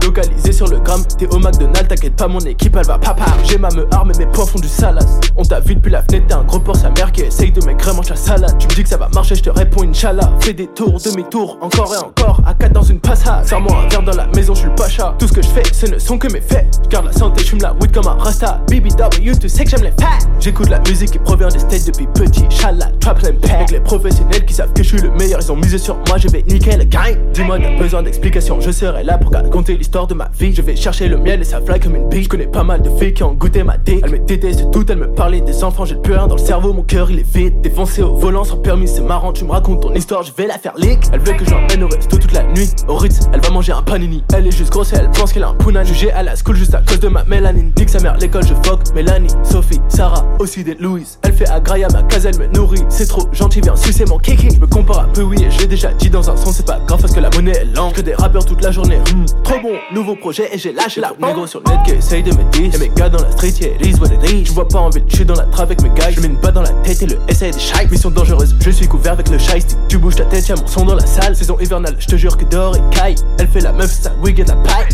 Localisé 0.04 0.52
sur 0.52 0.68
le 0.68 0.83
t'es 1.18 1.28
au 1.28 1.40
McDonald's, 1.40 1.88
t'inquiète 1.88 2.16
pas, 2.16 2.28
mon 2.28 2.40
équipe 2.40 2.76
elle 2.76 2.86
va 2.86 2.98
papa. 2.98 3.26
J'ai 3.44 3.58
ma 3.58 3.70
me 3.70 3.88
arme 3.94 4.12
et 4.14 4.18
mes 4.18 4.26
points 4.28 4.46
font 4.46 4.60
du 4.60 4.68
salade. 4.68 5.08
On 5.36 5.44
t'a 5.44 5.60
vu 5.60 5.76
depuis 5.76 5.92
la 5.92 6.02
fenêtre, 6.04 6.28
t'es 6.28 6.34
un 6.34 6.44
gros 6.44 6.60
porc, 6.60 6.76
sa 6.76 6.90
mère 6.92 7.12
qui 7.12 7.22
essaye 7.22 7.52
de 7.52 7.66
maigrir, 7.66 7.94
mange 7.96 8.10
la 8.10 8.16
salade. 8.16 8.56
Tu 8.60 8.68
me 8.68 8.74
dis 8.74 8.84
que 8.84 8.90
ça 8.90 8.98
va 8.98 9.10
marcher, 9.10 9.36
je 9.36 9.44
te 9.44 9.50
réponds 9.50 9.84
Inch'Allah. 9.84 10.32
Fais 10.40 10.54
des 10.54 10.68
tours, 10.68 11.00
demi-tours, 11.04 11.58
encore 11.62 11.94
et 11.94 11.98
encore. 11.98 12.42
À 12.46 12.54
4 12.54 12.74
dans 12.74 12.82
une 12.82 13.00
passade. 13.00 13.48
Sors-moi 13.48 13.76
un 13.86 13.88
verre 13.90 14.04
dans 14.04 14.16
la 14.16 14.28
maison, 14.28 14.54
je 14.54 14.60
suis 14.60 14.70
le 14.70 14.76
pacha. 14.76 15.16
Tout 15.18 15.28
ce 15.28 15.34
que 15.34 15.42
je 15.42 15.50
fais, 15.50 15.64
ce 15.72 15.88
ne 15.88 15.98
sont 15.98 16.18
que 16.18 16.32
mes 16.32 16.42
faits. 16.42 16.68
Je 16.84 16.90
garde 16.90 17.06
la 17.06 17.14
santé, 17.14 17.44
je 17.44 17.56
la 17.58 17.74
weed 17.74 17.92
comme 17.92 18.08
un 18.08 18.16
rasta. 18.16 18.62
BBW, 18.68 19.38
tu 19.40 19.50
sais 19.50 19.64
que 19.64 19.70
j'aime 19.70 19.84
les 19.84 19.92
fat. 19.92 20.28
J'écoute 20.40 20.70
la 20.70 20.80
musique 20.80 21.12
qui 21.12 21.20
provient 21.20 21.48
des 21.48 21.60
states 21.60 21.88
depuis 21.88 22.08
petit. 22.08 22.46
Chala, 22.50 22.88
trap. 23.00 23.14
Avec 23.24 23.72
les 23.72 23.80
professionnels 23.80 24.44
qui 24.46 24.54
savent 24.54 24.74
que 24.74 24.84
je 24.84 24.90
suis 24.90 25.02
le 25.02 25.12
meilleur, 25.12 25.40
ils 25.42 25.52
ont 25.52 25.56
misé 25.56 25.78
sur 25.78 25.96
moi, 26.08 26.18
je 26.18 26.28
vais 26.28 26.44
niquer 26.44 26.76
le 26.76 26.84
gang. 26.84 27.16
Dis-moi, 27.34 27.58
t'as 27.60 27.78
besoin 27.78 28.04
d'explications, 28.04 28.60
je 28.60 28.72
serai 28.72 29.04
là 29.04 29.18
pour 29.18 29.32
raconter 29.32 29.78
l'histoire 29.78 30.08
de 30.08 30.14
ma 30.14 30.30
vie. 30.38 30.54
Je 30.54 30.62
vais 30.62 30.73
chercher 30.76 31.08
le 31.08 31.18
miel 31.18 31.42
et 31.42 31.44
ça 31.44 31.62
fly 31.62 31.80
comme 31.80 31.96
une. 31.96 32.10
Je 32.12 32.30
connais 32.30 32.48
pas 32.48 32.64
mal 32.64 32.82
de 32.82 32.90
filles 32.92 33.14
qui 33.14 33.24
ont 33.24 33.34
goûté 33.34 33.64
ma 33.64 33.78
dick. 33.78 34.02
Elle 34.04 34.12
me 34.12 34.20
déteste 34.20 34.72
tout, 34.72 34.86
elle 34.90 34.98
me 34.98 35.12
parlait 35.12 35.42
des 35.42 35.64
enfants, 35.64 35.86
j'ai 35.86 35.96
plus 35.96 36.14
rien 36.14 36.28
dans 36.28 36.36
le 36.36 36.42
cerveau, 36.42 36.74
mon 36.74 36.84
cœur 36.84 37.10
il 37.12 37.20
est 37.20 37.36
vide. 37.36 37.62
Défoncé 37.62 38.02
au 38.02 38.16
volant 38.16 38.44
sans 38.44 38.58
permis, 38.58 38.88
c'est 38.88 39.02
marrant, 39.02 39.34
tu 39.34 39.46
me 39.46 39.52
racontes 39.52 39.82
ton 39.82 39.94
histoire, 39.94 40.24
je 40.24 40.32
vais 40.34 40.48
la 40.48 40.58
faire 40.58 40.74
leak. 40.78 41.00
Elle 41.12 41.20
veut 41.20 41.34
que 41.34 41.46
je 41.46 41.52
l'emmène 41.52 41.84
au 41.84 41.88
resto 41.88 42.18
toute 42.18 42.32
la 42.32 42.44
nuit. 42.44 42.70
Au 42.88 42.96
Ritz, 42.96 43.30
elle 43.34 43.42
va 43.42 43.50
manger 43.50 43.74
un 43.74 43.82
panini. 43.82 44.24
Elle 44.34 44.48
est 44.48 44.52
juste 44.52 44.72
grosse 44.72 44.94
et 44.94 44.98
elle 44.98 45.10
pense 45.12 45.34
qu'elle 45.34 45.44
a 45.44 45.50
un 45.50 45.54
punani. 45.54 45.88
Jugé 45.88 46.12
à 46.12 46.24
la 46.24 46.36
school 46.36 46.56
juste 46.56 46.74
à 46.76 46.82
cause 46.82 47.00
de 47.00 47.08
ma 47.08 47.24
mélanine. 47.26 47.74
Nique 47.78 47.90
sa 47.90 48.00
mère, 48.00 48.18
l'école, 48.18 48.46
je 48.48 48.54
fuck. 48.68 48.80
Mélanie, 48.96 49.34
Sophie, 49.44 49.82
Sarah, 49.90 50.26
aussi 50.40 50.64
des 50.64 50.76
Louise. 50.76 51.20
Elle 51.24 51.34
fait 51.34 51.50
agraille 51.50 51.84
à 51.84 51.90
ma 51.90 52.04
case, 52.04 52.26
elle 52.26 52.38
me 52.38 52.48
nourrit. 52.48 52.84
C'est 52.90 53.08
trop 53.08 53.28
gentil, 53.34 53.62
viens 53.62 53.76
sucer 53.76 54.06
mon 54.06 54.18
kiki. 54.18 54.50
Je 54.54 54.60
me 54.60 54.68
compare 54.68 55.02
un 55.02 55.08
peu, 55.08 55.22
oui, 55.24 55.38
et 55.44 55.52
j'ai 55.52 55.68
déjà 55.68 55.92
dit 55.94 56.10
dans 56.10 56.30
un 56.30 56.38
son, 56.38 56.52
c'est 56.52 56.66
pas 56.66 56.80
grave 56.88 57.02
parce 57.02 57.14
que 57.14 57.20
la 57.20 57.30
monnaie 57.32 57.52
est 57.52 57.76
lente. 57.76 57.94
Que 57.94 58.02
des 58.02 58.16
rappeurs 58.16 58.46
toute 58.46 58.64
la 58.64 58.72
journée. 58.72 58.98
Hmm, 59.14 59.26
trop 59.44 59.60
bon, 59.62 59.74
nouveau 59.94 60.16
projet 60.16 60.50
et 60.54 60.58
j'ai 60.64 60.72
lâché 60.72 61.02
la 61.02 61.10
sur 61.46 61.60
le 61.60 61.72
net 61.72 61.80
qui 61.84 61.92
essaye 61.92 62.24
de 62.24 62.32
me 62.32 62.44
dire. 62.52 62.72
Y'a 62.72 62.80
mes 62.80 62.88
gars 62.88 63.10
dans 63.10 63.22
la 63.22 63.32
street, 63.32 63.54
yeah, 63.60 63.76
it 63.76 63.86
is 63.86 64.00
what 64.00 64.08
it 64.08 64.32
is. 64.32 64.46
Je 64.46 64.54
vois 64.54 64.66
pas 64.66 64.80
en 64.80 64.90
ville, 64.90 65.04
je 65.10 65.18
suis 65.18 65.26
dans 65.26 65.36
la 65.36 65.44
trap 65.44 65.66
avec 65.66 65.82
mes 65.82 65.90
gars. 65.90 66.10
Je 66.10 66.22
mets 66.22 66.28
une 66.28 66.38
balle 66.38 66.54
dans 66.54 66.62
la 66.62 66.72
tête 66.84 67.02
et 67.02 67.06
le 67.06 67.18
essai 67.28 67.52
des 67.52 67.60
shite. 67.60 67.92
Mission 67.92 68.10
dangereuse, 68.10 68.56
je 68.62 68.70
suis 68.70 68.88
couvert 68.88 69.14
avec 69.14 69.30
le 69.30 69.38
shiesty. 69.38 69.76
Tu 69.90 69.98
bouges 69.98 70.16
ta 70.16 70.24
tête, 70.24 70.48
y'a 70.48 70.56
mon 70.56 70.66
son 70.66 70.86
dans 70.86 70.96
la 70.96 71.06
salle. 71.06 71.36
Saison 71.36 71.58
hivernale, 71.60 71.96
je 72.00 72.08
te 72.08 72.16
jure 72.16 72.38
que 72.38 72.46
dehors 72.46 72.78
et 72.78 72.96
caille. 72.96 73.16
Elle 73.40 73.50
fait 73.50 73.60
la 73.60 73.74
meuf, 73.74 73.92
ça 73.92 74.14
wig 74.24 74.40
et 74.40 74.44
de 74.46 74.50
la 74.50 74.56
paille. 74.56 74.88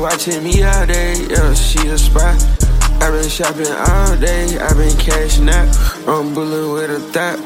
Watching 0.00 0.42
me 0.42 0.62
all 0.62 0.86
day, 0.86 1.26
yeah, 1.28 1.52
she 1.52 1.78
a 1.88 1.98
spy. 1.98 2.36
i 3.00 3.10
been 3.10 3.28
shopping 3.28 3.66
all 3.68 4.16
day, 4.16 4.58
i 4.58 4.72
been 4.72 4.96
cashing 4.96 5.48
out. 5.48 5.68
I'm 6.08 6.32
bullet 6.32 6.72
with 6.72 6.90
a 6.90 7.00
thought. 7.12 7.38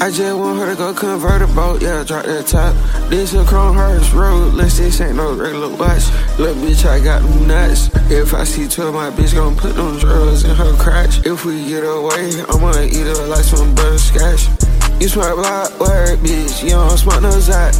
I 0.00 0.10
just 0.10 0.38
want 0.38 0.58
her 0.58 0.70
to 0.70 0.76
go 0.76 0.94
convert 0.94 1.42
a 1.42 1.46
boat, 1.48 1.82
yeah, 1.82 2.02
drop 2.02 2.24
that 2.24 2.46
top. 2.46 2.74
This 3.10 3.34
a 3.34 3.44
Chrome 3.44 3.74
Hearts 3.74 4.10
road, 4.12 4.54
let's 4.54 4.78
this 4.78 5.00
ain't 5.00 5.16
no 5.16 5.34
regular 5.34 5.68
watch. 5.76 6.08
Little 6.38 6.54
bitch, 6.62 6.86
I 6.86 6.98
got 6.98 7.22
them 7.22 7.46
nuts. 7.46 7.90
If 8.10 8.32
I 8.32 8.44
see 8.44 8.68
12, 8.68 8.94
my 8.94 9.10
bitch 9.10 9.34
gon' 9.34 9.56
put 9.56 9.74
them 9.74 9.98
drugs 9.98 10.44
in 10.44 10.56
her 10.56 10.72
crotch. 10.76 11.26
If 11.26 11.44
we 11.44 11.68
get 11.68 11.84
away, 11.84 12.42
I'ma 12.48 12.72
eat 12.80 13.04
her 13.04 13.26
like 13.26 13.44
some 13.44 13.74
butterscotch. 13.74 14.48
You 15.00 15.08
smart 15.08 15.36
block 15.36 15.78
word, 15.78 16.18
bitch, 16.20 16.62
you 16.62 16.70
don't 16.70 16.96
smart 16.96 17.22
no 17.22 17.30
zot. 17.30 17.76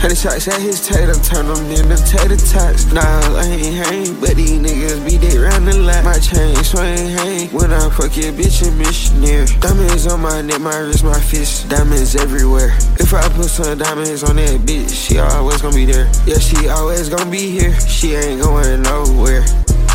Honey 0.00 0.14
shots 0.14 0.48
at 0.48 0.58
his 0.62 0.80
tater, 0.80 1.12
turn 1.12 1.46
them 1.46 1.60
into 1.68 1.94
tater 2.08 2.34
tots. 2.34 2.90
Nah, 2.90 3.02
I 3.36 3.44
ain't 3.44 3.76
hang, 3.76 4.18
but 4.18 4.34
these 4.34 4.58
niggas 4.58 5.04
be 5.04 5.18
they 5.18 5.36
round 5.36 5.68
the 5.68 5.76
lot. 5.76 6.02
My 6.02 6.18
chain 6.18 6.56
swing 6.64 7.10
hang 7.12 7.48
when 7.50 7.70
I 7.70 7.86
fuck 7.90 8.16
your 8.16 8.32
bitch 8.32 8.66
a 8.66 8.70
missionary. 8.80 9.44
Diamonds 9.60 10.06
on 10.06 10.20
my 10.20 10.40
neck, 10.40 10.58
my 10.62 10.74
wrist, 10.78 11.04
my 11.04 11.20
fist, 11.20 11.68
diamonds 11.68 12.16
everywhere. 12.16 12.72
If 12.98 13.12
I 13.12 13.28
put 13.28 13.50
some 13.50 13.76
diamonds 13.76 14.24
on 14.24 14.36
that 14.36 14.60
bitch, 14.60 14.88
she 14.88 15.18
always 15.18 15.60
gonna 15.60 15.74
be 15.76 15.84
there. 15.84 16.10
Yeah, 16.24 16.38
she 16.38 16.68
always 16.68 17.10
gonna 17.10 17.30
be 17.30 17.50
here. 17.50 17.78
She 17.80 18.14
ain't 18.14 18.40
going 18.40 18.80
nowhere. 18.80 19.44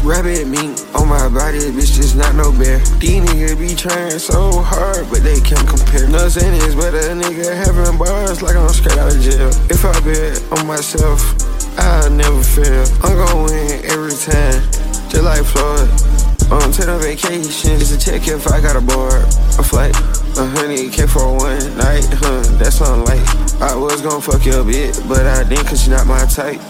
Rabbit 0.06 0.46
meat 0.46 0.86
on 0.94 1.10
my 1.10 1.28
body, 1.34 1.58
bitch, 1.74 1.98
just 1.98 2.16
not 2.16 2.36
no 2.36 2.52
bear. 2.52 2.78
These 3.02 3.26
niggas 3.26 3.58
be 3.58 3.74
trying 3.74 4.20
so 4.20 4.62
hard, 4.62 5.10
but 5.10 5.24
they 5.24 5.42
can't 5.42 5.68
compare. 5.68 6.08
No 6.08 6.30
saying 6.30 6.54
is, 6.62 6.76
but 6.76 6.94
a 6.94 7.18
nigga 7.18 7.50
having 7.58 7.98
bars 7.98 8.44
like 8.44 8.56
I'm 8.56 8.70
straight 8.70 9.00
out 9.00 9.10
of 9.10 9.20
jail. 9.20 9.50
If 9.66 9.84
I 9.84 9.98
bet 10.06 10.38
on 10.54 10.68
myself, 10.68 11.26
I'll 11.80 12.12
never 12.12 12.44
fail. 12.44 12.86
I'm 13.02 13.18
gonna 13.18 13.50
win 13.50 13.82
every 13.90 14.14
time, 14.14 14.62
just 15.10 15.26
like 15.26 15.42
Floyd. 15.42 15.90
Um, 16.54 16.72
take 16.72 16.88
on 16.88 17.02
vacation, 17.02 17.80
just 17.82 17.90
to 17.90 17.98
check 17.98 18.28
if 18.28 18.46
I 18.46 18.62
got 18.62 18.76
a 18.76 18.82
board, 18.82 19.26
a 19.58 19.64
flight. 19.66 19.98
A 20.38 20.46
honey 20.54 20.88
K 20.90 21.08
for 21.08 21.34
one 21.34 21.58
night, 21.82 22.06
huh? 22.22 22.46
That's 22.62 22.80
unlike. 22.80 23.26
I 23.58 23.74
was 23.74 24.04
gonna 24.04 24.22
fuck 24.22 24.46
your 24.46 24.64
bitch, 24.64 25.02
but 25.10 25.26
I 25.26 25.42
didn't 25.50 25.66
cause 25.66 25.82
she 25.82 25.90
not 25.90 26.06
my 26.06 26.24
type. 26.26 26.62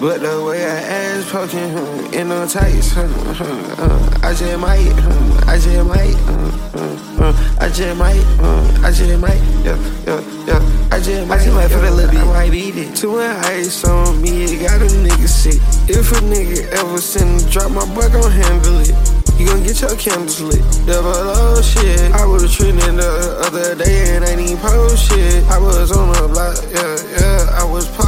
But 0.00 0.20
the 0.20 0.44
way 0.44 0.64
I 0.64 0.80
ass 0.80 1.30
poking 1.30 1.70
huh, 1.70 2.18
in 2.18 2.28
the 2.28 2.46
tights, 2.46 2.92
huh, 2.92 3.06
huh, 3.06 3.44
uh, 3.78 4.18
I 4.22 4.34
just 4.34 4.58
might, 4.58 4.92
huh, 4.98 5.44
I 5.46 5.58
just 5.58 5.86
might, 5.86 6.16
uh, 6.26 6.52
uh, 6.74 7.28
uh, 7.28 7.58
I 7.60 7.68
just 7.68 7.96
might, 7.96 8.24
uh, 8.40 8.82
I 8.82 8.90
just 8.90 9.20
might, 9.20 9.40
yeah, 9.62 9.78
yeah, 10.04 10.20
yeah, 10.46 10.88
I 10.90 10.98
just 10.98 11.28
might, 11.28 11.40
I 11.40 11.44
just 11.44 11.54
might 11.54 11.68
for 11.70 11.84
a 11.84 11.90
little 11.90 12.10
bit, 12.10 12.20
I 12.20 12.24
might 12.24 12.54
eat 12.54 12.76
it. 12.76 12.96
Two 12.96 13.20
and 13.20 13.46
ice 13.46 13.84
on 13.84 14.20
me, 14.20 14.44
it 14.44 14.66
got 14.66 14.82
a 14.82 14.86
nigga 14.86 15.28
sick. 15.28 15.60
If 15.88 16.10
a 16.10 16.20
nigga 16.26 16.66
ever 16.72 16.98
send 16.98 17.40
a 17.40 17.50
drop, 17.50 17.70
my 17.70 17.86
boy 17.94 18.08
gon' 18.10 18.30
handle 18.30 18.80
it. 18.80 18.94
You 19.38 19.46
gon' 19.46 19.62
get 19.62 19.80
your 19.80 19.96
candles 19.96 20.40
lit. 20.40 20.62
Double 20.86 21.10
oh 21.14 21.62
shit. 21.62 22.12
I 22.12 22.26
was 22.26 22.54
trending 22.54 22.96
the 22.96 23.42
other 23.46 23.74
day 23.74 24.14
and 24.14 24.24
I 24.24 24.34
ain't 24.34 24.60
post 24.60 25.08
shit. 25.08 25.44
I 25.44 25.58
was 25.58 25.90
on 25.90 26.12
the 26.12 26.28
block, 26.28 26.58
yeah, 26.70 26.96
yeah, 27.18 27.60
I 27.60 27.64
was. 27.64 28.01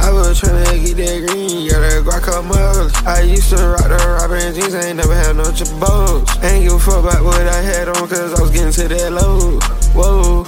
I 0.00 0.10
was 0.12 0.40
tryna 0.40 0.64
get 0.84 0.96
that 0.96 1.28
green, 1.28 1.68
got 1.68 1.80
that 1.80 2.02
guacamole. 2.02 3.06
I 3.06 3.20
used 3.20 3.50
to 3.50 3.56
rock 3.68 3.84
the 3.84 3.98
Robin 4.20 4.54
jeans, 4.54 4.74
I 4.74 4.88
ain't 4.88 4.96
never 4.96 5.14
had 5.14 5.36
no 5.36 5.44
jabos. 5.44 6.24
Ain't 6.42 6.64
give 6.64 6.72
a 6.72 6.78
fuck 6.78 7.04
about 7.04 7.22
what 7.22 7.46
I 7.46 7.60
had 7.60 7.88
on, 7.88 8.08
cause 8.08 8.32
I 8.32 8.40
was 8.40 8.50
getting 8.50 8.72
to 8.72 8.88
that 8.88 9.12
low. 9.12 9.60
Whoa. 9.92 10.46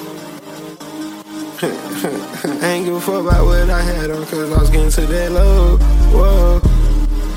ain't 2.65 2.87
give 2.87 2.95
a 2.95 3.01
fuck 3.01 3.21
about 3.21 3.45
what 3.45 3.69
I 3.69 3.83
had 3.83 4.11
on, 4.11 4.25
cause 4.27 4.51
I 4.51 4.59
was 4.59 4.71
getting 4.71 4.91
to 4.91 5.01
that 5.03 5.33
low. 5.33 5.77
Whoa. 6.17 6.61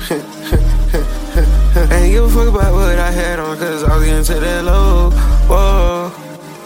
ain't 1.94 2.12
give 2.12 2.24
a 2.24 2.28
fuck 2.30 2.48
about 2.48 2.72
what 2.72 2.98
I 2.98 3.10
had 3.10 3.38
on, 3.38 3.58
cause 3.58 3.84
I 3.84 3.94
was 3.94 4.06
getting 4.06 4.24
to 4.24 4.40
that 4.40 4.64
low. 4.64 5.10
Whoa. 5.50 6.12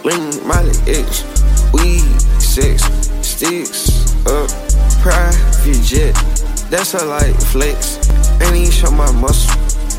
Lean, 0.05 0.47
Molly, 0.47 0.71
X, 0.87 1.25
weed, 1.73 2.07
six, 2.41 2.85
sticks, 3.21 4.15
up 4.27 4.70
private 5.01 5.83
jet. 5.83 6.15
That's 6.71 6.95
a 6.95 7.05
light 7.05 7.37
flex. 7.53 7.99
Ain't 8.41 8.57
even 8.57 8.71
show 8.71 8.91
my 8.91 9.11
muscle. 9.13 9.57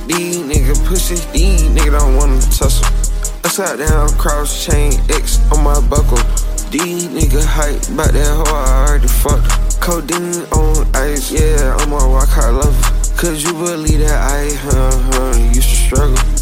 These 0.08 0.40
nigga 0.40 0.76
pussy, 0.86 1.16
these 1.34 1.64
nigga 1.64 2.00
don't 2.00 2.16
wanna 2.16 2.40
tussle. 2.42 2.86
Upside 3.44 3.80
down 3.80 4.10
cross 4.18 4.66
chain 4.66 4.94
X 5.10 5.40
on 5.52 5.64
my 5.64 5.80
buckle. 5.90 6.22
These 6.70 7.08
nigga 7.08 7.44
hype 7.44 7.82
about 7.90 8.14
that 8.14 8.30
hoe 8.30 8.56
I 8.56 8.88
already 8.88 9.08
fucked. 9.08 9.82
Codeine 9.82 10.46
on 10.54 10.88
ice, 10.96 11.32
yeah, 11.32 11.76
I'm 11.80 11.92
a 11.92 11.98
rock 11.98 12.30
hard 12.30 12.56
lover. 12.56 13.18
Cause 13.18 13.44
you 13.44 13.54
believe 13.54 14.00
that 14.00 14.22
I, 14.22 14.54
huh, 14.66 14.92
huh, 15.12 15.54
used 15.54 15.70
to 15.70 15.76
struggle. 15.76 16.41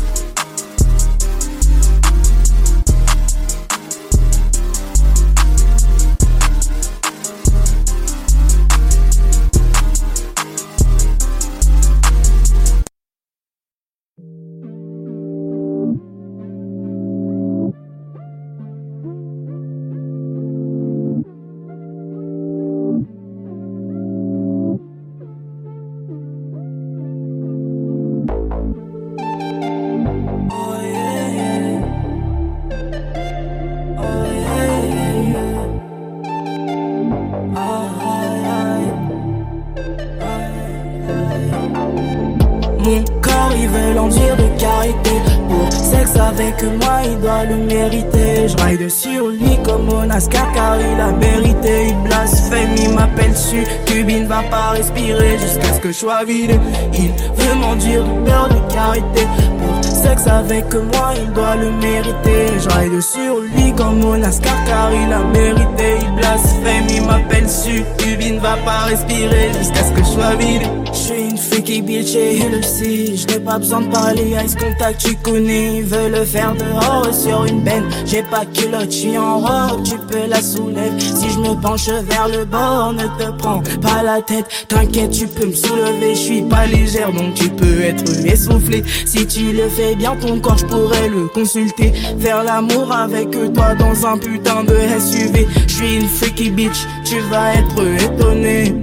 Sexe 45.89 46.15
avec 46.15 46.61
moi, 46.63 47.01
il 47.03 47.19
doit 47.19 47.45
le 47.45 47.55
mériter. 47.55 48.47
Je 48.47 48.63
ride 48.63 48.89
sur 48.89 49.27
lui 49.27 49.57
comme 49.63 49.89
au 49.89 50.05
NASCAR 50.05 50.51
car 50.53 50.77
il 50.79 50.99
a 50.99 51.11
mérité. 51.11 51.87
Il 51.89 51.97
blasphème, 52.03 52.75
il 52.77 52.93
m'appelle 52.93 53.35
su. 53.35 53.63
Cubine 53.85 54.27
va 54.27 54.43
pas 54.43 54.69
respirer 54.71 55.37
jusqu'à 55.39 55.73
ce 55.73 55.79
que 55.79 55.89
je 55.89 55.97
sois 55.97 56.23
vidé. 56.23 56.59
Il 56.93 57.11
veut 57.11 57.55
m'enduire 57.55 58.03
de 58.03 58.25
beurre 58.25 58.49
de 58.49 58.73
carité. 58.73 59.27
Pour 59.59 59.83
sexe 59.83 60.27
avec 60.27 60.73
moi, 60.73 61.13
il 61.17 61.31
doit 61.33 61.55
le 61.55 61.71
mériter. 61.71 62.59
Je 62.59 62.69
ride 62.77 63.01
sur 63.01 63.39
lui 63.39 63.73
comme 63.73 64.03
au 64.03 64.17
NASCAR 64.17 64.63
car 64.65 64.91
il 64.93 65.11
a 65.11 65.23
mérité. 65.23 65.97
Il 66.01 66.15
blasphème, 66.15 66.87
il 66.89 67.05
m'appelle 67.05 67.49
su. 67.49 67.83
Cubine 67.97 68.39
va 68.39 68.55
pas 68.65 68.85
respirer 68.89 69.49
jusqu'à 69.57 69.83
ce 69.83 69.91
que 69.91 69.99
je 69.99 70.11
sois 70.15 70.35
vidé. 70.35 70.68
Je 70.93 70.97
suis 70.97 71.21
une 71.29 71.37
freaky 71.37 71.81
bitch 71.81 72.15
et 72.15 72.37
il 72.37 72.51
le. 72.51 72.61
Je 72.79 73.27
n'ai 73.27 73.39
pas 73.39 73.57
besoin 73.57 73.81
de 73.81 73.91
parler, 73.91 74.35
ice 74.45 74.55
contact, 74.55 75.03
tu 75.05 75.15
connais. 75.15 75.81
Veut 75.81 76.09
le 76.09 76.23
faire 76.23 76.53
dehors 76.55 77.13
sur 77.13 77.45
une 77.45 77.61
benne. 77.61 77.85
J'ai 78.05 78.23
pas 78.23 78.45
culotte, 78.45 78.91
je 78.91 78.97
suis 78.97 79.17
en 79.17 79.39
robe, 79.39 79.83
tu 79.83 79.97
peux 79.97 80.27
la 80.27 80.41
soulever. 80.41 80.91
Si 80.99 81.29
je 81.29 81.39
me 81.39 81.59
penche 81.59 81.87
vers 81.87 82.27
le 82.27 82.45
bord, 82.45 82.93
ne 82.93 83.03
te 83.03 83.31
prends 83.37 83.61
pas 83.81 84.03
la 84.03 84.21
tête. 84.21 84.45
T'inquiète, 84.67 85.11
tu 85.11 85.27
peux 85.27 85.47
me 85.47 85.53
soulever, 85.53 86.15
je 86.15 86.19
suis 86.19 86.41
pas 86.43 86.65
légère, 86.65 87.11
donc 87.11 87.33
tu 87.33 87.49
peux 87.49 87.81
être 87.81 88.25
essoufflé. 88.25 88.83
Si 89.05 89.25
tu 89.27 89.51
le 89.51 89.67
fais 89.69 89.95
bien, 89.95 90.15
ton 90.15 90.39
corps, 90.39 90.57
je 90.57 90.65
pourrais 90.65 91.09
le 91.09 91.27
consulter. 91.27 91.91
Faire 92.19 92.43
l'amour 92.43 92.91
avec 92.91 93.31
toi 93.53 93.75
dans 93.75 94.05
un 94.05 94.17
putain 94.17 94.63
de 94.63 94.75
SUV. 94.99 95.47
Je 95.67 95.73
suis 95.73 95.95
une 95.95 96.07
freaky 96.07 96.49
bitch, 96.49 96.87
tu 97.03 97.19
vas 97.31 97.55
être 97.55 97.83
étonné. 98.03 98.73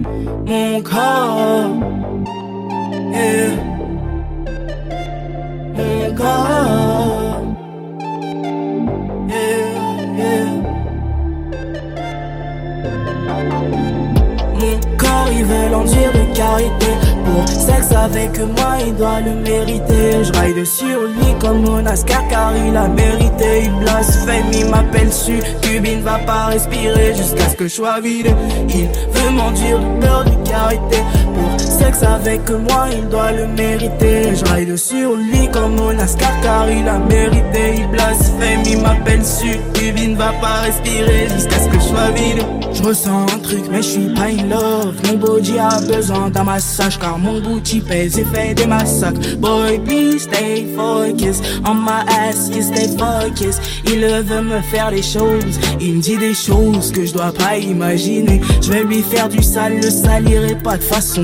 Mon 0.46 0.80
corps. 0.80 1.85
Avec 18.06 18.38
moi, 18.38 18.76
il 18.86 18.94
doit 18.94 19.20
le 19.20 19.34
mériter. 19.34 20.24
Je 20.24 20.32
ride 20.40 20.64
sur 20.64 21.02
lui 21.02 21.34
comme 21.40 21.64
au 21.68 21.80
NASCAR 21.80 22.26
car 22.28 22.52
il 22.56 22.76
a 22.76 22.88
mérité. 22.88 23.64
Il 23.64 23.72
blasphème, 23.80 24.46
il 24.52 24.66
m'appelle 24.66 25.12
su. 25.12 25.40
Cubine 25.62 26.02
va 26.02 26.18
pas 26.18 26.46
respirer 26.46 27.14
jusqu'à 27.14 27.48
ce 27.48 27.56
que 27.56 27.64
je 27.64 27.74
sois 27.74 28.00
vidé. 28.00 28.34
Il 28.68 28.86
veut 28.86 29.30
de 29.30 30.00
beurre 30.00 30.24
de 30.24 30.48
carité. 30.48 30.98
Sexe 31.78 32.02
avec 32.02 32.48
moi, 32.50 32.86
il 32.92 33.08
doit 33.08 33.32
le 33.32 33.46
mériter. 33.48 34.34
Je 34.34 34.52
ride 34.52 34.76
sur 34.76 35.14
lui 35.14 35.48
comme 35.52 35.78
au 35.78 35.92
NASCAR 35.92 36.40
car 36.42 36.70
il 36.70 36.88
a 36.88 36.98
mérité. 36.98 37.74
Il 37.78 37.88
blasphème, 37.88 38.62
il 38.66 38.80
m'appelle 38.80 39.24
su. 39.24 39.58
Cubine 39.74 40.16
va 40.16 40.32
pas 40.40 40.60
respirer 40.62 41.28
jusqu'à 41.34 41.58
ce 41.58 41.68
que 41.68 41.74
je 41.74 41.84
sois 41.84 42.10
vide. 42.12 42.44
Je 42.72 42.82
ressens 42.82 43.22
un 43.22 43.38
truc, 43.38 43.64
mais 43.70 43.78
je 43.78 43.88
suis 43.88 44.14
pas 44.14 44.26
in 44.26 44.48
love. 44.48 44.94
Mon 45.06 45.14
body 45.18 45.58
a 45.58 45.80
besoin 45.80 46.28
d'un 46.30 46.44
massage, 46.44 46.98
car 46.98 47.18
mon 47.18 47.40
booty 47.40 47.80
pèse 47.80 48.18
et 48.18 48.24
fait 48.24 48.54
des 48.54 48.66
massacres. 48.66 49.36
Boy, 49.38 49.78
please 49.78 50.24
stay 50.24 50.66
focus. 50.76 51.40
On 51.66 51.74
my 51.74 52.04
ass, 52.06 52.50
you 52.54 52.62
stay 52.62 52.88
focus. 52.98 53.56
Il 53.86 54.00
veut 54.00 54.42
me 54.42 54.60
faire 54.60 54.90
des 54.90 55.02
choses, 55.02 55.58
il 55.80 55.96
me 55.96 56.02
dit 56.02 56.18
des 56.18 56.34
choses 56.34 56.92
que 56.92 57.06
je 57.06 57.14
dois 57.14 57.32
pas 57.32 57.56
imaginer. 57.56 58.40
Je 58.60 58.70
vais 58.72 58.84
lui 58.84 59.02
faire 59.02 59.28
du 59.28 59.42
sale, 59.42 59.76
le 59.76 59.90
salirai 59.90 60.56
pas 60.56 60.76
de 60.76 60.82
façon 60.82 61.22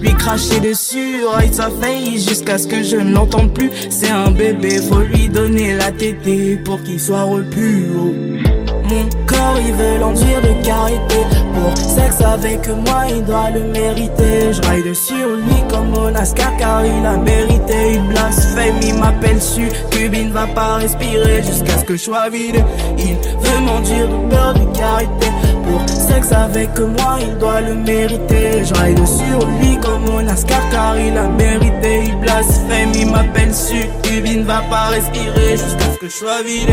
Lui 0.00 0.14
cracher 0.14 0.60
dessus, 0.60 1.24
right 1.32 1.52
sa 1.52 1.68
jusqu'à 2.14 2.58
ce 2.58 2.68
que 2.68 2.82
je 2.82 2.96
ne 2.96 3.48
plus. 3.48 3.70
C'est 3.90 4.10
un 4.10 4.30
bébé, 4.30 4.78
faut 4.78 5.00
lui 5.00 5.28
donner 5.28 5.74
la 5.74 5.90
tétée 5.90 6.56
pour 6.64 6.82
qu'il 6.82 7.00
soit 7.00 7.24
repu. 7.24 7.86
Mon 8.88 9.04
corps 9.26 9.58
il 9.60 9.74
veut 9.74 9.98
l'enduire 10.00 10.40
de 10.40 10.64
carité 10.64 11.26
Pour 11.52 11.76
sexe 11.76 12.22
avec 12.22 12.66
moi 12.68 13.04
il 13.10 13.22
doit 13.24 13.50
le 13.50 13.64
mériter. 13.64 14.52
Je 14.52 14.62
ride 14.62 14.94
sur 14.94 15.28
lui 15.36 15.62
comme 15.68 15.92
au 15.94 16.10
NASCAR 16.10 16.56
car 16.56 16.86
il 16.86 17.04
a 17.04 17.16
mérité. 17.16 17.94
Il 17.94 18.02
blasphème, 18.08 18.76
il 18.82 18.94
m'appelle 18.94 19.42
su. 19.42 19.68
Cubine 19.90 20.30
va 20.30 20.46
pas 20.46 20.76
respirer 20.76 21.42
jusqu'à 21.42 21.78
ce 21.78 21.84
que 21.84 21.96
je 21.96 22.02
sois 22.02 22.30
vide 22.30 22.64
Il 22.96 23.14
veut 23.14 23.60
m'enduire 23.60 24.08
de 24.08 24.30
beurre 24.30 24.54
de 24.54 24.78
carité 24.78 25.26
Pour 25.70 25.88
sexe 25.88 26.32
avec 26.32 26.78
moi 26.78 27.18
il 27.20 27.36
doit 27.38 27.60
le 27.60 27.74
mériter. 27.74 28.64
Je 28.64 28.74
ride 28.74 29.06
sur 29.06 29.46
lui 29.58 29.78
comme 29.80 30.08
au 30.14 30.22
NASCAR 30.22 30.68
car 30.70 30.98
il 30.98 31.16
a 31.16 31.28
mérité. 31.28 32.04
Il 32.06 32.16
blasphème, 32.18 32.92
il 32.94 33.10
m'appelle 33.10 33.54
su 33.54 33.86
Cubine 34.02 34.44
va 34.44 34.62
pas 34.70 34.88
respirer 34.88 35.52
jusqu'à 35.52 35.92
ce 35.92 35.98
que 35.98 36.08
je 36.08 36.14
sois 36.14 36.42
vide 36.42 36.70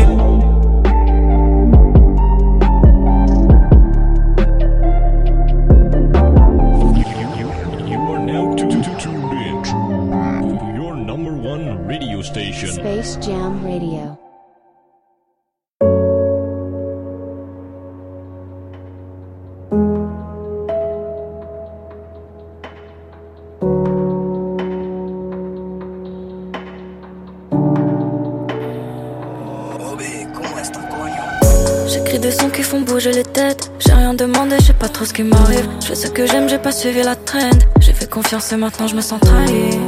demandé, 34.16 34.56
je 34.60 34.66
sais 34.66 34.72
pas 34.72 34.88
trop 34.88 35.04
ce 35.04 35.12
qui 35.12 35.22
m'arrive. 35.22 35.68
Je 35.80 35.86
fais 35.88 35.94
ce 35.94 36.06
que 36.08 36.26
j'aime, 36.26 36.48
j'ai 36.48 36.58
pas 36.58 36.72
suivi 36.72 37.02
la 37.02 37.14
trend. 37.14 37.58
J'ai 37.80 37.92
fait 37.92 38.08
confiance 38.10 38.50
et 38.52 38.56
maintenant 38.56 38.86
je 38.86 38.96
me 38.96 39.00
sens 39.00 39.20
trahi. 39.20 39.78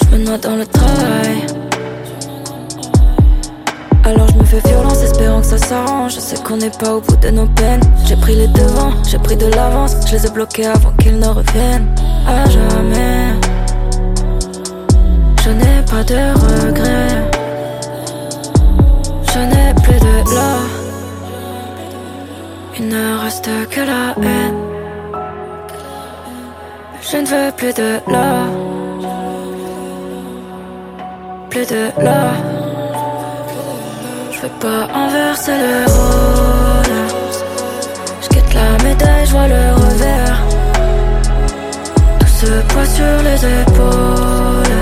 Je 0.00 0.16
me 0.16 0.24
noie 0.24 0.38
dans 0.38 0.56
le 0.56 0.66
travail. 0.66 1.46
Alors 4.04 4.28
je 4.28 4.34
me 4.38 4.44
fais 4.44 4.60
violence, 4.66 5.02
espérant 5.02 5.40
que 5.40 5.46
ça 5.46 5.58
s'arrange. 5.58 6.14
Je 6.14 6.20
sais 6.20 6.36
qu'on 6.42 6.56
n'est 6.56 6.70
pas 6.70 6.94
au 6.96 7.00
bout 7.00 7.16
de 7.16 7.30
nos 7.30 7.46
peines. 7.46 7.82
J'ai 8.06 8.16
pris 8.16 8.34
les 8.34 8.48
devants, 8.48 8.92
j'ai 9.08 9.18
pris 9.18 9.36
de 9.36 9.46
l'avance. 9.46 9.94
Je 10.06 10.12
les 10.12 10.26
ai 10.26 10.30
bloqués 10.30 10.66
avant 10.66 10.92
qu'ils 10.98 11.18
ne 11.18 11.28
reviennent. 11.28 11.94
À 12.26 12.48
jamais. 12.48 13.34
Je 15.44 15.50
n'ai 15.50 15.82
pas 15.90 16.02
de 16.02 16.16
regrets. 16.44 17.30
Je 19.32 19.38
n'ai 19.38 19.74
plus 19.82 20.00
de 20.00 20.34
là. 20.34 20.77
Il 22.80 22.86
ne 22.86 23.18
reste 23.18 23.50
que 23.70 23.80
la 23.80 24.14
haine. 24.22 24.60
Je 27.10 27.16
ne 27.16 27.26
veux 27.26 27.50
plus 27.56 27.74
de 27.74 27.98
là. 28.06 28.46
Plus 31.50 31.66
de 31.66 31.90
là. 32.00 32.34
Je 34.30 34.38
veux 34.42 34.54
pas 34.60 34.82
inverser 34.94 35.56
le 35.64 35.90
rôle. 35.92 36.98
Je 38.22 38.28
quitte 38.28 38.54
la 38.54 38.70
médaille, 38.84 39.26
je 39.26 39.32
vois 39.32 39.48
le 39.48 39.64
revers. 39.82 40.40
Tout 42.20 42.32
ce 42.40 42.62
poids 42.68 42.86
sur 42.86 43.16
les 43.28 43.40
épaules. 43.60 44.78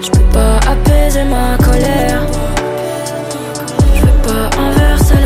Je 0.00 0.10
peux 0.10 0.28
pas 0.32 0.56
apaiser 0.72 1.24
ma 1.24 1.58
colère. 1.62 2.22
Je 3.96 4.00
veux 4.00 4.18
pas 4.28 4.44
inverser 4.66 5.19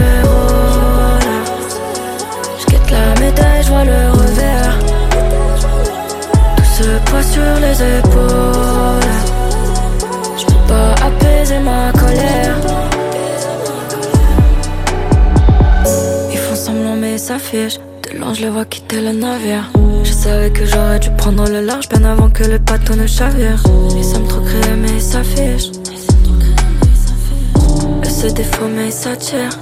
je 3.62 3.68
vois 3.68 3.84
le 3.84 4.10
revers. 4.10 4.78
Tout 6.56 6.64
ce 6.76 6.98
poids 7.06 7.22
sur 7.22 7.54
les 7.64 7.76
épaules. 7.98 9.12
Je 10.38 10.44
peux 10.46 10.64
pas 10.68 10.94
apaiser 11.06 11.58
ma 11.58 11.92
colère. 11.92 12.56
Ils 16.32 16.38
font 16.38 16.56
semblant 16.56 16.96
mais 16.96 17.18
s'affichent. 17.18 17.78
De 18.02 18.18
loin 18.18 18.34
je 18.34 18.42
les 18.42 18.50
vois 18.50 18.64
quitter 18.64 19.00
le 19.00 19.12
navire. 19.12 19.70
Je 20.02 20.12
savais 20.12 20.50
que 20.50 20.64
j'aurais 20.64 20.98
dû 20.98 21.10
prendre 21.12 21.48
le 21.48 21.60
large 21.60 21.88
bien 21.88 22.04
avant 22.04 22.30
que 22.30 22.44
le 22.44 22.58
bateau 22.58 22.94
ne 22.94 23.06
chavire. 23.06 23.62
Ils 23.96 24.04
semblent 24.04 24.28
trop 24.28 24.40
créer 24.40 24.76
mais 24.76 24.94
ils 24.96 25.02
s'affichent. 25.02 25.70
Eux 28.04 28.08
se 28.08 28.26
défaut 28.28 28.68
mais 28.74 28.86
ils 28.86 28.92
s'attirent. 28.92 29.58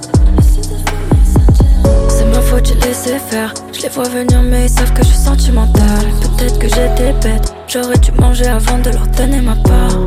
J'ai 2.61 2.75
laissé 2.75 3.17
faire. 3.19 3.53
Je 3.73 3.81
les 3.81 3.89
vois 3.89 4.07
venir 4.07 4.41
mais 4.41 4.65
ils 4.65 4.69
savent 4.69 4.93
que 4.93 5.03
je 5.03 5.09
suis 5.09 5.17
sentimentale. 5.17 6.05
Peut-être 6.21 6.59
que 6.59 6.67
j'étais 6.67 7.13
bête. 7.21 7.53
J'aurais 7.67 7.97
dû 7.97 8.11
manger 8.13 8.45
avant 8.45 8.77
de 8.77 8.91
leur 8.91 9.07
donner 9.07 9.41
ma 9.41 9.55
part. 9.55 9.97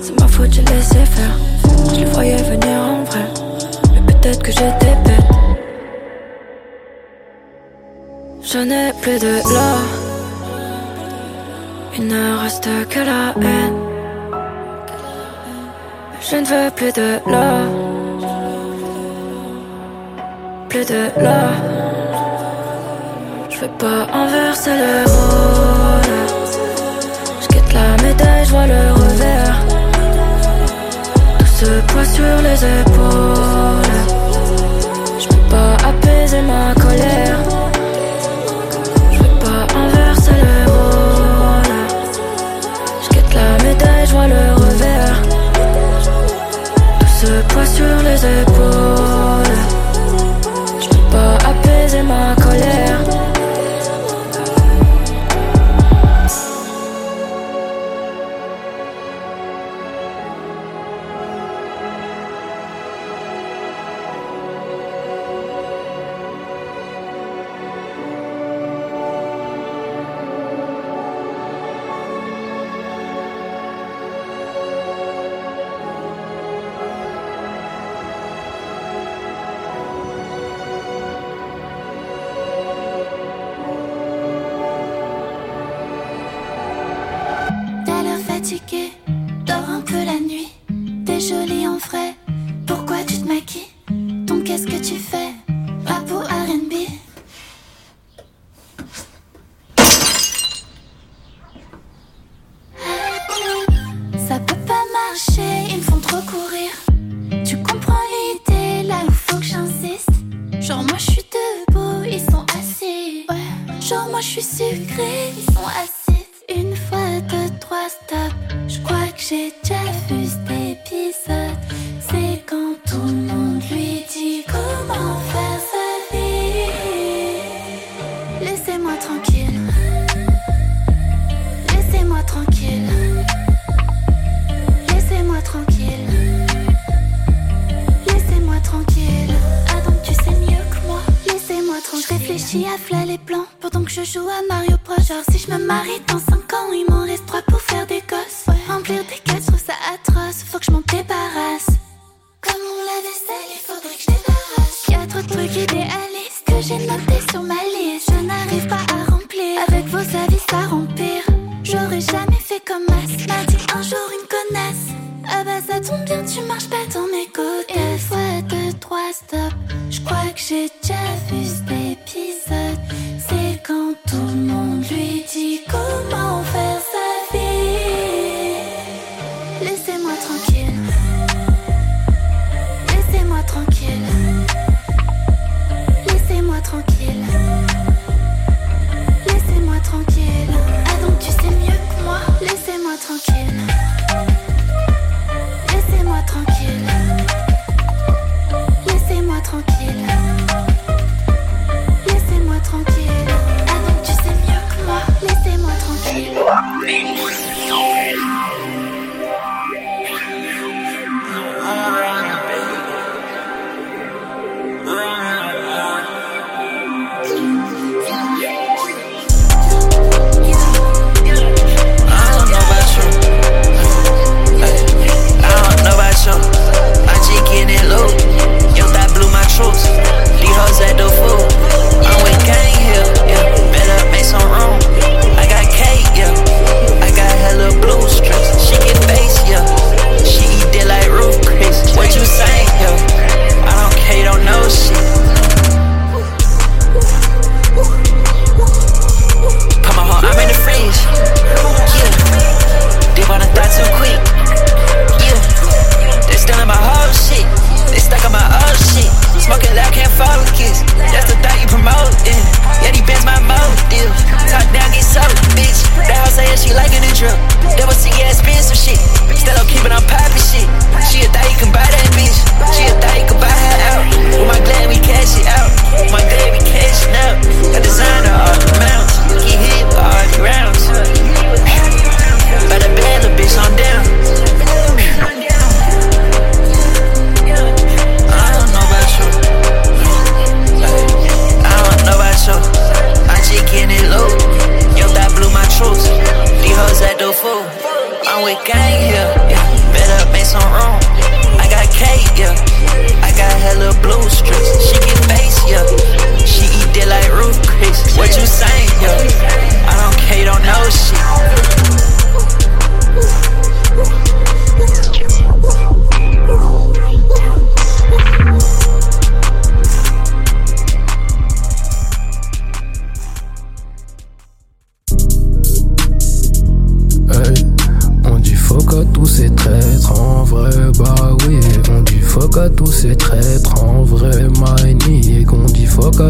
C'est 0.00 0.18
ma 0.18 0.28
faute, 0.28 0.52
j'ai 0.52 0.62
laissé 0.62 1.04
faire. 1.04 1.36
Je 1.92 2.00
les 2.00 2.04
voyais 2.06 2.42
venir 2.42 2.78
en 2.78 3.04
vrai. 3.04 3.24
Mais 3.92 4.12
peut-être 4.12 4.42
que 4.42 4.52
j'étais 4.52 4.96
bête. 5.04 5.32
Je 8.42 8.58
n'ai 8.58 8.92
plus 9.02 9.18
de 9.18 9.54
là. 9.54 9.76
Il 11.98 12.06
ne 12.06 12.38
reste 12.38 12.68
que 12.88 13.00
la 13.00 13.34
haine. 13.40 13.78
Je 16.20 16.36
ne 16.36 16.46
veux 16.46 16.70
plus 16.70 16.92
de 16.92 17.18
là. 17.30 17.66
Plus 20.72 20.86
de 20.86 21.04
là. 21.22 21.50
Je 23.50 23.58
veux 23.60 23.74
pas 23.78 24.06
inverser 24.22 24.70
le 24.70 24.94
rôle. 25.14 26.14
Je 27.42 27.46
quitte 27.48 27.72
la 27.74 28.02
médaille, 28.02 28.44
je 28.46 28.50
vois 28.52 28.66
le 28.66 28.82
revers. 28.94 29.58
Tout 31.38 31.52
ce 31.58 31.70
poids 31.88 32.06
sur 32.16 32.36
les 32.46 32.60
épaules. 32.80 33.98
Je 35.20 35.28
peux 35.28 35.46
pas 35.54 35.72
apaiser 35.90 36.40
ma 36.40 36.72
colère. 36.80 37.38
Je 39.12 39.18
veux 39.18 39.38
pas 39.44 39.62
inverser 39.78 40.38
le 40.46 40.58
rôle. 40.72 41.74
Je 43.02 43.08
quitte 43.10 43.34
la 43.34 43.50
médaille, 43.62 44.06
je 44.06 44.12
vois 44.12 44.26
le 44.26 44.44
revers. 44.62 45.18
Tout 46.98 47.12
ce 47.20 47.32
poids 47.50 47.66
sur 47.66 47.96
les 48.08 48.20
épaules. 48.40 49.51
Apaiser 51.92 52.02
ma 52.04 52.34
colère. 52.36 53.41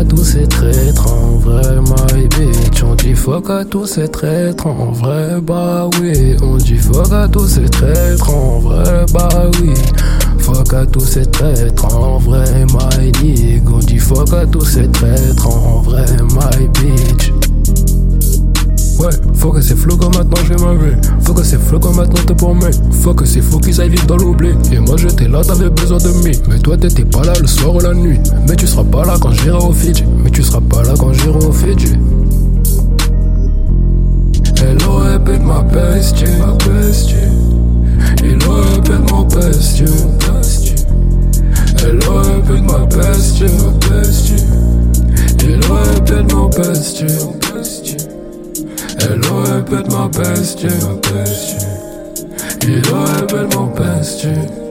qu'à 0.03 0.09
tous 0.09 0.37
être 0.37 0.49
traître 0.49 1.13
en 1.13 1.37
vrai, 1.39 1.77
my 1.81 2.29
bitch. 2.29 2.83
On 2.83 2.95
dit 2.95 3.15
fuck 3.15 3.51
à 3.51 3.65
tous 3.65 3.99
être 3.99 4.21
traître 4.21 4.67
en 4.67 4.93
vrai, 4.93 5.41
bah 5.41 5.89
oui. 6.01 6.37
On 6.43 6.57
dit 6.57 6.77
fuck 6.77 7.13
à 7.13 7.29
tous 7.29 7.59
être 7.59 7.71
traître 7.71 8.31
en 8.31 8.59
vrai, 8.59 9.07
bah 9.13 9.51
oui. 9.61 9.75
Fuck 10.39 10.75
à 10.75 10.87
tous 10.87 11.01
ces 11.01 11.27
traîtres 11.27 11.95
en 11.95 12.19
vrai, 12.19 12.65
my 12.67 13.13
nigga. 13.23 13.71
On 13.73 13.79
dit 13.79 13.99
fuck 13.99 14.33
à 14.33 14.47
tous 14.47 14.65
ces 14.65 14.89
traîtres 14.89 15.47
en 15.47 15.83
vrai, 15.83 16.07
my 16.21 16.69
bitch. 16.69 17.42
Faut 19.35 19.51
que 19.51 19.61
c'est 19.61 19.77
flocons 19.77 20.11
maintenant 20.11 20.43
j'ai 20.47 20.57
ma 20.65 20.75
vie. 20.75 20.97
Faut 21.21 21.35
que 21.35 21.43
c'est 21.43 21.61
flocons 21.61 21.93
maintenant 21.93 22.23
te 22.25 22.33
promets. 22.33 22.71
Faut 23.03 23.15
que 23.15 23.25
c'est 23.25 23.41
faux 23.41 23.59
qu'ils 23.59 23.81
aillent 23.81 23.91
vivre 23.91 24.07
dans 24.07 24.17
l'oubli. 24.17 24.51
Et 24.73 24.79
moi 24.79 24.97
j'étais 24.97 25.29
là, 25.29 25.43
t'avais 25.43 25.71
besoin 25.71 25.99
de 25.99 26.09
mi. 26.25 26.39
Mais 26.49 26.59
toi 26.59 26.77
t'étais 26.77 27.05
pas 27.05 27.23
là 27.23 27.33
le 27.41 27.47
soir 27.47 27.75
ou 27.75 27.81
la 27.81 27.95
nuit. 27.95 28.21
Mais 28.49 28.57
tu 28.57 28.67
seras 28.67 28.85
pas 28.85 29.05
là 29.05 29.17
quand 29.21 29.33
j'irai 29.33 29.59
au 29.59 29.73
Fidji. 29.73 30.05
Mais 30.23 30.31
tu 30.31 30.43
seras 30.43 30.61
pas 30.61 30.83
là 30.83 30.95
quand 30.99 31.13
j'irai 31.13 31.45
au 31.45 31.53
Fidji. 31.53 31.95
Hello, 34.57 34.99
répète 34.99 35.43
ma 35.43 35.63
bestie, 35.63 36.25
ma 36.39 36.53
bestie. 36.53 37.15
Hello, 38.23 38.55
répète 38.75 39.11
mon 39.11 39.23
bestie. 39.23 39.85
Hello, 41.79 42.23
répète 42.23 42.63
ma 42.63 42.87
bestie, 42.87 43.45
ma 43.45 43.97
bestie. 43.97 44.45
Hello, 45.41 45.75
répète 45.95 46.33
mon 46.33 46.49
bestie, 46.49 47.05
bestie 47.53 48.12
répète 49.53 49.91
ma 49.93 50.09
bestie. 50.09 50.67
Il 52.63 52.75
répète 52.75 53.55
mon 53.55 53.67
bestie. 53.67 54.62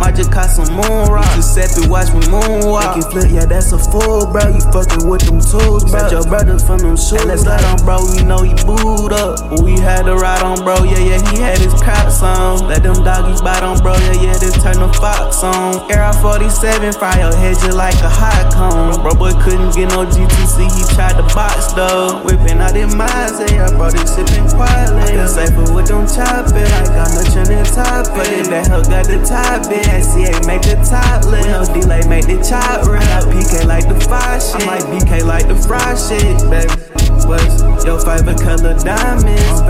Might 0.00 0.16
just 0.16 0.32
caught 0.32 0.48
some 0.48 0.72
moon 0.72 1.12
rock. 1.12 1.28
Giuseppe, 1.36 1.88
watch 1.88 2.08
me 2.16 2.24
moonwalk. 2.32 2.96
Make 2.96 3.10
flip, 3.12 3.28
yeah, 3.30 3.44
that's 3.44 3.72
a 3.72 3.78
fool, 3.78 4.24
bro. 4.32 4.48
You 4.48 4.64
fucking 4.72 5.04
with 5.04 5.28
them 5.28 5.44
tools, 5.44 5.84
bro. 5.84 6.08
Set 6.08 6.12
your 6.12 6.24
brother 6.24 6.58
from 6.58 6.80
them 6.80 6.96
shoes. 6.96 7.20
Hey, 7.20 7.28
let's 7.28 7.42
slide 7.42 7.64
on, 7.68 7.84
bro. 7.84 8.00
We 8.16 8.24
know 8.24 8.40
he 8.40 8.56
booed 8.64 9.12
up. 9.12 9.44
But 9.52 9.60
we 9.60 9.76
had 9.76 10.08
to 10.08 10.16
ride 10.16 10.42
on, 10.42 10.64
bro. 10.64 10.84
Yeah, 10.88 11.04
yeah, 11.04 11.20
he 11.30 11.40
had 11.40 11.58
his 11.58 11.74
crops 11.76 12.22
on. 12.22 12.68
Let 12.68 12.82
them 12.82 13.04
doggies 13.04 13.42
bite 13.42 13.62
on, 13.62 13.78
bro. 13.84 13.92
Yeah, 13.92 14.32
yeah, 14.32 14.36
this 14.40 14.56
turn 14.62 14.80
the 14.80 14.88
fox 14.96 15.44
on. 15.44 15.84
Air 15.92 16.12
47, 16.12 16.92
fire 16.96 17.26
your 17.26 17.34
head 17.36 17.56
just 17.58 17.76
like 17.76 17.98
a 18.00 18.08
hot 18.08 18.52
cone. 18.54 19.02
Bro, 19.02 19.14
boy 19.14 19.32
couldn't 19.42 19.74
get 19.74 19.90
no 19.90 20.06
GTC, 20.06 20.70
he 20.70 20.82
tried 20.94 21.16
to 21.18 21.26
box 21.34 21.72
though. 21.72 22.22
Whipping 22.24 22.58
out 22.58 22.76
in 22.76 22.90
minds, 22.96 23.40
yeah, 23.50 23.70
bro, 23.74 23.90
this 23.90 24.14
sipping 24.14 24.48
quietly. 24.54 25.18
I 25.18 25.26
safer 25.26 25.66
with 25.74 25.88
them 25.88 26.06
chop 26.06 26.48
it. 26.54 26.70
I 26.70 26.86
got 26.94 27.10
no 27.12 27.22
on 27.36 27.46
the 27.50 27.60
top 27.74 28.06
But 28.14 28.28
if 28.32 28.48
that 28.48 28.68
hoe 28.68 28.82
got 28.82 29.06
the 29.06 29.18
top 29.26 29.65
it. 29.70 29.84
SCA 30.02 30.46
make 30.46 30.62
the 30.62 30.76
top. 30.88 31.24
No 31.24 31.64
delay, 31.72 32.02
make 32.08 32.26
the 32.26 32.42
chop 32.42 32.86
got 33.22 33.24
PK 33.32 33.66
like 33.66 33.88
the 33.88 33.98
fire 34.06 34.40
shit. 34.40 34.62
I 34.62 34.76
like 34.76 34.84
BK 34.84 35.24
like 35.24 35.46
the 35.48 35.56
fry 35.56 35.94
shit, 35.94 36.38
baby. 36.50 36.72
What's 37.26 37.84
your 37.84 37.98
favorite 37.98 38.40
color 38.40 38.78
diamonds? 38.78 39.42
On 39.50 39.66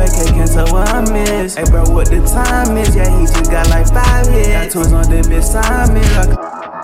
tell 0.47 0.73
what 0.73 0.89
I 0.89 1.01
miss. 1.13 1.55
Hey, 1.55 1.65
bro, 1.65 1.85
what 1.89 2.09
the 2.09 2.21
time 2.27 2.77
is? 2.77 2.95
Yeah, 2.95 3.09
he 3.19 3.27
just 3.27 3.51
got 3.51 3.69
like 3.71 3.87
five 3.89 4.27
hits. 4.27 4.49
Got 4.49 4.71
twins 4.73 4.93
on 4.93 5.11
the 5.11 5.23
bitch, 5.29 5.45
Simon. 5.45 6.76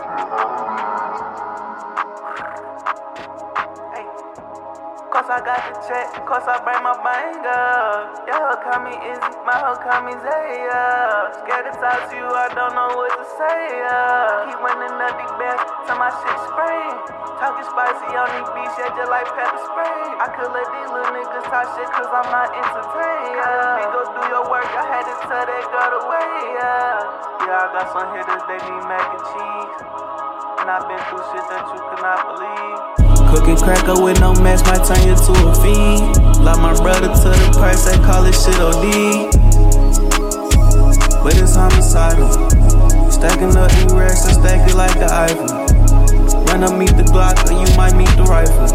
Like, 5.12 5.28
I 5.28 5.44
got 5.44 5.60
the 5.68 5.76
check, 5.84 6.08
cause 6.24 6.48
I 6.48 6.56
bring 6.64 6.80
my 6.80 6.96
bang 7.04 7.44
up. 7.44 8.24
Your 8.24 8.32
hoe 8.32 8.58
call 8.64 8.80
me 8.80 8.96
Izzy, 8.96 9.32
my 9.44 9.60
hoe 9.60 9.76
call 9.76 10.08
me 10.08 10.16
Zaya. 10.18 11.36
Scared 11.36 11.68
to 11.68 11.72
talk 11.76 12.08
to 12.08 12.16
you, 12.16 12.26
I 12.26 12.48
don't 12.56 12.72
know 12.72 12.96
what 12.96 13.12
to 13.20 13.24
say. 13.36 13.60
Uh. 13.92 14.48
Keep 14.48 14.56
winning 14.64 14.96
the 14.96 15.12
best 15.36 15.68
till 15.84 16.00
my 16.00 16.08
shit 16.16 16.38
spring. 16.48 16.96
Talking 17.38 17.68
spicy 17.68 18.08
on 18.18 18.28
these 18.34 18.50
beats, 18.56 18.72
yeah, 18.80 18.88
just 18.96 19.12
like 19.12 19.28
pepper 19.36 19.60
spray. 19.62 20.00
I 20.16 20.26
could 20.32 20.48
let 20.48 20.64
these 20.80 20.90
little 20.90 21.12
niggas 21.12 21.44
talk 21.44 21.68
shit 21.76 21.92
cause 21.92 22.08
I'm 22.08 22.28
not 22.32 22.48
entertained. 22.56 23.36
Yeah. 23.36 23.78
Me 23.78 23.84
go 23.92 24.00
do 24.16 24.22
your 24.32 24.48
work, 24.48 24.64
I 24.64 24.84
had 24.96 25.04
to 25.06 25.14
tell 25.28 25.44
that 25.44 25.64
girl 25.70 26.08
wait. 26.08 26.56
Yeah, 26.56 27.52
yeah 27.52 27.62
I 27.62 27.66
got 27.68 27.86
some 27.92 28.08
hitters, 28.16 28.42
they 28.48 28.58
need 28.64 28.84
mac 28.88 29.06
and 29.12 29.24
cheese. 29.28 29.76
And 30.64 30.66
I've 30.72 30.88
been 30.88 30.98
through 31.12 31.20
shit 31.36 31.44
that 31.52 31.68
you 31.68 31.78
could 31.84 32.00
not 32.00 32.18
believe. 32.32 33.21
Cooking 33.33 33.57
cracker 33.57 33.97
with 33.97 34.20
no 34.20 34.35
match 34.45 34.61
might 34.68 34.85
turn 34.85 35.09
you 35.09 35.16
to 35.16 35.33
a 35.49 35.55
fiend. 35.64 36.45
Like 36.45 36.61
my 36.61 36.76
brother 36.76 37.09
to 37.09 37.28
the 37.33 37.57
price, 37.57 37.89
they 37.89 37.97
call 38.05 38.26
it 38.28 38.37
shit 38.37 38.61
OD. 38.61 39.33
But 41.24 41.41
it's 41.41 41.57
homicidal. 41.57 42.28
Stacking 43.11 43.57
up 43.57 43.70
the 43.72 43.97
racks 43.97 44.26
and 44.26 44.35
stack 44.37 44.68
it 44.68 44.74
like 44.76 44.99
the 44.99 45.09
ivory. 45.09 45.49
When 46.53 46.62
I 46.62 46.76
meet 46.76 46.93
the 46.93 47.05
Glock, 47.09 47.41
or 47.49 47.57
you 47.57 47.64
might 47.74 47.97
meet 47.97 48.12
the 48.20 48.24
rifle. 48.28 48.68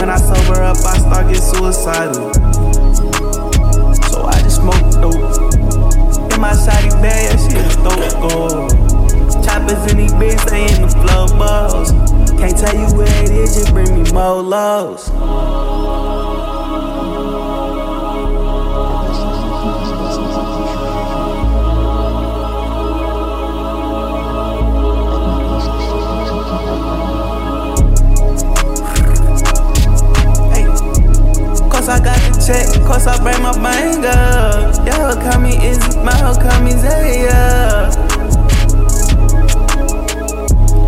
When 0.00 0.10
I 0.10 0.16
sober 0.16 0.60
up, 0.60 0.78
I 0.78 0.98
start 0.98 1.32
get 1.32 1.38
suicidal. 1.38 2.34
So 4.10 4.24
I 4.24 4.42
just 4.42 4.56
smoke 4.56 4.90
dope. 4.98 5.22
In 6.34 6.40
my 6.40 6.50
shotty 6.50 6.90
bag, 7.00 7.30
yeah, 7.30 7.38
shit 7.38 7.78
dope 7.84 8.10
gold. 8.20 8.91
More 14.12 14.42
lows. 14.42 15.08
Cause 31.70 31.88
I 31.88 31.98
got 31.98 32.18
the 32.20 32.44
check, 32.46 32.66
cause 32.86 33.06
I 33.06 33.16
bring 33.22 33.42
my 33.42 33.52
bang 33.52 34.04
up. 34.04 34.86
Your 34.86 34.94
hoe 34.94 35.20
call 35.20 35.40
me 35.40 35.56
Izzy, 35.66 35.98
my 36.00 36.14
hoe 36.16 36.34
call 36.34 36.62
me 36.62 36.72
Zaya 36.72 37.90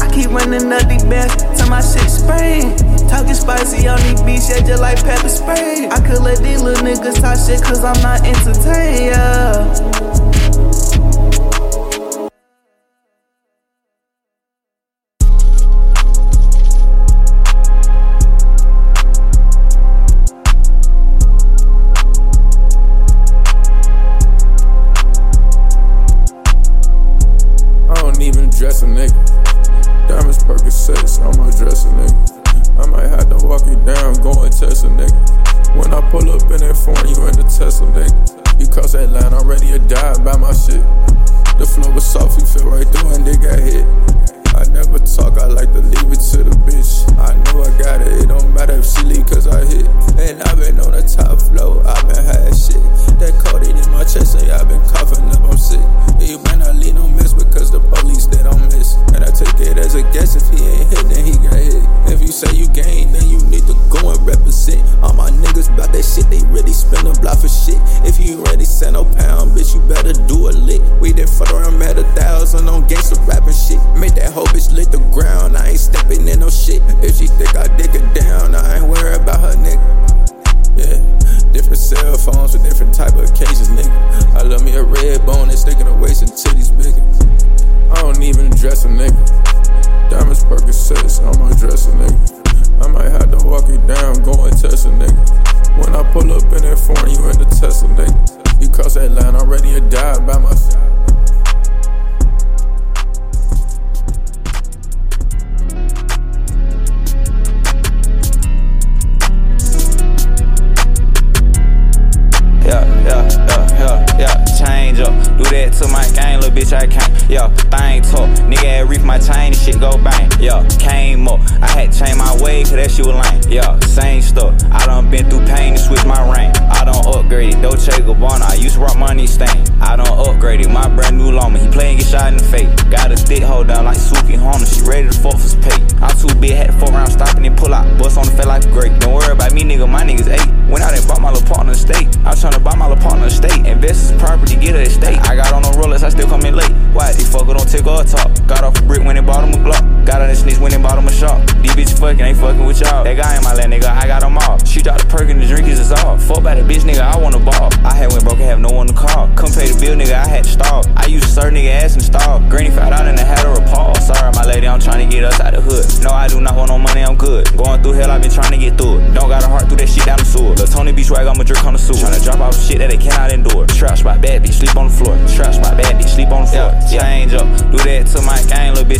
I 0.00 0.10
keep 0.12 0.30
running 0.30 0.72
up 0.72 0.82
the 0.82 1.06
best 1.08 1.38
till 1.56 1.68
my 1.70 1.80
shit 1.80 2.10
spray. 2.10 2.93
Talking 3.14 3.34
spicy 3.34 3.86
on 3.86 3.96
these 4.02 4.20
beats, 4.22 4.50
yeah, 4.50 4.58
just 4.58 4.82
like 4.82 4.98
pepper 5.04 5.28
spray. 5.28 5.86
I 5.88 6.00
could 6.00 6.20
let 6.22 6.42
these 6.42 6.60
little 6.60 6.84
niggas 6.84 7.20
talk 7.20 7.38
shit 7.38 7.62
cause 7.62 7.84
I'm 7.84 8.02
not 8.02 8.26
entertained, 8.26 9.04
yeah. 9.04 10.33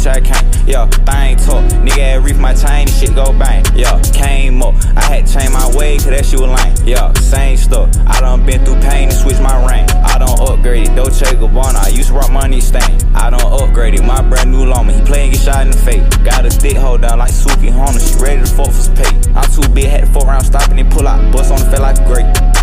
I 0.07 0.21
can't. 0.21 0.45
Yeah, 0.67 0.87
thing 0.87 1.37
talk. 1.37 1.65
Nigga, 1.81 1.97
had 1.97 2.25
reef 2.25 2.39
my 2.39 2.55
chain, 2.55 2.87
this 2.87 3.01
shit 3.01 3.15
go 3.15 3.33
bang. 3.39 3.65
Yeah, 3.75 4.01
came 4.13 4.63
up. 4.63 4.75
I 4.97 5.03
had 5.03 5.27
to 5.27 5.33
change 5.33 5.53
my 5.53 5.69
way, 5.77 5.97
cause 5.97 6.07
that 6.07 6.27
shit 6.27 6.41
was 6.41 6.51
lame. 6.51 6.75
Yeah, 6.87 7.13
same 7.15 7.57
stuff. 7.57 7.91
I 8.07 8.21
done 8.21 8.45
been 8.45 8.65
through 8.65 8.81
pain 8.81 9.09
and 9.09 9.13
switch 9.13 9.41
my 9.41 9.57
rank. 9.67 9.91
I 9.93 10.19
done 10.19 10.37
upgraded. 10.39 10.97
Dolce 10.97 11.27
Gabbana, 11.27 11.85
I 11.85 11.89
used 11.89 12.09
to 12.09 12.15
rock 12.15 12.31
money 12.31 12.61
stain. 12.61 12.99
I 13.15 13.31
done 13.31 13.41
upgraded. 13.41 14.07
My 14.07 14.21
brand 14.23 14.51
new 14.51 14.67
llama, 14.67 14.93
he 14.93 15.03
playing 15.03 15.33
get 15.33 15.41
shot 15.41 15.63
in 15.63 15.71
the 15.71 15.77
face. 15.77 16.05
Got 16.19 16.47
a 16.47 16.51
thick 16.51 16.77
hold 16.77 17.03
down 17.03 17.19
like 17.19 17.33
Suki 17.33 17.71
Honda, 17.71 18.01
she 18.01 18.15
ready 18.23 18.41
to 18.43 18.47
fuck 18.47 18.71
for 18.71 18.95
pay. 18.95 19.33
I'm 19.35 19.51
too 19.51 19.69
big, 19.75 19.87
had 19.87 20.01
to 20.01 20.07
fuck 20.07 20.25
around, 20.25 20.45
stopping 20.45 20.79
and 20.79 20.91
pull 20.91 21.09
out. 21.09 21.33
Bust 21.33 21.51
on 21.51 21.59
the 21.59 21.65
fat 21.71 21.81
like 21.81 22.05
grape. 22.07 22.54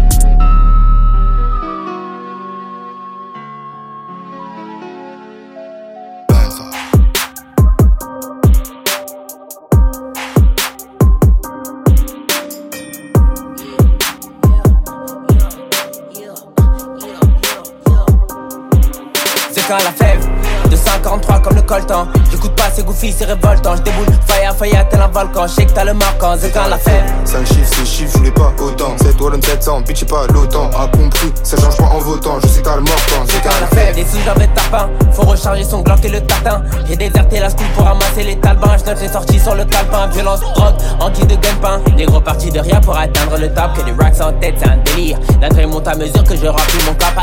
Volcan. 25.41 25.47
J'sais 25.47 25.65
que 25.65 25.71
t'as 25.71 25.85
le 25.85 25.93
marquant, 25.93 26.35
c'est 26.39 26.51
quand 26.51 26.67
la 26.67 26.77
fève. 26.77 27.03
5 27.25 27.45
chiffres, 27.45 27.73
6 27.73 27.85
chiffres, 27.85 28.11
je 28.13 28.17
voulais 28.17 28.31
pas 28.31 28.53
autant. 28.59 28.97
7 28.97 29.19
wallon 29.19 29.41
700, 29.41 29.81
bitch, 29.81 30.05
pas 30.05 30.27
l'autant. 30.33 30.69
A 30.77 30.87
compris, 30.87 31.31
ça 31.43 31.57
change 31.57 31.77
pas 31.77 31.85
en 31.85 31.99
votant. 31.99 32.39
Je 32.41 32.47
sais 32.47 32.59
que 32.59 32.65
t'as 32.65 32.75
le 32.75 32.81
mortant, 32.81 33.25
c'est 33.27 33.41
quand 33.41 33.59
la 33.59 33.67
fève. 33.67 33.95
Des 33.95 34.05
sous 34.05 34.17
de 34.17 34.45
tapin, 34.55 34.89
faut 35.11 35.23
recharger 35.23 35.63
son 35.63 35.81
Glock 35.81 36.03
et 36.05 36.09
le 36.09 36.21
tatin. 36.21 36.61
J'ai 36.87 36.95
déserté 36.95 37.39
la 37.39 37.49
school 37.49 37.67
pour 37.75 37.85
ramasser 37.85 38.23
les 38.23 38.39
talbans. 38.39 38.77
J'note 38.83 39.01
les 39.01 39.07
sorties 39.07 39.39
sur 39.39 39.55
le 39.55 39.65
calepin. 39.65 40.07
Violence, 40.07 40.41
drogue, 40.41 40.75
anti 40.99 41.25
de 41.25 41.35
gagne-pain. 41.35 41.81
Des 41.95 42.05
gros 42.05 42.21
partis 42.21 42.49
de 42.49 42.59
rien 42.59 42.79
pour 42.81 42.97
atteindre 42.97 43.37
le 43.37 43.49
top. 43.53 43.73
Que 43.75 43.83
des 43.83 43.91
racks 43.91 44.21
en 44.21 44.31
tête, 44.33 44.55
c'est 44.57 44.67
un 44.67 44.77
délire. 44.77 45.19
La 45.41 45.49
grille 45.49 45.67
monte 45.67 45.87
à 45.87 45.95
mesure 45.95 46.23
que 46.23 46.35
je 46.35 46.47
remplis 46.47 46.83
mon 46.85 46.93
cap 46.93 47.19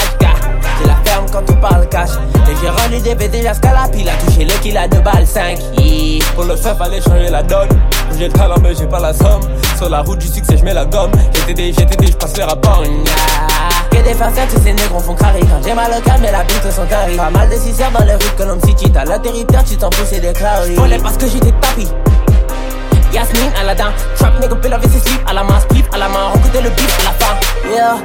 J'ai 0.81 0.87
la 0.87 0.97
ferme 1.05 1.27
quand 1.31 1.43
on 1.51 1.57
parle 1.57 1.89
cash. 1.89 2.11
Et 2.49 2.55
j'ai 2.61 2.69
rendu 2.69 3.01
des 3.01 3.15
DVD 3.15 3.49
jusqu'à 3.49 3.73
la 3.73 3.89
pile. 3.89 4.09
A 4.09 4.15
touché 4.25 4.45
le 4.45 4.55
kill 4.63 4.77
à 4.77 4.89
2 4.89 4.99
balles 5.01 5.27
5. 5.27 5.59
Yeah. 5.79 6.25
Pour 6.35 6.45
le 6.45 6.57
faire, 6.57 6.77
fallait 6.77 7.01
changer 7.01 7.31
la 7.31 7.43
donne. 7.43 7.69
J'ai 8.19 8.27
le 8.27 8.33
talent, 8.33 8.57
mais 8.61 8.75
j'ai 8.75 8.87
pas 8.87 8.99
la 8.99 9.15
somme. 9.15 9.43
Sur 9.77 9.89
la 9.89 10.01
route 10.01 10.19
du 10.19 10.27
succès, 10.27 10.57
je 10.57 10.65
mets 10.65 10.75
la 10.75 10.85
gomme. 10.85 11.13
GTD, 11.47 11.73
GTD, 11.73 12.09
je 12.09 12.17
passe 12.17 12.37
les 12.37 12.43
rapports. 12.43 12.83
Que 13.93 13.97
des 14.03 14.15
facettes, 14.15 14.49
tous 14.53 14.61
ces 14.61 14.73
négros 14.73 14.99
font 14.99 15.15
carré. 15.15 15.39
Quand 15.41 15.63
j'ai 15.65 15.73
mal 15.73 15.93
au 15.97 16.01
calme, 16.01 16.23
mais 16.23 16.33
la 16.33 16.43
bite 16.43 16.73
sont 16.73 16.85
carré. 16.87 17.15
Pas 17.15 17.31
mal 17.31 17.49
de 17.49 17.55
cisseurs 17.55 17.93
dans 17.93 18.05
le 18.05 18.15
rue 18.15 18.37
Colombe 18.37 18.65
City. 18.65 18.91
T'as 18.91 19.05
le 19.05 19.23
territoire, 19.23 19.63
tu 19.63 19.77
t'en 19.77 19.89
pousses 19.91 20.13
et 20.13 20.19
déclaré. 20.19 20.75
Volé 20.75 20.99
parce 20.99 21.17
que 21.17 21.29
j'étais 21.29 21.53
tapis. 21.61 21.87
Yasmine, 23.13 23.53
Aladdin, 23.61 23.93
trap 24.17 24.41
nigga, 24.41 24.57
pill 24.57 24.73
avec 24.73 24.91
ses 24.91 24.99
slip, 24.99 25.21
à 25.25 25.33
la 25.33 25.45
main, 25.45 25.61
split, 25.61 25.85
à 25.93 25.99
la 25.99 26.09
main, 26.09 26.27
recouter 26.35 26.61
le 26.61 26.71
beat 26.71 26.91
à 27.01 27.05
la 27.05 27.11
fin. 27.13 27.71
Yeah. 27.73 27.97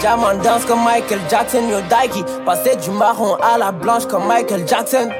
Diamant 0.00 0.34
danse 0.42 0.64
comme 0.66 0.82
Michael 0.84 1.20
Jackson, 1.30 1.62
yo 1.70 1.78
Daiki. 1.88 2.24
Passer 2.44 2.74
du 2.74 2.90
marron 2.90 3.36
à 3.36 3.56
la 3.56 3.70
blanche 3.70 4.06
comme 4.06 4.26
Michael 4.26 4.66
Jackson. 4.66 5.10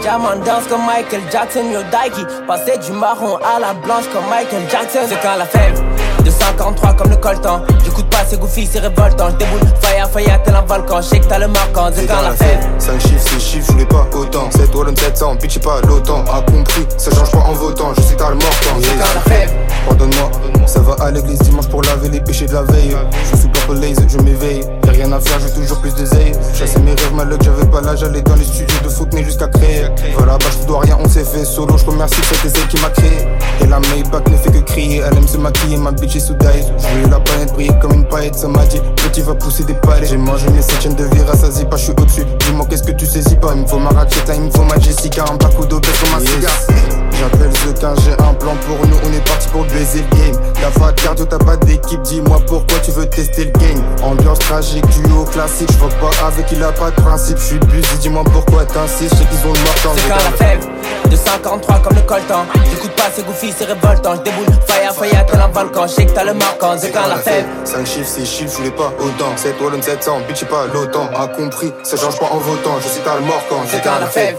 Diamant 0.00 0.36
danse 0.44 0.66
comme 0.68 0.86
Michael 0.86 1.22
Jackson, 1.30 1.64
yo 1.72 1.80
Daiki. 1.90 2.24
Passer 2.46 2.78
du 2.78 2.92
marron 2.92 3.36
à 3.36 3.58
la 3.58 3.74
blanche 3.74 4.04
comme 4.12 4.24
Michael 4.30 4.68
Jackson. 4.70 5.00
C'est 5.08 5.20
quand 5.20 5.36
la 5.36 5.46
fève 5.46 5.82
de 6.24 6.30
53 6.30 6.94
comme 6.94 7.10
le 7.10 7.16
coltan. 7.16 7.62
J'écoute 7.84 8.08
pas 8.10 8.24
c'est 8.26 8.38
goofy, 8.38 8.66
c'est 8.70 8.80
révoltant. 8.80 9.30
J'déboule, 9.30 9.60
fire, 9.80 10.08
fire, 10.10 10.42
tel 10.44 10.54
un 10.54 10.62
volcan. 10.62 11.00
J'sais 11.00 11.20
que 11.20 11.26
t'as 11.26 11.38
le 11.38 11.48
marquant, 11.48 11.90
c'est 11.94 12.06
quand 12.06 12.22
la 12.22 12.32
fève. 12.32 12.66
5 12.78 13.00
chiffres, 13.00 13.28
6 13.28 13.40
chiffres, 13.40 13.66
je 13.68 13.72
voulais 13.72 13.86
pas 13.86 14.06
autant. 14.14 14.50
7 14.50 14.74
wallon 14.74 14.94
700, 14.96 15.34
bitch, 15.36 15.58
pas 15.60 15.80
l'autant. 15.86 16.24
A 16.32 16.42
compris, 16.42 16.86
ça 16.96 17.10
change 17.10 17.30
pas 17.30 17.38
en 17.38 17.52
votant. 17.52 17.92
Je 17.96 18.02
sais 18.02 18.14
que 18.14 18.18
t'as 18.18 18.30
le 18.30 18.36
mortant, 18.36 18.76
c'est 18.80 18.98
quand 18.98 19.14
la 19.14 19.20
fève. 19.34 19.50
Pardonne-moi, 19.86 20.30
ça 20.66 20.80
va 20.80 20.94
à 21.04 21.10
l'église 21.10 21.38
dimanche 21.40 21.68
pour 21.68 21.82
laver 21.82 22.08
les 22.08 22.20
péchés 22.20 22.46
de 22.46 22.52
la 22.52 22.62
veille. 22.62 22.96
Je 23.30 23.36
suis 23.36 23.48
purple 23.48 23.74
lazy, 23.80 24.02
je 24.08 24.18
m'éveille. 24.18 24.60
Y'a 24.84 24.92
rien 24.92 25.12
à 25.12 25.20
faire, 25.20 25.38
j'ai 25.40 25.52
toujours 25.52 25.78
plus 25.78 25.94
de 25.94 26.04
zeille. 26.04 26.32
Chassé 26.54 26.78
mes 26.80 26.90
rêves, 26.90 27.14
malheur, 27.14 27.38
j'avais 27.42 27.66
pas 27.66 27.80
l'âge, 27.80 28.00
j'allais 28.00 28.22
dans 28.22 28.34
les 28.34 28.44
studios 28.44 28.78
de 28.84 28.88
foot, 28.88 29.08
mais 29.12 29.24
jusqu'à 29.24 29.48
créer. 29.48 29.86
Voilà, 30.16 30.38
bah 30.38 30.46
je 30.50 30.66
dois 30.66 30.80
rien, 30.80 30.98
on 31.02 31.08
s'est 31.08 31.24
fait 31.24 31.44
solo. 31.44 31.76
Je 31.76 31.84
remercie 31.84 32.20
cette 32.22 32.56
elle 32.56 32.68
qui 32.68 32.80
m'a 32.80 32.90
créé. 32.90 33.28
Et 33.60 33.66
la 33.66 33.80
Maybach 33.80 34.28
ne 34.28 34.36
fait 34.36 34.50
que 34.50 34.58
crier, 34.58 35.02
elle 35.06 35.16
aime 35.16 35.28
se 35.28 35.36
maquiller, 35.36 35.76
ma 35.76 35.92
bitch 35.92 36.16
est 36.16 36.20
sous. 36.20 36.34
Je 36.38 36.88
voulais 36.88 37.10
la 37.10 37.20
planète 37.20 37.52
briller 37.52 37.72
comme 37.80 37.92
une 37.92 38.04
paillette, 38.04 38.36
ça 38.36 38.48
m'a 38.48 38.64
dit. 38.66 38.80
Petit 38.96 39.22
va 39.22 39.34
pousser 39.34 39.64
des 39.64 39.74
palais. 39.74 40.06
J'ai 40.06 40.16
mangé 40.16 40.48
mes 40.50 40.62
septièmes 40.62 40.94
de 40.94 41.04
vie, 41.04 41.22
rassasie 41.22 41.64
pas, 41.64 41.76
je 41.76 41.84
suis 41.84 41.92
au-dessus. 41.92 42.24
Dis-moi 42.40 42.66
qu'est-ce 42.68 42.82
que 42.82 42.92
tu 42.92 43.06
saisis 43.06 43.36
pas, 43.36 43.52
il 43.54 43.62
me 43.62 43.66
faut 43.66 43.78
ma 43.78 43.90
Ratcheta, 43.90 44.34
il 44.34 44.42
me 44.42 44.50
faut 44.50 44.64
ma 44.64 44.78
Jessica, 44.78 45.24
un 45.30 45.36
pack 45.36 45.54
d'obèse 45.68 45.90
comme 46.00 46.14
un 46.14 46.26
cigare. 46.26 47.07
J'appelle 47.18 47.50
15, 47.80 47.98
j'ai 48.04 48.12
un 48.12 48.34
plan 48.34 48.54
pour 48.66 48.86
nous, 48.86 48.96
on 49.04 49.12
est 49.12 49.26
parti 49.26 49.48
pour 49.48 49.64
baiser 49.64 50.04
le 50.10 50.16
game. 50.16 50.42
T'as 50.54 50.78
pas 50.78 50.92
de 50.92 51.00
cardio, 51.00 51.24
t'as 51.24 51.38
pas 51.38 51.56
d'équipe, 51.56 52.00
dis-moi 52.02 52.38
pourquoi 52.46 52.78
tu 52.78 52.92
veux 52.92 53.06
tester 53.06 53.46
le 53.46 53.50
game. 53.58 53.82
Ambiance 54.02 54.38
tragique, 54.38 54.84
duo 54.88 55.24
classique, 55.24 55.68
je 55.72 55.78
pas 55.78 56.26
avec, 56.26 56.50
il 56.52 56.62
a 56.62 56.70
pas 56.72 56.90
de 56.90 57.00
principe. 57.00 57.38
Je 57.38 57.44
suis 57.44 57.58
busy, 57.58 57.98
dis-moi 58.00 58.22
pourquoi 58.32 58.64
t'insistes, 58.64 59.14
je 59.14 59.18
sais 59.18 59.24
qu'ils 59.24 59.48
ont 59.48 59.52
le 59.52 59.60
mort 59.60 59.96
C'est 59.96 60.08
quand 60.08 60.14
la 60.14 60.46
fève 60.46 60.68
de 61.10 61.16
53 61.16 61.78
comme 61.80 61.96
le 61.96 62.02
coltan. 62.02 62.46
J'écoute 62.70 62.92
pas 62.92 63.10
c'est 63.12 63.26
goofy, 63.26 63.52
c'est 63.56 63.64
révoltant. 63.64 64.14
J'déboule, 64.16 64.46
fire, 64.66 64.94
fire, 64.94 65.26
tel 65.26 65.40
un 65.40 65.48
volcan. 65.48 65.86
J'sais 65.86 66.06
que 66.06 66.12
t'as 66.12 66.24
le 66.24 66.34
marquant, 66.34 66.76
c'est 66.78 66.90
quand 66.90 67.08
la 67.08 67.16
fève. 67.16 67.46
5 67.64 67.86
chiffres, 67.86 68.08
6 68.08 68.26
chiffres, 68.26 68.52
je 68.52 68.56
voulais 68.58 68.70
pas 68.70 68.92
autant. 69.00 69.36
7 69.36 69.60
wallon 69.60 69.82
700, 69.82 70.20
bitch, 70.28 70.44
pas 70.44 70.66
l'autant. 70.72 71.08
A 71.18 71.26
compris, 71.28 71.72
ça 71.82 71.96
change 71.96 72.18
pas 72.18 72.26
en 72.30 72.38
votant. 72.38 72.78
Je 72.80 72.88
sais 72.88 73.00
t'as 73.04 73.16
le 73.16 73.22
mort 73.22 73.42
quand 73.48 73.62
c'est 73.66 73.82
quand 73.82 73.98
la 73.98 74.06
fève. 74.06 74.36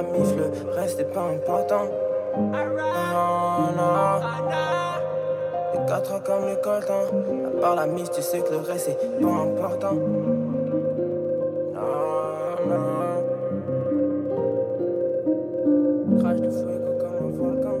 La 0.00 0.08
mif, 0.18 0.34
le 0.36 0.72
reste 0.72 1.00
est 1.00 1.12
pas 1.12 1.28
important. 1.28 1.86
Non, 2.36 2.52
non. 3.76 4.20
Les 5.72 5.86
quatre 5.86 6.14
ans 6.14 6.20
comme 6.24 6.46
le 6.46 6.56
coltan. 6.56 7.02
À 7.58 7.60
part 7.60 7.76
la 7.76 7.86
mif, 7.86 8.10
tu 8.10 8.22
sais 8.22 8.40
que 8.40 8.52
le 8.52 8.58
reste 8.58 8.88
est 8.88 9.20
pas 9.20 9.28
important. 9.28 9.94
Non, 11.74 11.82
non. 12.68 12.78
Crash 16.18 16.40
de 16.40 16.50
fuego 16.50 16.92
comme 16.98 17.16
un 17.26 17.30
volcan. 17.36 17.78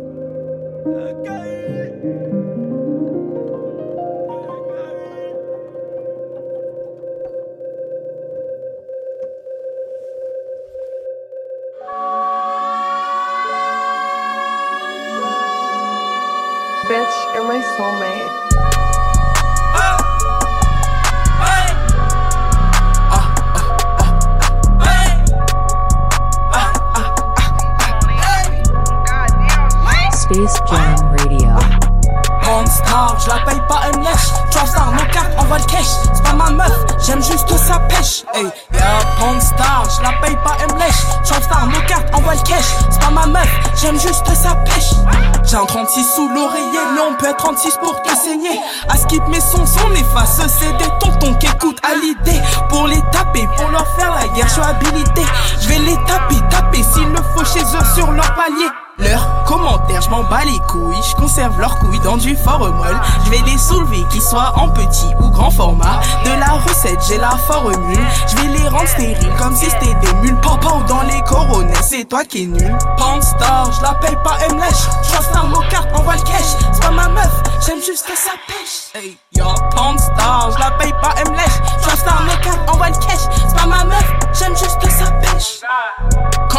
Leurs 61.60 61.78
couilles 61.78 62.00
dans 62.00 62.16
du 62.16 62.34
formol. 62.36 63.00
Je 63.24 63.30
vais 63.30 63.42
les 63.46 63.58
soulever, 63.58 64.04
qu'ils 64.10 64.22
soient 64.22 64.52
en 64.56 64.68
petit 64.68 65.14
ou 65.20 65.28
grand 65.30 65.50
format. 65.50 66.00
De 66.24 66.30
la 66.40 66.52
recette, 66.52 67.00
j'ai 67.06 67.18
la 67.18 67.36
formule. 67.46 67.98
Je 68.28 68.36
vais 68.36 68.58
les 68.58 68.68
rendre 68.68 68.88
stériles 68.88 69.34
comme 69.38 69.54
si 69.54 69.66
c'était 69.66 69.94
des 69.94 70.12
mules. 70.14 70.40
Papa 70.40 70.74
ou 70.76 70.82
dans 70.84 71.02
les 71.02 71.20
coronets, 71.22 71.72
c'est 71.82 72.04
toi 72.08 72.24
qui 72.24 72.44
es 72.44 72.46
nul. 72.46 72.78
Panstar, 72.96 73.70
je 73.72 73.82
la 73.82 73.94
paye 73.94 74.16
pas, 74.24 74.38
elle 74.42 74.54
me 74.56 74.60
lèche. 74.60 74.88
Transtar 75.12 75.46
nos 75.48 75.60
cartes, 75.68 75.88
envoie 75.94 76.16
le 76.16 76.22
cash. 76.22 76.56
C'est 76.72 76.82
pas 76.82 76.90
ma 76.90 77.08
meuf, 77.08 77.30
j'aime 77.66 77.80
juste 77.84 78.06
que 78.06 78.16
ça 78.16 78.32
pêche. 78.46 78.90
Hey, 78.94 79.18
yo, 79.36 79.44
Panstar, 79.76 80.50
je 80.52 80.58
la 80.58 80.70
paye 80.72 80.92
pas, 81.02 81.14
elle 81.18 81.30
me 81.30 81.36
lèche. 81.36 81.60
Transtar 81.82 82.22
nos 82.22 82.42
cartes, 82.42 82.70
envoie 82.70 82.88
le 82.88 82.96
cash. 82.96 83.20
C'est 83.48 83.56
pas 83.56 83.66
ma 83.66 83.84
meuf, 83.84 84.09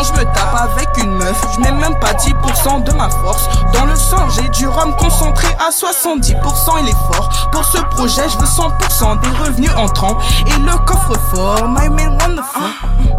Quand 0.02 0.08
je 0.16 0.20
me 0.20 0.34
tape 0.34 0.56
avec 0.56 0.98
une 0.98 1.12
meuf, 1.12 1.46
je 1.54 1.62
mets 1.62 1.72
même 1.74 1.94
pas 2.00 2.14
10% 2.14 2.84
de 2.84 2.92
ma 2.94 3.08
force. 3.08 3.48
Dans 3.72 3.86
le 3.86 3.96
sang, 3.96 4.28
j'ai 4.32 4.50
du 4.50 4.68
rhum 4.68 4.96
concentré 4.96 5.48
à 5.60 5.70
70%, 5.70 6.34
il 6.82 6.90
est 6.90 7.14
fort. 7.14 7.30
Pour 7.52 7.64
ce 7.64 7.78
projet, 7.78 8.24
je 8.28 8.36
veux 8.40 8.46
100% 8.46 9.22
des 9.22 9.38
revenus 9.38 9.70
entrants 9.76 10.18
et 10.48 10.60
le 10.60 10.76
coffre-fort. 10.86 11.70
My 11.70 11.88
man, 11.88 12.18
the 12.36 12.42
fuck? 12.52 13.11